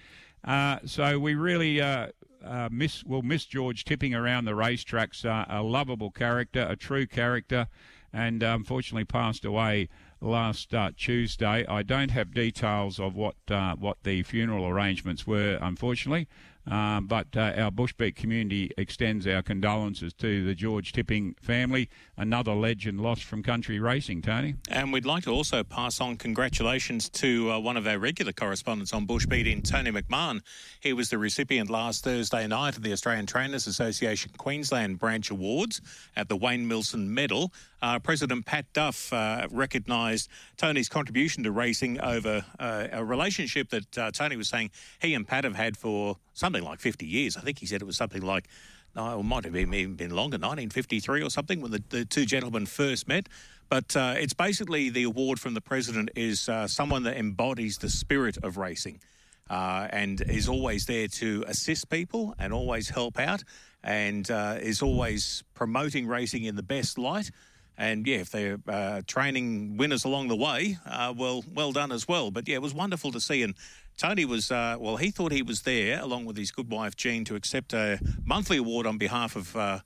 Uh, 0.45 0.79
so 0.85 1.19
we 1.19 1.35
really 1.35 1.81
uh, 1.81 2.09
uh 2.45 2.69
miss 2.73 3.05
will 3.05 3.23
miss 3.23 3.45
George 3.45 3.85
tipping 3.85 4.15
around 4.15 4.45
the 4.45 4.53
racetracks. 4.53 5.25
Uh, 5.25 5.45
a 5.49 5.63
lovable 5.63 6.11
character, 6.11 6.67
a 6.69 6.77
true 6.77 7.07
character 7.07 7.69
and 8.13 8.43
uh, 8.43 8.57
unfortunately 8.59 9.05
passed 9.05 9.45
away 9.45 9.89
last 10.21 10.75
Tuesday. 10.97 11.65
I 11.67 11.83
don't 11.83 12.11
have 12.11 12.35
details 12.35 12.99
of 12.99 13.15
what 13.15 13.37
what 13.79 13.99
the 14.03 14.23
funeral 14.25 14.67
arrangements 14.67 15.27
were, 15.27 15.59
unfortunately. 15.63 16.27
Um, 16.71 17.07
but 17.07 17.27
uh, 17.37 17.53
our 17.57 17.71
Bush 17.71 17.93
Beat 17.93 18.15
community 18.15 18.71
extends 18.79 19.27
our 19.27 19.43
condolences 19.43 20.13
to 20.15 20.45
the 20.45 20.55
George 20.55 20.93
Tipping 20.93 21.35
family, 21.41 21.89
another 22.17 22.55
legend 22.55 23.01
lost 23.01 23.25
from 23.25 23.43
country 23.43 23.81
racing, 23.81 24.23
Tony. 24.23 24.55
And 24.71 24.93
we'd 24.93 25.05
like 25.05 25.25
to 25.25 25.31
also 25.31 25.65
pass 25.65 26.01
on 26.01 26.17
congratulations 26.17 27.09
to 27.11 27.51
uh, 27.51 27.59
one 27.59 27.77
of 27.77 27.87
our 27.89 27.99
regular 27.99 28.33
correspondents 28.33 28.93
on 28.93 29.05
Bush 29.05 29.27
Beat 29.27 29.49
in 29.49 29.63
Tony 29.63 29.91
McMahon. 29.91 30.43
He 30.79 30.93
was 30.93 31.11
the 31.11 31.19
recipient 31.19 31.71
last 31.71 32.05
Thursday 32.05 32.47
night 32.47 32.77
of 32.77 32.83
the 32.83 32.93
Australian 32.93 33.27
Trainers 33.27 33.67
Association 33.67 34.31
Queensland 34.39 35.01
Branch 35.01 35.29
Awards 35.31 35.81
at 36.15 36.29
the 36.29 36.37
Wayne 36.37 36.69
Milson 36.69 37.09
Medal. 37.09 37.53
Uh, 37.83 37.99
President 37.99 38.45
Pat 38.45 38.67
Duff 38.73 39.13
uh, 39.13 39.49
recognised 39.51 40.29
Tony's 40.57 40.89
contribution 40.89 41.43
to 41.45 41.51
racing 41.51 42.01
over 42.01 42.45
uh, 42.59 42.89
a 42.93 43.05
relationship 43.05 43.71
that 43.71 43.99
uh, 43.99 44.11
Tony 44.11 44.37
was 44.37 44.49
saying 44.49 44.71
he 45.01 45.15
and 45.15 45.27
Pat 45.27 45.45
have 45.45 45.57
had 45.57 45.77
for 45.77 46.17
something 46.35 46.63
like 46.63 46.81
50 46.81 47.07
years. 47.07 47.37
I 47.37 47.41
think 47.41 47.59
he 47.59 47.67
said 47.67 47.81
it 47.81 47.87
was 47.87 47.97
something 47.97 48.23
like, 48.23 48.49
no, 48.95 49.21
it 49.21 49.23
might 49.23 49.45
have 49.45 49.53
been, 49.53 49.73
even 49.73 49.95
been 49.95 50.11
longer, 50.11 50.35
1953 50.35 51.23
or 51.23 51.31
something, 51.31 51.61
when 51.61 51.71
the, 51.71 51.83
the 51.89 52.05
two 52.05 52.27
gentlemen 52.27 52.67
first 52.67 53.09
met. 53.09 53.29
But 53.69 53.97
uh, 53.97 54.15
it's 54.17 54.35
basically 54.35 54.91
the 54.91 55.05
award 55.05 55.39
from 55.39 55.55
the 55.55 55.61
president 55.61 56.11
is 56.17 56.49
uh, 56.49 56.67
someone 56.67 57.05
that 57.05 57.17
embodies 57.17 57.79
the 57.79 57.89
spirit 57.89 58.37
of 58.43 58.57
racing. 58.57 59.01
Uh, 59.49 59.89
and 59.91 60.21
is 60.21 60.49
always 60.49 60.87
there 60.87 61.09
to 61.09 61.45
assist 61.49 61.91
people 61.91 62.35
and 62.39 62.53
always 62.53 62.89
help 62.89 63.19
out 63.19 63.43
and 63.83 64.31
uh, 64.31 64.57
is 64.61 64.81
always 64.81 65.43
promoting 65.55 66.07
racing 66.07 66.45
in 66.45 66.55
the 66.55 66.63
best 66.63 66.99
light. 66.99 67.33
And 67.81 68.07
yeah, 68.07 68.19
if 68.19 68.29
they're 68.29 68.59
uh, 68.69 69.01
training 69.07 69.79
winners 69.79 70.05
along 70.05 70.29
the 70.29 70.37
way, 70.37 70.77
uh, 70.85 71.15
well, 71.17 71.43
well 71.55 71.73
done 71.73 71.93
as 71.93 72.07
well. 72.07 72.31
But 72.31 72.47
yeah, 72.47 72.57
it 72.57 72.63
was 72.63 72.75
wonderful 72.75 73.11
to 73.11 73.21
see. 73.21 73.43
And 73.43 73.55
Tony 73.97 74.27
was, 74.27 74.51
uh, 74.51 74.77
well, 74.79 74.99
he 74.99 75.11
thought 75.11 75.33
he 75.33 75.41
was 75.41 75.63
there 75.63 75.99
along 75.99 76.27
with 76.27 76.37
his 76.37 76.51
good 76.51 76.71
wife 76.71 76.95
Jean 76.95 77.25
to 77.25 77.37
accept 77.37 77.73
a 77.73 77.99
monthly 78.23 78.59
award 78.59 78.87
on 78.87 78.99
behalf 78.99 79.35
of. 79.35 79.57
Uh, 79.57 79.79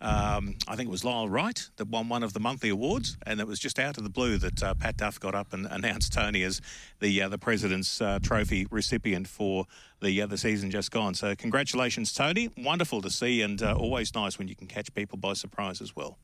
um, 0.00 0.56
I 0.68 0.76
think 0.76 0.88
it 0.88 0.90
was 0.90 1.04
Lyle 1.04 1.28
Wright 1.28 1.66
that 1.76 1.88
won 1.88 2.08
one 2.08 2.22
of 2.22 2.34
the 2.34 2.40
monthly 2.40 2.68
awards, 2.68 3.16
and 3.26 3.40
it 3.40 3.46
was 3.46 3.58
just 3.58 3.78
out 3.78 3.96
of 3.96 4.04
the 4.04 4.10
blue 4.10 4.36
that 4.38 4.62
uh, 4.62 4.74
Pat 4.74 4.98
Duff 4.98 5.18
got 5.18 5.34
up 5.34 5.54
and 5.54 5.66
announced 5.70 6.12
Tony 6.12 6.42
as 6.42 6.60
the 7.00 7.22
uh, 7.22 7.28
the 7.28 7.38
president's 7.38 8.02
uh, 8.02 8.18
trophy 8.22 8.66
recipient 8.70 9.28
for 9.28 9.66
the 10.02 10.20
uh, 10.20 10.26
the 10.26 10.36
season 10.36 10.70
just 10.70 10.90
gone. 10.90 11.14
So 11.14 11.34
congratulations, 11.34 12.12
Tony! 12.12 12.50
Wonderful 12.58 13.00
to 13.02 13.08
see, 13.08 13.40
and 13.40 13.62
uh, 13.62 13.76
always 13.76 14.14
nice 14.14 14.38
when 14.38 14.48
you 14.48 14.56
can 14.56 14.66
catch 14.66 14.92
people 14.94 15.16
by 15.16 15.34
surprise 15.34 15.80
as 15.80 15.94
well 15.96 16.18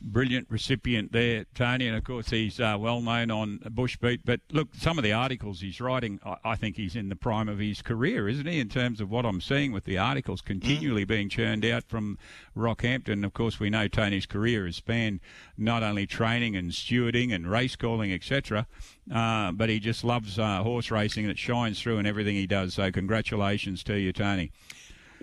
brilliant 0.00 0.46
recipient 0.50 1.12
there, 1.12 1.44
Tony, 1.54 1.86
and 1.86 1.96
of 1.96 2.04
course 2.04 2.30
he's 2.30 2.60
uh, 2.60 2.76
well 2.78 3.00
known 3.00 3.30
on 3.30 3.58
Bush 3.70 3.96
Beat. 3.96 4.24
But 4.24 4.40
look, 4.50 4.68
some 4.74 4.98
of 4.98 5.04
the 5.04 5.12
articles 5.12 5.60
he's 5.60 5.80
writing, 5.80 6.20
I, 6.24 6.36
I, 6.44 6.56
think 6.56 6.76
he's 6.76 6.96
in 6.96 7.08
the 7.08 7.16
prime 7.16 7.48
of 7.48 7.58
his 7.58 7.82
career, 7.82 8.28
isn't 8.28 8.46
he? 8.46 8.60
In 8.60 8.68
terms 8.68 9.00
of 9.00 9.10
what 9.10 9.24
I'm 9.24 9.40
seeing 9.40 9.72
with 9.72 9.84
the 9.84 9.98
articles 9.98 10.40
continually 10.40 11.04
mm. 11.04 11.08
being 11.08 11.28
churned 11.28 11.64
out 11.64 11.84
from 11.84 12.18
Rockhampton. 12.56 13.24
Of 13.24 13.34
course, 13.34 13.60
we 13.60 13.70
know 13.70 13.88
Tony's 13.88 14.26
career 14.26 14.66
has 14.66 14.76
spanned 14.76 15.20
not 15.56 15.82
only 15.82 16.06
training 16.06 16.56
and 16.56 16.70
stewarding 16.70 17.34
and 17.34 17.50
race 17.50 17.76
calling, 17.76 18.12
etc., 18.12 18.66
uh, 19.12 19.52
but 19.52 19.68
he 19.68 19.80
just 19.80 20.04
loves 20.04 20.38
uh, 20.38 20.62
horse 20.62 20.90
racing 20.90 21.24
and 21.24 21.32
it 21.32 21.38
shines 21.38 21.80
through 21.80 21.98
in 21.98 22.06
everything 22.06 22.36
he 22.36 22.46
does. 22.46 22.74
So 22.74 22.90
congratulations 22.90 23.82
to 23.84 23.98
you, 23.98 24.12
Tony. 24.12 24.52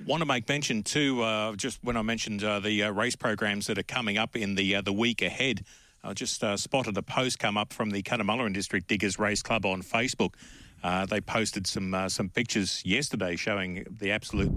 Want 0.06 0.22
to 0.22 0.26
make 0.26 0.48
mention 0.48 0.84
too, 0.84 1.24
uh, 1.24 1.56
just 1.56 1.80
when 1.84 1.98
I 1.98 2.02
mentioned 2.04 2.44
uh, 2.44 2.60
the 2.60 2.84
uh, 2.84 2.92
race 2.92 3.16
programs 3.16 3.66
that 3.68 3.80
are 3.80 3.84
coming 3.84 4.18
up 4.18 4.36
in 4.36 4.56
the 4.56 4.76
uh, 4.76 4.82
the 4.82 4.94
week 4.94 5.22
ahead. 5.22 5.66
I 6.04 6.14
just 6.14 6.44
uh, 6.44 6.56
spotted 6.56 6.96
a 6.98 7.02
post 7.02 7.40
come 7.40 7.58
up 7.58 7.74
from 7.74 7.90
the 7.90 8.04
Cunnamulla 8.04 8.54
District 8.54 8.88
Diggers 8.88 9.18
Race 9.18 9.42
Club 9.42 9.66
on 9.66 9.82
Facebook. 9.82 10.36
Uh, 10.84 11.08
they 11.08 11.20
posted 11.20 11.66
some 11.66 11.96
some 12.10 12.30
pictures 12.30 12.84
yesterday 12.86 13.36
showing 13.36 13.86
the 13.90 14.12
absolute 14.12 14.52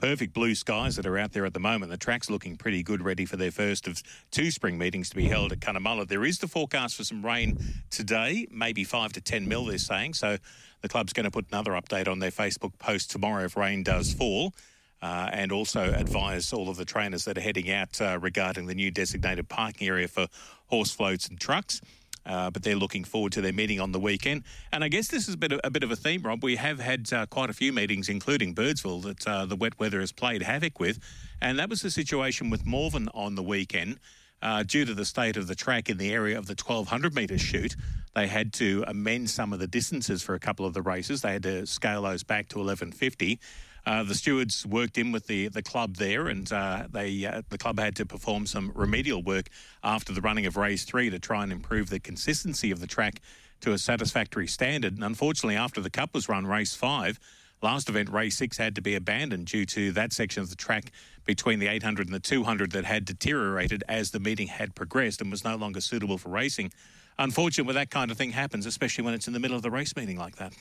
perfect 0.00 0.32
blue 0.32 0.54
skies 0.54 0.96
that 0.96 1.06
are 1.06 1.18
out 1.18 1.32
there 1.32 1.44
at 1.44 1.52
the 1.52 1.60
moment. 1.60 1.90
The 1.90 1.98
track's 1.98 2.30
looking 2.30 2.56
pretty 2.56 2.82
good, 2.82 3.02
ready 3.02 3.26
for 3.26 3.36
their 3.36 3.50
first 3.50 3.86
of 3.86 4.02
two 4.30 4.50
spring 4.50 4.78
meetings 4.78 5.10
to 5.10 5.16
be 5.16 5.28
held 5.28 5.52
at 5.52 5.60
Cunnamulla. 5.60 6.08
There 6.08 6.24
is 6.24 6.38
the 6.38 6.48
forecast 6.48 6.96
for 6.96 7.04
some 7.04 7.24
rain 7.24 7.58
today, 7.90 8.46
maybe 8.50 8.82
five 8.82 9.12
to 9.12 9.20
ten 9.20 9.46
mil. 9.46 9.66
They're 9.66 9.78
saying 9.78 10.14
so. 10.14 10.38
The 10.80 10.88
club's 10.88 11.12
going 11.12 11.24
to 11.24 11.30
put 11.30 11.46
another 11.52 11.72
update 11.72 12.08
on 12.08 12.20
their 12.20 12.30
Facebook 12.30 12.78
post 12.78 13.10
tomorrow 13.10 13.44
if 13.44 13.56
rain 13.56 13.82
does 13.82 14.12
fall. 14.14 14.54
Uh, 15.02 15.30
and 15.32 15.50
also 15.50 15.94
advise 15.94 16.52
all 16.52 16.68
of 16.68 16.76
the 16.76 16.84
trainers 16.84 17.24
that 17.24 17.38
are 17.38 17.40
heading 17.40 17.70
out 17.70 17.98
uh, 18.02 18.18
regarding 18.20 18.66
the 18.66 18.74
new 18.74 18.90
designated 18.90 19.48
parking 19.48 19.88
area 19.88 20.06
for 20.06 20.26
horse 20.66 20.90
floats 20.90 21.26
and 21.26 21.40
trucks. 21.40 21.80
Uh, 22.26 22.50
but 22.50 22.62
they're 22.62 22.76
looking 22.76 23.02
forward 23.02 23.32
to 23.32 23.40
their 23.40 23.52
meeting 23.52 23.80
on 23.80 23.92
the 23.92 23.98
weekend. 23.98 24.44
And 24.72 24.84
I 24.84 24.88
guess 24.88 25.08
this 25.08 25.26
is 25.26 25.34
a 25.34 25.38
bit 25.38 25.52
of 25.52 25.60
a, 25.64 25.70
bit 25.70 25.82
of 25.82 25.90
a 25.90 25.96
theme, 25.96 26.22
Rob. 26.22 26.42
We 26.42 26.56
have 26.56 26.78
had 26.78 27.10
uh, 27.12 27.26
quite 27.26 27.50
a 27.50 27.54
few 27.54 27.72
meetings, 27.72 28.08
including 28.08 28.54
Birdsville, 28.54 29.02
that 29.02 29.26
uh, 29.26 29.46
the 29.46 29.56
wet 29.56 29.78
weather 29.78 30.00
has 30.00 30.12
played 30.12 30.42
havoc 30.42 30.78
with. 30.78 30.98
And 31.40 31.58
that 31.58 31.70
was 31.70 31.82
the 31.82 31.90
situation 31.90 32.50
with 32.50 32.66
Morven 32.66 33.08
on 33.14 33.34
the 33.34 33.42
weekend. 33.42 33.98
Uh, 34.42 34.62
due 34.62 34.86
to 34.86 34.94
the 34.94 35.04
state 35.04 35.36
of 35.36 35.48
the 35.48 35.54
track 35.54 35.90
in 35.90 35.98
the 35.98 36.10
area 36.10 36.38
of 36.38 36.46
the 36.46 36.54
1200 36.54 37.14
metre 37.14 37.36
shoot, 37.36 37.76
they 38.14 38.26
had 38.26 38.54
to 38.54 38.82
amend 38.86 39.28
some 39.28 39.52
of 39.52 39.58
the 39.58 39.66
distances 39.66 40.22
for 40.22 40.34
a 40.34 40.40
couple 40.40 40.64
of 40.64 40.72
the 40.72 40.80
races. 40.80 41.20
They 41.20 41.34
had 41.34 41.42
to 41.42 41.66
scale 41.66 42.02
those 42.02 42.22
back 42.22 42.48
to 42.48 42.58
1150. 42.58 43.38
Uh, 43.86 44.02
the 44.02 44.14
stewards 44.14 44.66
worked 44.66 44.98
in 44.98 45.10
with 45.12 45.26
the, 45.26 45.48
the 45.48 45.62
club 45.62 45.96
there, 45.96 46.28
and 46.28 46.52
uh, 46.52 46.86
they 46.90 47.24
uh, 47.24 47.42
the 47.48 47.58
club 47.58 47.78
had 47.78 47.96
to 47.96 48.06
perform 48.06 48.46
some 48.46 48.72
remedial 48.74 49.22
work 49.22 49.48
after 49.82 50.12
the 50.12 50.20
running 50.20 50.46
of 50.46 50.56
race 50.56 50.84
three 50.84 51.10
to 51.10 51.18
try 51.18 51.42
and 51.42 51.52
improve 51.52 51.88
the 51.90 52.00
consistency 52.00 52.70
of 52.70 52.80
the 52.80 52.86
track 52.86 53.20
to 53.60 53.72
a 53.72 53.78
satisfactory 53.78 54.46
standard. 54.46 54.94
And 54.94 55.04
unfortunately, 55.04 55.56
after 55.56 55.80
the 55.80 55.90
cup 55.90 56.14
was 56.14 56.28
run, 56.28 56.46
race 56.46 56.74
five, 56.74 57.18
last 57.62 57.88
event, 57.88 58.10
race 58.10 58.36
six, 58.36 58.58
had 58.58 58.74
to 58.74 58.82
be 58.82 58.94
abandoned 58.94 59.46
due 59.46 59.64
to 59.66 59.92
that 59.92 60.12
section 60.12 60.42
of 60.42 60.50
the 60.50 60.56
track 60.56 60.92
between 61.24 61.58
the 61.58 61.68
800 61.68 62.06
and 62.06 62.14
the 62.14 62.20
200 62.20 62.72
that 62.72 62.84
had 62.84 63.04
deteriorated 63.04 63.84
as 63.88 64.10
the 64.10 64.20
meeting 64.20 64.48
had 64.48 64.74
progressed 64.74 65.20
and 65.20 65.30
was 65.30 65.44
no 65.44 65.56
longer 65.56 65.80
suitable 65.80 66.18
for 66.18 66.30
racing. 66.30 66.72
Unfortunate 67.18 67.66
when 67.66 67.76
that 67.76 67.90
kind 67.90 68.10
of 68.10 68.16
thing 68.16 68.30
happens, 68.30 68.66
especially 68.66 69.04
when 69.04 69.14
it's 69.14 69.26
in 69.26 69.32
the 69.32 69.40
middle 69.40 69.56
of 69.56 69.62
the 69.62 69.70
race 69.70 69.94
meeting 69.94 70.16
like 70.16 70.36
that. 70.36 70.54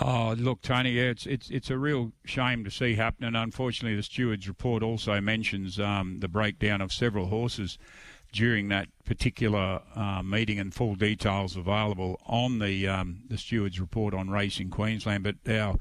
Oh, 0.00 0.34
look, 0.36 0.60
Tony, 0.62 0.92
yeah, 0.92 1.04
it's 1.04 1.24
it's 1.24 1.50
it's 1.50 1.70
a 1.70 1.78
real 1.78 2.12
shame 2.24 2.64
to 2.64 2.70
see 2.70 2.94
happen. 2.94 3.24
And 3.24 3.36
unfortunately, 3.36 3.94
the 3.94 4.02
steward's 4.02 4.48
report 4.48 4.82
also 4.82 5.20
mentions 5.20 5.78
um, 5.78 6.18
the 6.18 6.28
breakdown 6.28 6.80
of 6.80 6.92
several 6.92 7.26
horses 7.26 7.78
during 8.32 8.68
that 8.68 8.88
particular 9.04 9.80
uh, 9.94 10.20
meeting, 10.24 10.58
and 10.58 10.74
full 10.74 10.96
details 10.96 11.56
available 11.56 12.20
on 12.26 12.58
the 12.58 12.88
um, 12.88 13.20
the 13.28 13.38
steward's 13.38 13.78
report 13.78 14.14
on 14.14 14.30
Racing 14.30 14.70
Queensland. 14.70 15.22
But 15.22 15.36
our 15.48 15.76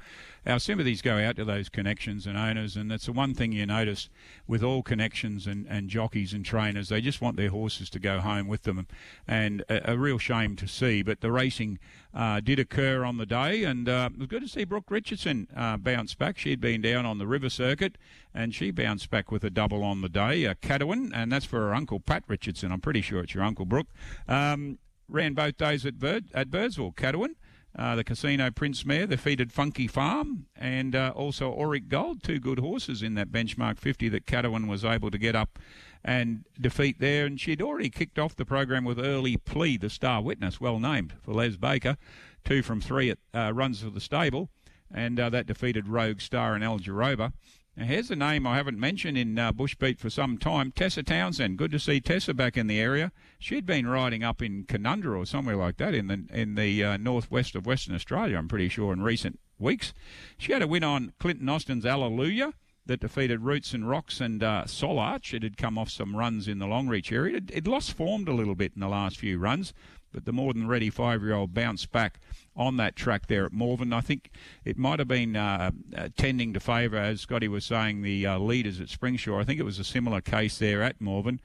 our 0.45 0.59
sympathies 0.59 1.01
go 1.01 1.17
out 1.17 1.35
to 1.37 1.45
those 1.45 1.69
connections 1.69 2.27
and 2.27 2.37
owners, 2.37 2.75
and 2.75 2.91
that's 2.91 3.05
the 3.05 3.11
one 3.11 3.33
thing 3.33 3.51
you 3.51 3.65
notice 3.65 4.09
with 4.47 4.63
all 4.63 4.83
connections 4.83 5.47
and, 5.47 5.65
and 5.67 5.89
jockeys 5.89 6.33
and 6.33 6.45
trainers. 6.45 6.89
They 6.89 7.01
just 7.01 7.21
want 7.21 7.37
their 7.37 7.49
horses 7.49 7.89
to 7.91 7.99
go 7.99 8.19
home 8.19 8.47
with 8.47 8.63
them, 8.63 8.87
and 9.27 9.61
a, 9.69 9.93
a 9.93 9.97
real 9.97 10.17
shame 10.17 10.55
to 10.57 10.67
see. 10.67 11.01
But 11.01 11.21
the 11.21 11.31
racing 11.31 11.79
uh, 12.13 12.41
did 12.41 12.59
occur 12.59 13.03
on 13.03 13.17
the 13.17 13.25
day, 13.25 13.63
and 13.63 13.87
uh, 13.87 14.09
it 14.13 14.19
was 14.19 14.27
good 14.27 14.43
to 14.43 14.49
see 14.49 14.63
Brooke 14.63 14.89
Richardson 14.89 15.47
uh, 15.55 15.77
bounce 15.77 16.13
back. 16.13 16.37
She'd 16.37 16.61
been 16.61 16.81
down 16.81 17.05
on 17.05 17.17
the 17.17 17.27
river 17.27 17.49
circuit, 17.49 17.97
and 18.33 18.53
she 18.53 18.71
bounced 18.71 19.09
back 19.09 19.31
with 19.31 19.43
a 19.43 19.49
double 19.49 19.83
on 19.83 20.01
the 20.01 20.09
day, 20.09 20.45
a 20.45 20.55
Cadouin, 20.55 21.11
and 21.13 21.31
that's 21.31 21.45
for 21.45 21.59
her 21.61 21.73
uncle 21.73 21.99
Pat 21.99 22.23
Richardson. 22.27 22.71
I'm 22.71 22.81
pretty 22.81 23.01
sure 23.01 23.21
it's 23.21 23.33
your 23.33 23.43
uncle 23.43 23.65
Brooke. 23.65 23.89
Um, 24.27 24.79
ran 25.09 25.33
both 25.33 25.57
days 25.57 25.85
at 25.85 25.99
Bird 25.99 26.25
at 26.33 26.49
Birdsville, 26.49 26.95
Cadouin. 26.95 27.35
Uh, 27.75 27.95
the 27.95 28.03
Casino 28.03 28.51
Prince 28.51 28.85
Mare, 28.85 29.07
the 29.07 29.17
feeded 29.17 29.51
Funky 29.51 29.87
Farm, 29.87 30.45
and 30.55 30.95
uh, 30.95 31.11
also 31.15 31.51
Auric 31.59 31.87
Gold, 31.87 32.21
two 32.21 32.39
good 32.39 32.59
horses 32.59 33.01
in 33.01 33.15
that 33.15 33.31
benchmark 33.31 33.79
50 33.79 34.09
that 34.09 34.27
Cadouin 34.27 34.67
was 34.67 34.85
able 34.85 35.09
to 35.09 35.17
get 35.17 35.35
up 35.35 35.57
and 36.05 36.45
defeat 36.59 36.99
there. 36.99 37.25
And 37.25 37.41
she'd 37.41 37.63
already 37.63 37.89
kicked 37.89 38.19
off 38.19 38.35
the 38.35 38.45
program 38.45 38.83
with 38.83 38.99
early 38.99 39.37
plea, 39.37 39.77
the 39.77 39.89
star 39.89 40.21
witness, 40.21 40.61
well 40.61 40.79
named 40.79 41.13
for 41.23 41.33
Les 41.33 41.55
Baker, 41.55 41.97
two 42.43 42.61
from 42.61 42.79
three 42.79 43.09
at 43.09 43.17
uh, 43.33 43.51
runs 43.53 43.81
for 43.81 43.89
the 43.89 44.01
stable, 44.01 44.49
and 44.93 45.19
uh, 45.19 45.31
that 45.31 45.47
defeated 45.47 45.87
Rogue 45.87 46.21
Star 46.21 46.53
and 46.53 46.63
El 46.63 46.77
Jaroba. 46.77 47.33
Now, 47.75 47.85
here's 47.85 48.11
a 48.11 48.15
name 48.15 48.45
I 48.45 48.57
haven't 48.57 48.77
mentioned 48.77 49.17
in 49.17 49.39
uh, 49.39 49.51
Bush 49.51 49.73
Beat 49.73 49.99
for 49.99 50.11
some 50.11 50.37
time 50.37 50.71
Tessa 50.71 51.01
Townsend. 51.01 51.57
Good 51.57 51.71
to 51.71 51.79
see 51.79 51.99
Tessa 51.99 52.35
back 52.35 52.55
in 52.55 52.67
the 52.67 52.79
area. 52.79 53.11
She'd 53.39 53.65
been 53.65 53.87
riding 53.87 54.23
up 54.23 54.43
in 54.43 54.65
Kununurra 54.65 55.17
or 55.17 55.25
somewhere 55.25 55.55
like 55.55 55.77
that 55.77 55.95
in 55.95 56.05
the 56.05 56.25
in 56.29 56.53
the 56.53 56.83
uh, 56.83 56.97
northwest 56.97 57.55
of 57.55 57.65
Western 57.65 57.95
Australia, 57.95 58.37
I'm 58.37 58.47
pretty 58.47 58.69
sure, 58.69 58.93
in 58.93 59.01
recent 59.01 59.39
weeks. 59.57 59.91
She 60.37 60.51
had 60.51 60.61
a 60.61 60.67
win 60.67 60.83
on 60.83 61.13
Clinton 61.17 61.49
Austin's 61.49 61.83
Alleluia 61.83 62.53
that 62.85 62.99
defeated 62.99 63.41
Roots 63.41 63.73
and 63.73 63.89
Rocks 63.89 64.19
and 64.19 64.43
uh, 64.43 64.63
Solarch. 64.65 65.33
It 65.33 65.43
had 65.43 65.57
come 65.57 65.77
off 65.77 65.89
some 65.89 66.15
runs 66.15 66.47
in 66.47 66.59
the 66.59 66.65
Longreach 66.65 67.11
area. 67.11 67.37
It, 67.37 67.51
it 67.51 67.67
lost 67.67 67.93
formed 67.93 68.27
a 68.27 68.33
little 68.33 68.55
bit 68.55 68.73
in 68.75 68.81
the 68.81 68.87
last 68.87 69.17
few 69.17 69.37
runs, 69.39 69.73
but 70.11 70.25
the 70.25 70.33
more 70.33 70.53
than 70.53 70.67
ready 70.67 70.89
five 70.89 71.21
year 71.21 71.33
old 71.33 71.53
bounced 71.53 71.91
back 71.91 72.19
on 72.55 72.77
that 72.77 72.95
track 72.95 73.27
there 73.27 73.45
at 73.45 73.53
Morven. 73.53 73.93
I 73.93 74.01
think 74.01 74.31
it 74.65 74.77
might 74.77 74.99
have 74.99 75.07
been 75.07 75.35
uh, 75.35 75.71
uh, 75.95 76.09
tending 76.17 76.53
to 76.53 76.59
favour, 76.59 76.97
as 76.97 77.21
Scotty 77.21 77.47
was 77.47 77.65
saying, 77.65 78.01
the 78.01 78.27
uh, 78.27 78.37
leaders 78.39 78.79
at 78.81 78.87
Springsure. 78.87 79.39
I 79.39 79.43
think 79.43 79.59
it 79.59 79.63
was 79.63 79.79
a 79.79 79.83
similar 79.83 80.21
case 80.21 80.57
there 80.57 80.83
at 80.83 80.99
Morven. 80.99 81.39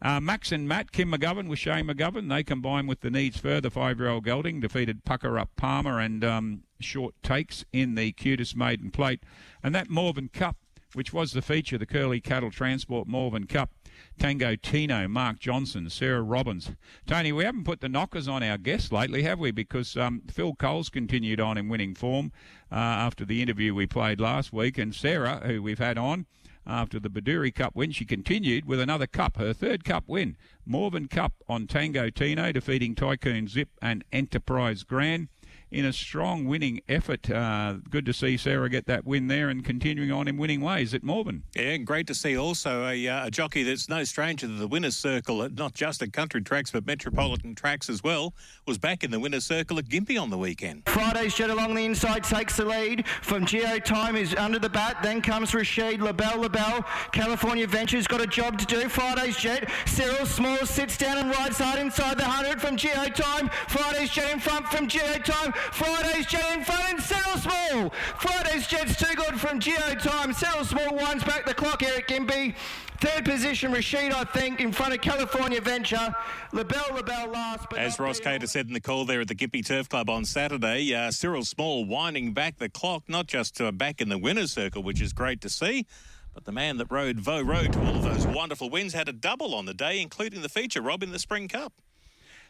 Uh, 0.00 0.20
Max 0.20 0.52
and 0.52 0.68
Matt, 0.68 0.92
Kim 0.92 1.10
McGovern 1.10 1.48
with 1.48 1.58
Shane 1.58 1.86
McGovern, 1.86 2.28
they 2.28 2.44
combine 2.44 2.86
with 2.86 3.00
the 3.00 3.10
needs 3.10 3.36
further. 3.36 3.68
Five-year-old 3.68 4.24
gelding 4.24 4.60
defeated 4.60 5.04
Pucker 5.04 5.36
Up 5.36 5.50
Palmer 5.56 5.98
and 5.98 6.24
um, 6.24 6.62
Short 6.78 7.14
Takes 7.24 7.64
in 7.72 7.96
the 7.96 8.12
cutest 8.12 8.54
maiden 8.54 8.92
plate. 8.92 9.24
And 9.60 9.74
that 9.74 9.90
Morven 9.90 10.28
Cup, 10.28 10.56
which 10.98 11.12
was 11.12 11.30
the 11.30 11.40
feature, 11.40 11.78
the 11.78 11.86
Curly 11.86 12.20
Cattle 12.20 12.50
Transport 12.50 13.06
Morven 13.06 13.46
Cup, 13.46 13.70
Tango 14.18 14.56
Tino, 14.56 15.06
Mark 15.06 15.38
Johnson, 15.38 15.88
Sarah 15.88 16.22
Robbins. 16.22 16.72
Tony, 17.06 17.30
we 17.30 17.44
haven't 17.44 17.62
put 17.62 17.80
the 17.80 17.88
knockers 17.88 18.26
on 18.26 18.42
our 18.42 18.58
guests 18.58 18.90
lately, 18.90 19.22
have 19.22 19.38
we? 19.38 19.52
Because 19.52 19.96
um, 19.96 20.22
Phil 20.28 20.56
Coles 20.56 20.88
continued 20.88 21.38
on 21.38 21.56
in 21.56 21.68
winning 21.68 21.94
form 21.94 22.32
uh, 22.72 22.74
after 22.74 23.24
the 23.24 23.40
interview 23.40 23.76
we 23.76 23.86
played 23.86 24.20
last 24.20 24.52
week, 24.52 24.76
and 24.76 24.92
Sarah, 24.92 25.40
who 25.46 25.62
we've 25.62 25.78
had 25.78 25.98
on 25.98 26.26
after 26.66 26.98
the 26.98 27.08
Bedourie 27.08 27.54
Cup 27.54 27.76
win, 27.76 27.92
she 27.92 28.04
continued 28.04 28.64
with 28.64 28.80
another 28.80 29.06
cup, 29.06 29.36
her 29.36 29.52
third 29.52 29.84
cup 29.84 30.02
win. 30.08 30.36
Morven 30.66 31.06
Cup 31.06 31.32
on 31.48 31.68
Tango 31.68 32.10
Tino, 32.10 32.50
defeating 32.50 32.96
Tycoon 32.96 33.46
Zip 33.46 33.68
and 33.80 34.04
Enterprise 34.10 34.82
Grand 34.82 35.28
in 35.70 35.84
a 35.84 35.92
strong 35.92 36.46
winning 36.46 36.80
effort. 36.88 37.30
Uh, 37.30 37.74
good 37.90 38.06
to 38.06 38.12
see 38.12 38.36
Sarah 38.36 38.68
get 38.68 38.86
that 38.86 39.06
win 39.06 39.26
there 39.26 39.48
and 39.48 39.64
continuing 39.64 40.10
on 40.10 40.28
in 40.28 40.36
winning 40.36 40.60
ways 40.60 40.94
at 40.94 41.02
Morven. 41.02 41.42
Yeah, 41.54 41.76
great 41.78 42.06
to 42.06 42.14
see 42.14 42.36
also 42.36 42.86
a, 42.86 43.06
uh, 43.06 43.26
a 43.26 43.30
jockey 43.30 43.62
that's 43.62 43.88
no 43.88 44.04
stranger 44.04 44.46
to 44.46 44.52
the 44.52 44.68
winner's 44.68 44.96
circle, 44.96 45.42
at 45.42 45.54
not 45.54 45.74
just 45.74 46.02
at 46.02 46.12
country 46.12 46.42
tracks 46.42 46.70
but 46.70 46.86
metropolitan 46.86 47.54
tracks 47.54 47.88
as 47.88 48.02
well, 48.02 48.34
was 48.66 48.78
back 48.78 49.04
in 49.04 49.10
the 49.10 49.20
winner's 49.20 49.44
circle 49.44 49.78
at 49.78 49.86
Gympie 49.86 50.20
on 50.20 50.30
the 50.30 50.38
weekend. 50.38 50.84
Friday's 50.86 51.34
Jet 51.34 51.50
along 51.50 51.74
the 51.74 51.84
inside 51.84 52.24
takes 52.24 52.56
the 52.56 52.64
lead 52.64 53.06
from 53.06 53.44
Geo 53.46 53.78
Time 53.78 54.16
is 54.16 54.34
under 54.34 54.58
the 54.58 54.68
bat. 54.68 54.98
Then 55.02 55.20
comes 55.20 55.54
Rashid 55.54 56.00
LaBelle 56.00 56.40
LaBelle. 56.40 56.84
California 57.12 57.66
Ventures 57.66 58.06
got 58.06 58.20
a 58.20 58.26
job 58.26 58.58
to 58.58 58.66
do. 58.66 58.88
Friday's 58.88 59.36
Jet. 59.36 59.70
Cyril 59.86 60.26
Small 60.26 60.58
sits 60.66 60.96
down 60.96 61.18
and 61.18 61.30
rides 61.30 61.58
hard 61.58 61.78
inside 61.78 62.18
the 62.18 62.24
100 62.24 62.60
from 62.60 62.76
Geo 62.76 63.04
Time. 63.06 63.48
Friday's 63.68 64.10
Jet 64.10 64.32
in 64.32 64.40
front 64.40 64.66
from 64.68 64.88
Geo 64.88 65.14
Time. 65.18 65.52
Friday's 65.72 66.26
Jet 66.26 66.56
in 66.56 66.64
front 66.64 66.84
and 66.90 67.00
Cyril 67.02 67.36
Small. 67.38 67.90
Friday's 68.18 68.66
Jet's 68.66 68.96
too 68.96 69.14
good 69.14 69.40
from 69.40 69.60
Geo 69.60 69.94
Time. 69.96 70.32
Cyril 70.32 70.64
Small 70.64 70.94
winds 70.94 71.24
back 71.24 71.46
the 71.46 71.54
clock, 71.54 71.82
Eric 71.82 72.08
Gympie. 72.08 72.54
Third 73.00 73.24
position, 73.24 73.70
Rashid, 73.70 74.12
I 74.12 74.24
think, 74.24 74.60
in 74.60 74.72
front 74.72 74.92
of 74.92 75.00
California 75.00 75.60
Venture. 75.60 76.12
LaBelle, 76.52 76.96
LaBelle 76.96 77.28
last. 77.28 77.70
But 77.70 77.78
As 77.78 77.98
Ross 78.00 78.18
Cater 78.18 78.48
said 78.48 78.66
in 78.66 78.72
the 78.72 78.80
call 78.80 79.04
there 79.04 79.20
at 79.20 79.28
the 79.28 79.36
Gympie 79.36 79.64
Turf 79.64 79.88
Club 79.88 80.10
on 80.10 80.24
Saturday, 80.24 80.92
uh, 80.92 81.12
Cyril 81.12 81.44
Small 81.44 81.84
winding 81.84 82.32
back 82.32 82.58
the 82.58 82.68
clock, 82.68 83.04
not 83.08 83.28
just 83.28 83.60
uh, 83.60 83.70
back 83.70 84.00
in 84.00 84.08
the 84.08 84.18
winner's 84.18 84.52
circle, 84.52 84.82
which 84.82 85.00
is 85.00 85.12
great 85.12 85.40
to 85.42 85.48
see, 85.48 85.86
but 86.34 86.44
the 86.44 86.50
man 86.52 86.76
that 86.78 86.90
rode 86.90 87.20
Vo 87.20 87.40
Rogue 87.40 87.72
to 87.72 87.80
all 87.86 87.94
of 87.96 88.02
those 88.02 88.26
wonderful 88.26 88.68
wins 88.68 88.94
had 88.94 89.08
a 89.08 89.12
double 89.12 89.54
on 89.54 89.66
the 89.66 89.74
day, 89.74 90.00
including 90.00 90.42
the 90.42 90.48
feature, 90.48 90.82
Rob, 90.82 91.04
in 91.04 91.12
the 91.12 91.20
Spring 91.20 91.46
Cup 91.46 91.72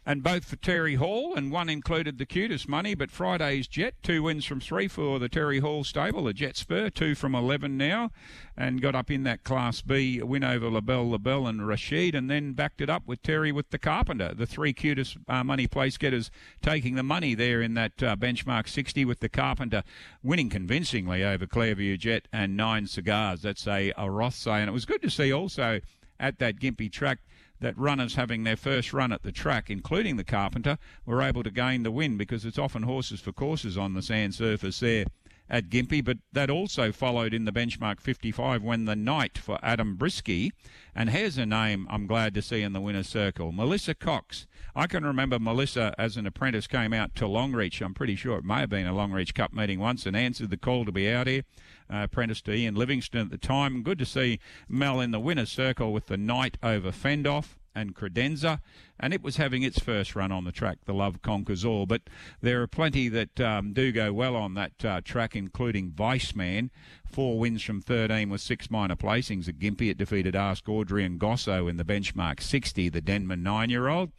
and 0.09 0.23
both 0.23 0.47
for 0.47 0.57
Terry 0.57 0.95
Hall, 0.95 1.35
and 1.35 1.53
one 1.53 1.69
included 1.69 2.17
the 2.17 2.25
cutest 2.25 2.67
money. 2.67 2.95
But 2.95 3.11
Friday's 3.11 3.69
Jet, 3.69 3.93
two 4.03 4.23
wins 4.23 4.47
from 4.47 4.59
three 4.59 4.89
for 4.89 5.19
the 5.19 5.29
Terry 5.29 5.59
Hall 5.59 5.85
stable, 5.85 6.25
the 6.25 6.33
Jet 6.33 6.57
Spur, 6.57 6.89
two 6.89 7.15
from 7.15 7.35
11 7.35 7.77
now, 7.77 8.11
and 8.57 8.81
got 8.81 8.95
up 8.95 9.11
in 9.11 9.25
that 9.25 9.45
Class 9.45 9.83
B 9.83 10.23
win 10.23 10.43
over 10.43 10.71
LaBelle, 10.71 11.11
LaBelle, 11.11 11.47
and 11.47 11.69
Rashid, 11.69 12.15
and 12.15 12.31
then 12.31 12.55
backed 12.55 12.81
it 12.81 12.89
up 12.89 13.07
with 13.07 13.21
Terry 13.23 13.53
with 13.53 13.69
the 13.69 13.79
Carpenter, 13.79 14.33
the 14.33 14.47
three 14.47 14.73
cutest 14.73 15.19
uh, 15.29 15.45
money 15.45 15.67
place 15.67 15.99
getters 15.99 16.31
taking 16.63 16.95
the 16.95 17.03
money 17.03 17.35
there 17.35 17.61
in 17.61 17.75
that 17.75 18.03
uh, 18.03 18.17
benchmark 18.17 18.67
60 18.67 19.05
with 19.05 19.21
the 19.21 19.29
Carpenter 19.29 19.83
winning 20.23 20.49
convincingly 20.49 21.23
over 21.23 21.47
Clairview 21.47 21.99
Jet 21.99 22.29
and 22.33 22.57
Nine 22.57 22.87
Cigars. 22.87 23.43
That's 23.43 23.67
a, 23.67 23.91
a 23.91 24.07
Rothsay, 24.07 24.61
and 24.61 24.71
it 24.71 24.73
was 24.73 24.87
good 24.87 25.03
to 25.03 25.11
see 25.11 25.31
also 25.31 25.81
at 26.19 26.39
that 26.39 26.59
Gympie 26.59 26.91
track 26.91 27.19
that 27.61 27.77
runners 27.79 28.15
having 28.15 28.45
their 28.45 28.57
first 28.57 28.93
run 28.93 29.13
at 29.13 29.23
the 29.23 29.33
track, 29.33 29.71
including 29.71 30.17
the 30.17 30.25
Carpenter, 30.25 30.79
were 31.05 31.23
able 31.23 31.43
to 31.43 31.51
gain 31.51 31.83
the 31.83 31.91
win 31.91 32.17
because 32.17 32.45
it's 32.45 32.59
often 32.59 32.83
horses 32.83 33.21
for 33.21 33.33
courses 33.33 33.77
on 33.77 33.95
the 33.95 34.03
sand 34.03 34.35
surface 34.35 34.81
there 34.81 35.05
at 35.51 35.71
Gympie, 35.71 36.05
but 36.05 36.19
that 36.33 36.51
also 36.51 36.93
followed 36.93 37.33
in 37.33 37.45
the 37.45 37.53
benchmark 37.53 38.01
55 38.01 38.63
when 38.63 38.85
the 38.85 38.97
Knight 38.97 39.39
for 39.39 39.59
Adam 39.63 39.97
Brisky, 39.97 40.51
and 40.95 41.11
here's 41.11 41.39
a 41.39 41.47
name 41.47 41.87
I'm 41.91 42.07
glad 42.07 42.35
to 42.35 42.43
see 42.43 42.63
in 42.63 42.73
the 42.73 42.81
winner's 42.81 43.09
circle, 43.09 43.53
Melissa 43.53 43.95
Cox. 43.95 44.47
I 44.77 44.87
can 44.87 45.05
remember 45.05 45.39
Melissa 45.39 45.95
as 45.99 46.17
an 46.17 46.27
apprentice 46.27 46.67
came 46.67 46.93
out 46.93 47.15
to 47.17 47.25
Longreach. 47.25 47.81
I'm 47.81 47.95
pretty 47.95 48.17
sure 48.17 48.39
it 48.39 48.45
may 48.45 48.61
have 48.61 48.71
been 48.71 48.87
a 48.87 48.93
Longreach 48.93 49.35
Cup 49.35 49.53
meeting 49.53 49.81
once 49.81 50.07
and 50.07 50.17
answered 50.17 50.51
the 50.51 50.57
call 50.57 50.85
to 50.85 50.93
be 50.93 51.11
out 51.11 51.27
here. 51.27 51.43
Uh, 51.91 52.03
apprentice 52.03 52.43
to 52.43 52.53
Ian 52.53 52.75
Livingston 52.75 53.21
at 53.21 53.31
the 53.31 53.39
time. 53.39 53.83
Good 53.83 53.99
to 53.99 54.05
see 54.05 54.41
Mel 54.69 55.01
in 55.01 55.11
the 55.11 55.21
winner's 55.21 55.51
circle 55.51 55.93
with 55.93 56.07
the 56.07 56.19
Knight 56.19 56.59
over 56.63 56.91
Fendoff 56.91 57.57
and 57.75 57.95
Credenza, 57.95 58.61
and 58.99 59.15
it 59.15 59.23
was 59.23 59.37
having 59.37 59.63
its 59.63 59.79
first 59.79 60.17
run 60.17 60.33
on 60.33 60.45
the 60.45 60.53
track. 60.53 60.79
The 60.85 60.93
Love 60.93 61.23
Conquers 61.23 61.65
All, 61.65 61.87
but 61.87 62.03
there 62.41 62.61
are 62.61 62.67
plenty 62.67 63.09
that 63.09 63.41
um, 63.41 63.73
do 63.73 63.93
go 63.93 64.13
well 64.13 64.37
on 64.37 64.55
that 64.55 64.85
uh, 64.85 65.01
track, 65.03 65.37
including 65.37 65.93
Viceman. 65.93 66.71
Four 67.07 67.39
wins 67.39 67.63
from 67.63 67.81
13 67.81 68.29
with 68.29 68.41
six 68.41 68.71
minor 68.71 68.97
placings 68.97 69.49
at 69.49 69.59
Gympie. 69.59 69.91
It 69.91 69.99
defeated 69.99 70.35
Ask 70.35 70.69
Audrey 70.69 71.05
and 71.05 71.21
Gosso 71.21 71.69
in 71.69 71.77
the 71.77 71.85
benchmark 71.85 72.43
60, 72.43 72.89
the 72.89 73.01
Denman 73.01 73.43
nine-year-old. 73.43 74.11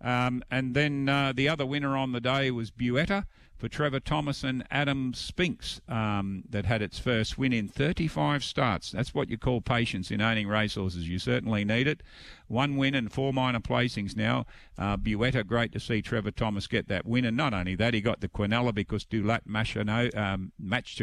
Um, 0.00 0.42
and 0.50 0.74
then 0.74 1.08
uh, 1.08 1.32
the 1.34 1.48
other 1.48 1.64
winner 1.64 1.96
on 1.96 2.12
the 2.12 2.20
day 2.20 2.50
was 2.50 2.70
Buetta 2.70 3.26
for 3.62 3.68
Trevor 3.68 4.00
Thomas 4.00 4.42
and 4.42 4.64
Adam 4.72 5.14
Spinks 5.14 5.80
um, 5.88 6.42
that 6.50 6.64
had 6.64 6.82
its 6.82 6.98
first 6.98 7.38
win 7.38 7.52
in 7.52 7.68
35 7.68 8.42
starts. 8.42 8.90
That's 8.90 9.14
what 9.14 9.30
you 9.30 9.38
call 9.38 9.60
patience 9.60 10.10
in 10.10 10.20
owning 10.20 10.48
racehorses. 10.48 11.08
You 11.08 11.20
certainly 11.20 11.64
need 11.64 11.86
it. 11.86 12.02
One 12.48 12.76
win 12.76 12.96
and 12.96 13.12
four 13.12 13.32
minor 13.32 13.60
placings 13.60 14.16
now. 14.16 14.46
Uh, 14.76 14.96
Buetta, 14.96 15.46
great 15.46 15.70
to 15.74 15.78
see 15.78 16.02
Trevor 16.02 16.32
Thomas 16.32 16.66
get 16.66 16.88
that 16.88 17.06
win. 17.06 17.24
And 17.24 17.36
not 17.36 17.54
only 17.54 17.76
that, 17.76 17.94
he 17.94 18.00
got 18.00 18.20
the 18.20 18.26
Quinella 18.26 18.74
because 18.74 19.04
Dulat 19.04 19.42
Machano, 19.48 20.12
um, 20.16 20.50
Match 20.58 21.00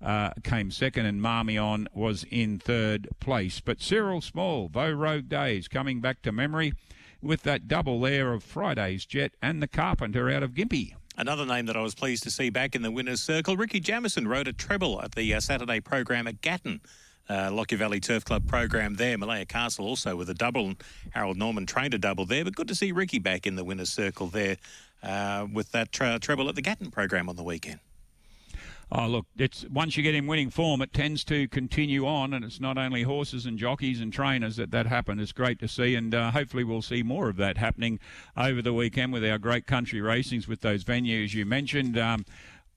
uh, 0.00 0.30
came 0.44 0.70
second 0.70 1.06
and 1.06 1.20
Marmion 1.20 1.88
was 1.92 2.24
in 2.30 2.60
third 2.60 3.08
place. 3.18 3.58
But 3.58 3.82
Cyril 3.82 4.20
Small, 4.20 4.68
Vo 4.68 4.92
Rogue 4.92 5.28
Days, 5.28 5.66
coming 5.66 6.00
back 6.00 6.22
to 6.22 6.30
memory 6.30 6.74
with 7.20 7.42
that 7.42 7.66
double 7.66 8.00
there 8.00 8.32
of 8.32 8.44
Friday's 8.44 9.04
Jet 9.04 9.32
and 9.42 9.60
the 9.60 9.66
Carpenter 9.66 10.30
out 10.30 10.44
of 10.44 10.52
Gympie. 10.52 10.94
Another 11.16 11.46
name 11.46 11.66
that 11.66 11.76
I 11.76 11.80
was 11.80 11.94
pleased 11.94 12.24
to 12.24 12.30
see 12.30 12.50
back 12.50 12.74
in 12.74 12.82
the 12.82 12.90
winner's 12.90 13.22
circle, 13.22 13.56
Ricky 13.56 13.78
Jamison 13.78 14.26
rode 14.26 14.48
a 14.48 14.52
treble 14.52 15.00
at 15.00 15.12
the 15.12 15.32
uh, 15.34 15.40
Saturday 15.40 15.78
program 15.78 16.26
at 16.26 16.40
Gatton. 16.40 16.80
Uh, 17.28 17.50
Lockyer 17.52 17.78
Valley 17.78 18.00
Turf 18.00 18.24
Club 18.24 18.46
program 18.48 18.96
there. 18.96 19.16
Malaya 19.16 19.46
Castle 19.46 19.86
also 19.86 20.16
with 20.16 20.28
a 20.28 20.34
double, 20.34 20.66
and 20.66 20.76
Harold 21.12 21.36
Norman 21.36 21.66
trained 21.66 21.94
a 21.94 21.98
double 21.98 22.26
there. 22.26 22.44
But 22.44 22.56
good 22.56 22.68
to 22.68 22.74
see 22.74 22.90
Ricky 22.92 23.18
back 23.18 23.46
in 23.46 23.54
the 23.54 23.64
winner's 23.64 23.90
circle 23.90 24.26
there 24.26 24.56
uh, 25.02 25.46
with 25.50 25.70
that 25.72 25.92
tre- 25.92 26.18
treble 26.18 26.48
at 26.48 26.56
the 26.56 26.62
Gatton 26.62 26.90
program 26.90 27.28
on 27.28 27.36
the 27.36 27.44
weekend. 27.44 27.78
Oh, 28.96 29.08
look, 29.08 29.26
it's 29.36 29.64
once 29.68 29.96
you 29.96 30.04
get 30.04 30.14
in 30.14 30.28
winning 30.28 30.50
form, 30.50 30.80
it 30.80 30.92
tends 30.92 31.24
to 31.24 31.48
continue 31.48 32.06
on, 32.06 32.32
and 32.32 32.44
it's 32.44 32.60
not 32.60 32.78
only 32.78 33.02
horses 33.02 33.44
and 33.44 33.58
jockeys 33.58 34.00
and 34.00 34.12
trainers 34.12 34.54
that 34.54 34.70
that 34.70 34.86
happen. 34.86 35.18
It's 35.18 35.32
great 35.32 35.58
to 35.58 35.68
see, 35.68 35.96
and 35.96 36.14
uh, 36.14 36.30
hopefully 36.30 36.62
we'll 36.62 36.80
see 36.80 37.02
more 37.02 37.28
of 37.28 37.36
that 37.38 37.58
happening 37.58 37.98
over 38.36 38.62
the 38.62 38.72
weekend 38.72 39.12
with 39.12 39.24
our 39.24 39.38
great 39.38 39.66
country 39.66 39.98
racings 39.98 40.46
with 40.46 40.60
those 40.60 40.84
venues 40.84 41.34
you 41.34 41.44
mentioned. 41.44 41.98
Um, 41.98 42.24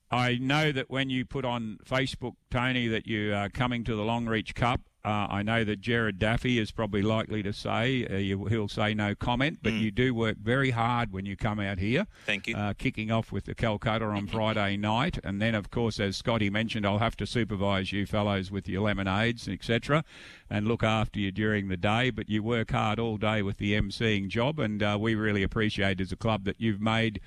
I 0.09 0.39
know 0.41 0.71
that 0.71 0.89
when 0.89 1.11
you 1.11 1.23
put 1.23 1.45
on 1.45 1.77
Facebook, 1.85 2.33
Tony, 2.49 2.87
that 2.87 3.05
you 3.05 3.35
are 3.35 3.49
coming 3.49 3.83
to 3.83 3.95
the 3.95 4.01
Longreach 4.01 4.55
Cup, 4.55 4.81
uh, 5.07 5.25
I 5.29 5.41
know 5.41 5.63
that 5.63 5.79
Jared 5.79 6.19
Daffy 6.19 6.59
is 6.59 6.71
probably 6.71 7.01
likely 7.01 7.41
to 7.41 7.53
say 7.53 8.05
uh, 8.05 8.17
you, 8.17 8.43
he'll 8.47 8.67
say 8.67 8.93
no 8.93 9.15
comment, 9.15 9.59
but 9.63 9.71
mm. 9.71 9.79
you 9.79 9.89
do 9.89 10.13
work 10.13 10.35
very 10.37 10.71
hard 10.71 11.13
when 11.13 11.25
you 11.25 11.37
come 11.37 11.61
out 11.61 11.79
here. 11.79 12.07
Thank 12.25 12.45
you. 12.45 12.57
Uh, 12.57 12.73
kicking 12.73 13.09
off 13.09 13.31
with 13.31 13.45
the 13.45 13.55
Calcutta 13.55 14.03
on 14.03 14.27
Friday 14.27 14.75
night, 14.75 15.17
and 15.23 15.41
then 15.41 15.55
of 15.55 15.71
course, 15.71 16.01
as 16.01 16.17
Scotty 16.17 16.49
mentioned, 16.49 16.85
I'll 16.85 16.97
have 16.97 17.15
to 17.17 17.25
supervise 17.25 17.93
you 17.93 18.05
fellows 18.05 18.51
with 18.51 18.67
your 18.67 18.81
lemonades, 18.81 19.47
etc., 19.47 20.03
and 20.49 20.67
look 20.67 20.83
after 20.83 21.21
you 21.21 21.31
during 21.31 21.69
the 21.69 21.77
day. 21.77 22.09
But 22.09 22.29
you 22.29 22.43
work 22.43 22.71
hard 22.71 22.99
all 22.99 23.15
day 23.15 23.41
with 23.41 23.59
the 23.59 23.79
emceeing 23.79 24.27
job, 24.27 24.59
and 24.59 24.83
uh, 24.83 24.97
we 24.99 25.15
really 25.15 25.41
appreciate 25.41 26.01
as 26.01 26.11
a 26.11 26.17
club 26.17 26.43
that 26.43 26.59
you've 26.59 26.81
made. 26.81 27.21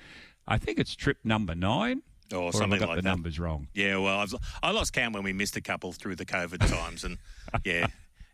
I 0.47 0.59
think 0.59 0.79
it's 0.79 0.95
trip 0.95 1.19
number 1.25 1.55
nine 1.55 2.03
or, 2.33 2.45
or 2.45 2.53
something 2.53 2.75
I 2.75 2.79
got 2.79 2.89
like 2.89 2.97
the 2.97 3.03
that. 3.03 3.09
numbers 3.09 3.39
wrong. 3.39 3.69
Yeah, 3.75 3.99
well, 3.99 4.19
I've, 4.19 4.35
I 4.63 4.71
lost 4.71 4.93
count 4.93 5.15
when 5.15 5.25
we 5.25 5.33
missed 5.33 5.57
a 5.57 5.61
couple 5.61 5.93
through 5.93 6.17
the 6.17 6.27
COVID 6.27 6.67
times, 6.69 7.05
and 7.05 7.19
yeah, 7.65 7.87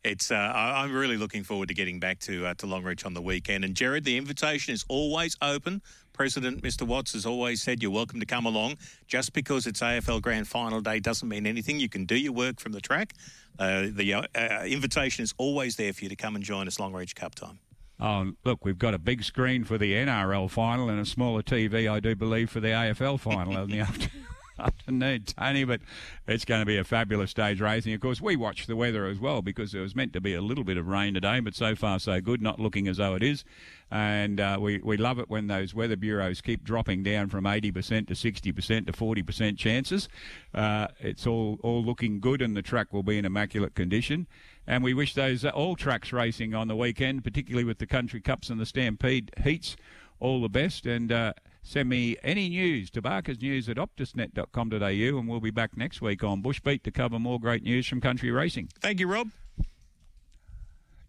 it's. 0.05 0.31
Uh, 0.31 0.35
I, 0.35 0.83
I'm 0.83 0.93
really 0.93 1.17
looking 1.17 1.45
forward 1.45 1.69
to 1.69 1.75
getting 1.75 2.01
back 2.01 2.19
to 2.21 2.47
uh, 2.47 2.55
to 2.55 2.67
Longreach 2.67 3.07
on 3.07 3.15
the 3.15 3.23
weekend. 3.23 3.65
And 3.65 3.75
Jared, 3.75 4.05
the 4.05 4.17
invitation 4.17 4.75
is 4.75 4.85
always 4.89 5.37
open. 5.43 5.83
President 6.13 6.63
Mr. 6.63 6.87
Watts 6.87 7.13
has 7.13 7.27
always 7.27 7.63
said 7.63 7.83
you're 7.83 7.93
welcome 7.93 8.21
to 8.21 8.27
come 8.27 8.47
along. 8.47 8.79
Just 9.07 9.35
because 9.35 9.67
it's 9.67 9.81
AFL 9.81 10.23
Grand 10.23 10.49
Final 10.49 10.81
day 10.81 10.99
doesn't 10.99 11.29
mean 11.29 11.47
anything. 11.47 11.79
You 11.79 11.91
can 11.91 12.07
do 12.07 12.17
your 12.17 12.33
work 12.33 12.59
from 12.59 12.73
the 12.73 12.81
track. 12.81 13.13
Uh, 13.59 13.89
the 13.91 14.15
uh, 14.15 14.23
uh, 14.35 14.65
invitation 14.67 15.23
is 15.23 15.35
always 15.39 15.77
there 15.77 15.93
for 15.93 16.05
you 16.05 16.09
to 16.09 16.17
come 16.17 16.35
and 16.35 16.45
join 16.45 16.67
us 16.67 16.79
Longreach 16.79 17.15
Cup 17.15 17.35
time. 17.35 17.59
Oh, 17.99 18.33
look, 18.45 18.65
we've 18.65 18.79
got 18.79 18.93
a 18.95 18.99
big 18.99 19.25
screen 19.25 19.65
for 19.65 19.79
the 19.79 19.93
NRL 19.95 20.51
final 20.51 20.89
and 20.91 21.01
a 21.01 21.07
smaller 21.07 21.43
TV, 21.43 21.91
I 21.91 21.99
do 22.01 22.15
believe, 22.15 22.51
for 22.51 22.61
the 22.61 22.69
AFL 22.69 23.19
final 23.19 23.57
in 23.63 23.71
the 23.71 23.81
after- 23.81 24.11
afternoon, 24.59 25.25
Tony. 25.25 25.65
But 25.65 25.81
it's 26.27 26.45
going 26.45 26.61
to 26.61 26.67
be 26.67 26.77
a 26.77 26.85
fabulous 26.85 27.31
stage 27.31 27.61
racing. 27.61 27.93
Of 27.95 28.01
course, 28.01 28.21
we 28.21 28.37
watch 28.37 28.67
the 28.67 28.77
weather 28.77 29.07
as 29.07 29.19
well 29.19 29.43
because 29.43 29.75
it 29.75 29.81
was 29.81 29.95
meant 29.95 30.13
to 30.15 30.21
be 30.21 30.35
a 30.35 30.41
little 30.41 30.65
bit 30.65 30.77
of 30.77 30.87
rain 30.87 31.15
today, 31.15 31.41
but 31.41 31.55
so 31.55 31.75
far 31.75 31.99
so 31.99 32.21
good, 32.21 32.41
not 32.41 32.59
looking 32.59 32.89
as 32.89 32.97
though 32.97 33.15
it 33.15 33.23
is. 33.23 33.45
And 33.91 34.41
uh, 34.41 34.59
we, 34.61 34.79
we 34.79 34.97
love 34.97 35.19
it 35.19 35.31
when 35.31 35.47
those 35.47 35.75
weather 35.75 35.97
bureaus 35.97 36.41
keep 36.41 36.65
dropping 36.65 37.03
down 37.03 37.29
from 37.29 37.45
80% 37.45 38.09
to 38.09 38.15
60% 38.15 38.87
to 38.87 38.93
40% 38.93 39.59
chances. 39.59 40.09
Uh, 40.53 40.89
it's 40.99 41.27
all, 41.27 41.59
all 41.63 41.85
looking 41.85 42.19
good, 42.19 42.43
and 42.43 42.57
the 42.57 42.63
track 42.63 42.93
will 42.93 43.05
be 43.05 43.19
in 43.19 43.25
immaculate 43.25 43.75
condition. 43.75 44.27
And 44.67 44.83
we 44.83 44.95
wish 44.95 45.15
those 45.15 45.45
uh, 45.45 45.51
all 45.51 45.77
tracks 45.77 46.13
racing 46.13 46.55
on 46.55 46.67
the 46.67 46.77
weekend, 46.77 47.23
particularly 47.23 47.65
with 47.65 47.79
the 47.79 47.87
Country 47.87 48.21
Cups 48.21 48.51
and 48.51 48.59
the 48.59 48.67
Stampede 48.67 49.31
heats, 49.45 49.77
all 50.19 50.43
the 50.43 50.49
best. 50.49 50.87
And 50.87 51.13
uh, 51.13 51.35
send 51.67 51.89
me 51.89 52.17
any 52.23 52.49
news 52.49 52.91
to 52.91 53.03
barkersnews 53.03 53.69
at 53.69 53.77
optusnet.com.au, 53.77 55.19
and 55.19 55.29
we'll 55.29 55.41
be 55.41 55.51
back 55.51 55.77
next 55.77 56.01
week 56.01 56.23
on 56.23 56.41
Bush 56.41 56.61
Beat 56.61 56.85
to 56.85 56.91
cover 56.91 57.19
more 57.19 57.41
great 57.41 57.63
news 57.63 57.87
from 57.87 58.01
country 58.01 58.31
racing. 58.31 58.69
Thank 58.81 59.01
you, 59.01 59.09
Rob. 59.09 59.31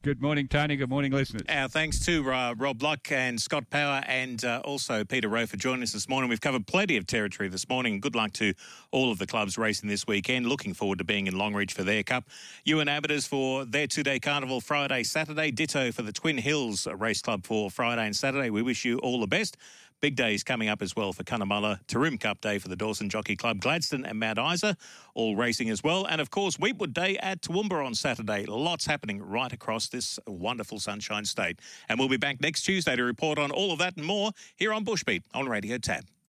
Good 0.04 0.22
morning, 0.22 0.48
Tony. 0.48 0.78
Good 0.78 0.90
morning, 0.90 1.12
listeners. 1.12 1.42
Our 1.50 1.68
thanks 1.68 2.00
to 2.06 2.32
uh, 2.32 2.56
Rob 2.58 2.82
Luck 2.82 3.12
and 3.12 3.42
Scott 3.42 3.70
Power 3.70 4.02
and 4.08 4.44
uh, 4.46 4.62
also 4.64 5.04
Peter 5.04 5.28
Rowe 5.28 5.46
for 5.46 5.58
joining 5.58 5.84
us 5.84 5.92
this 5.92 6.08
morning. 6.08 6.30
We've 6.30 6.40
covered 6.40 6.66
plenty 6.66 6.96
of 6.96 7.06
territory 7.08 7.50
this 7.50 7.68
morning. 7.68 8.00
Good 8.00 8.16
luck 8.16 8.32
to 8.34 8.54
all 8.92 9.12
of 9.12 9.18
the 9.18 9.28
clubs 9.28 9.58
racing 9.58 9.90
this 9.90 10.08
weekend. 10.08 10.46
Looking 10.46 10.74
forward 10.74 11.00
to 11.00 11.04
being 11.04 11.28
in 11.28 11.34
Longreach 11.34 11.72
for 11.72 11.84
their 11.84 12.04
cup. 12.04 12.26
You 12.64 12.78
Ewan 12.78 12.88
Amateurs 12.88 13.28
for 13.28 13.66
their 13.66 13.86
two-day 13.86 14.20
carnival 14.20 14.62
Friday, 14.62 15.04
Saturday. 15.04 15.52
Ditto 15.52 15.92
for 15.92 16.04
the 16.04 16.14
Twin 16.14 16.38
Hills 16.38 16.88
Race 16.88 17.22
Club 17.22 17.44
for 17.44 17.70
Friday 17.70 18.06
and 18.06 18.16
Saturday. 18.16 18.50
We 18.50 18.62
wish 18.62 18.86
you 18.86 19.00
all 19.00 19.20
the 19.20 19.28
best. 19.28 19.58
Big 20.00 20.16
days 20.16 20.44
coming 20.44 20.70
up 20.70 20.84
as 20.84 20.96
well 20.96 21.12
for 21.12 21.24
Cunnamulla, 21.24 21.80
Taroom 21.88 22.20
Cup 22.20 22.40
Day 22.40 22.60
for 22.60 22.68
the 22.68 22.76
Dawson 22.76 23.10
Jockey 23.10 23.36
Club, 23.36 23.60
Gladstone 23.60 24.06
and 24.06 24.20
Mount 24.20 24.38
Isa, 24.38 24.78
all 25.16 25.36
racing 25.36 25.72
as 25.72 25.84
well. 25.84 26.06
And 26.06 26.22
of 26.22 26.30
course, 26.30 26.60
Weetwood 26.60 26.94
Day 26.94 27.18
at 27.18 27.42
Toowoomba 27.42 27.84
on 27.84 27.96
Saturday. 27.96 28.46
Lots 28.46 28.86
happening 28.86 29.20
right 29.20 29.52
across 29.52 29.88
this 29.88 30.20
wonderful 30.28 30.80
Sunshine 30.80 31.26
State. 31.26 31.60
And 31.90 31.98
we'll 31.98 32.10
be 32.10 32.18
back 32.18 32.40
next 32.42 32.62
Tuesday 32.62 32.96
to 32.96 33.04
report 33.04 33.40
on 33.40 33.50
all 33.50 33.72
of 33.72 33.80
that 33.80 33.98
and 33.98 34.06
more 34.06 34.32
here 34.56 34.72
on 34.72 34.84
Bush 34.84 35.04
Beat 35.04 35.24
on 35.34 35.48
Radio 35.50 35.80
Tab. 35.80 36.06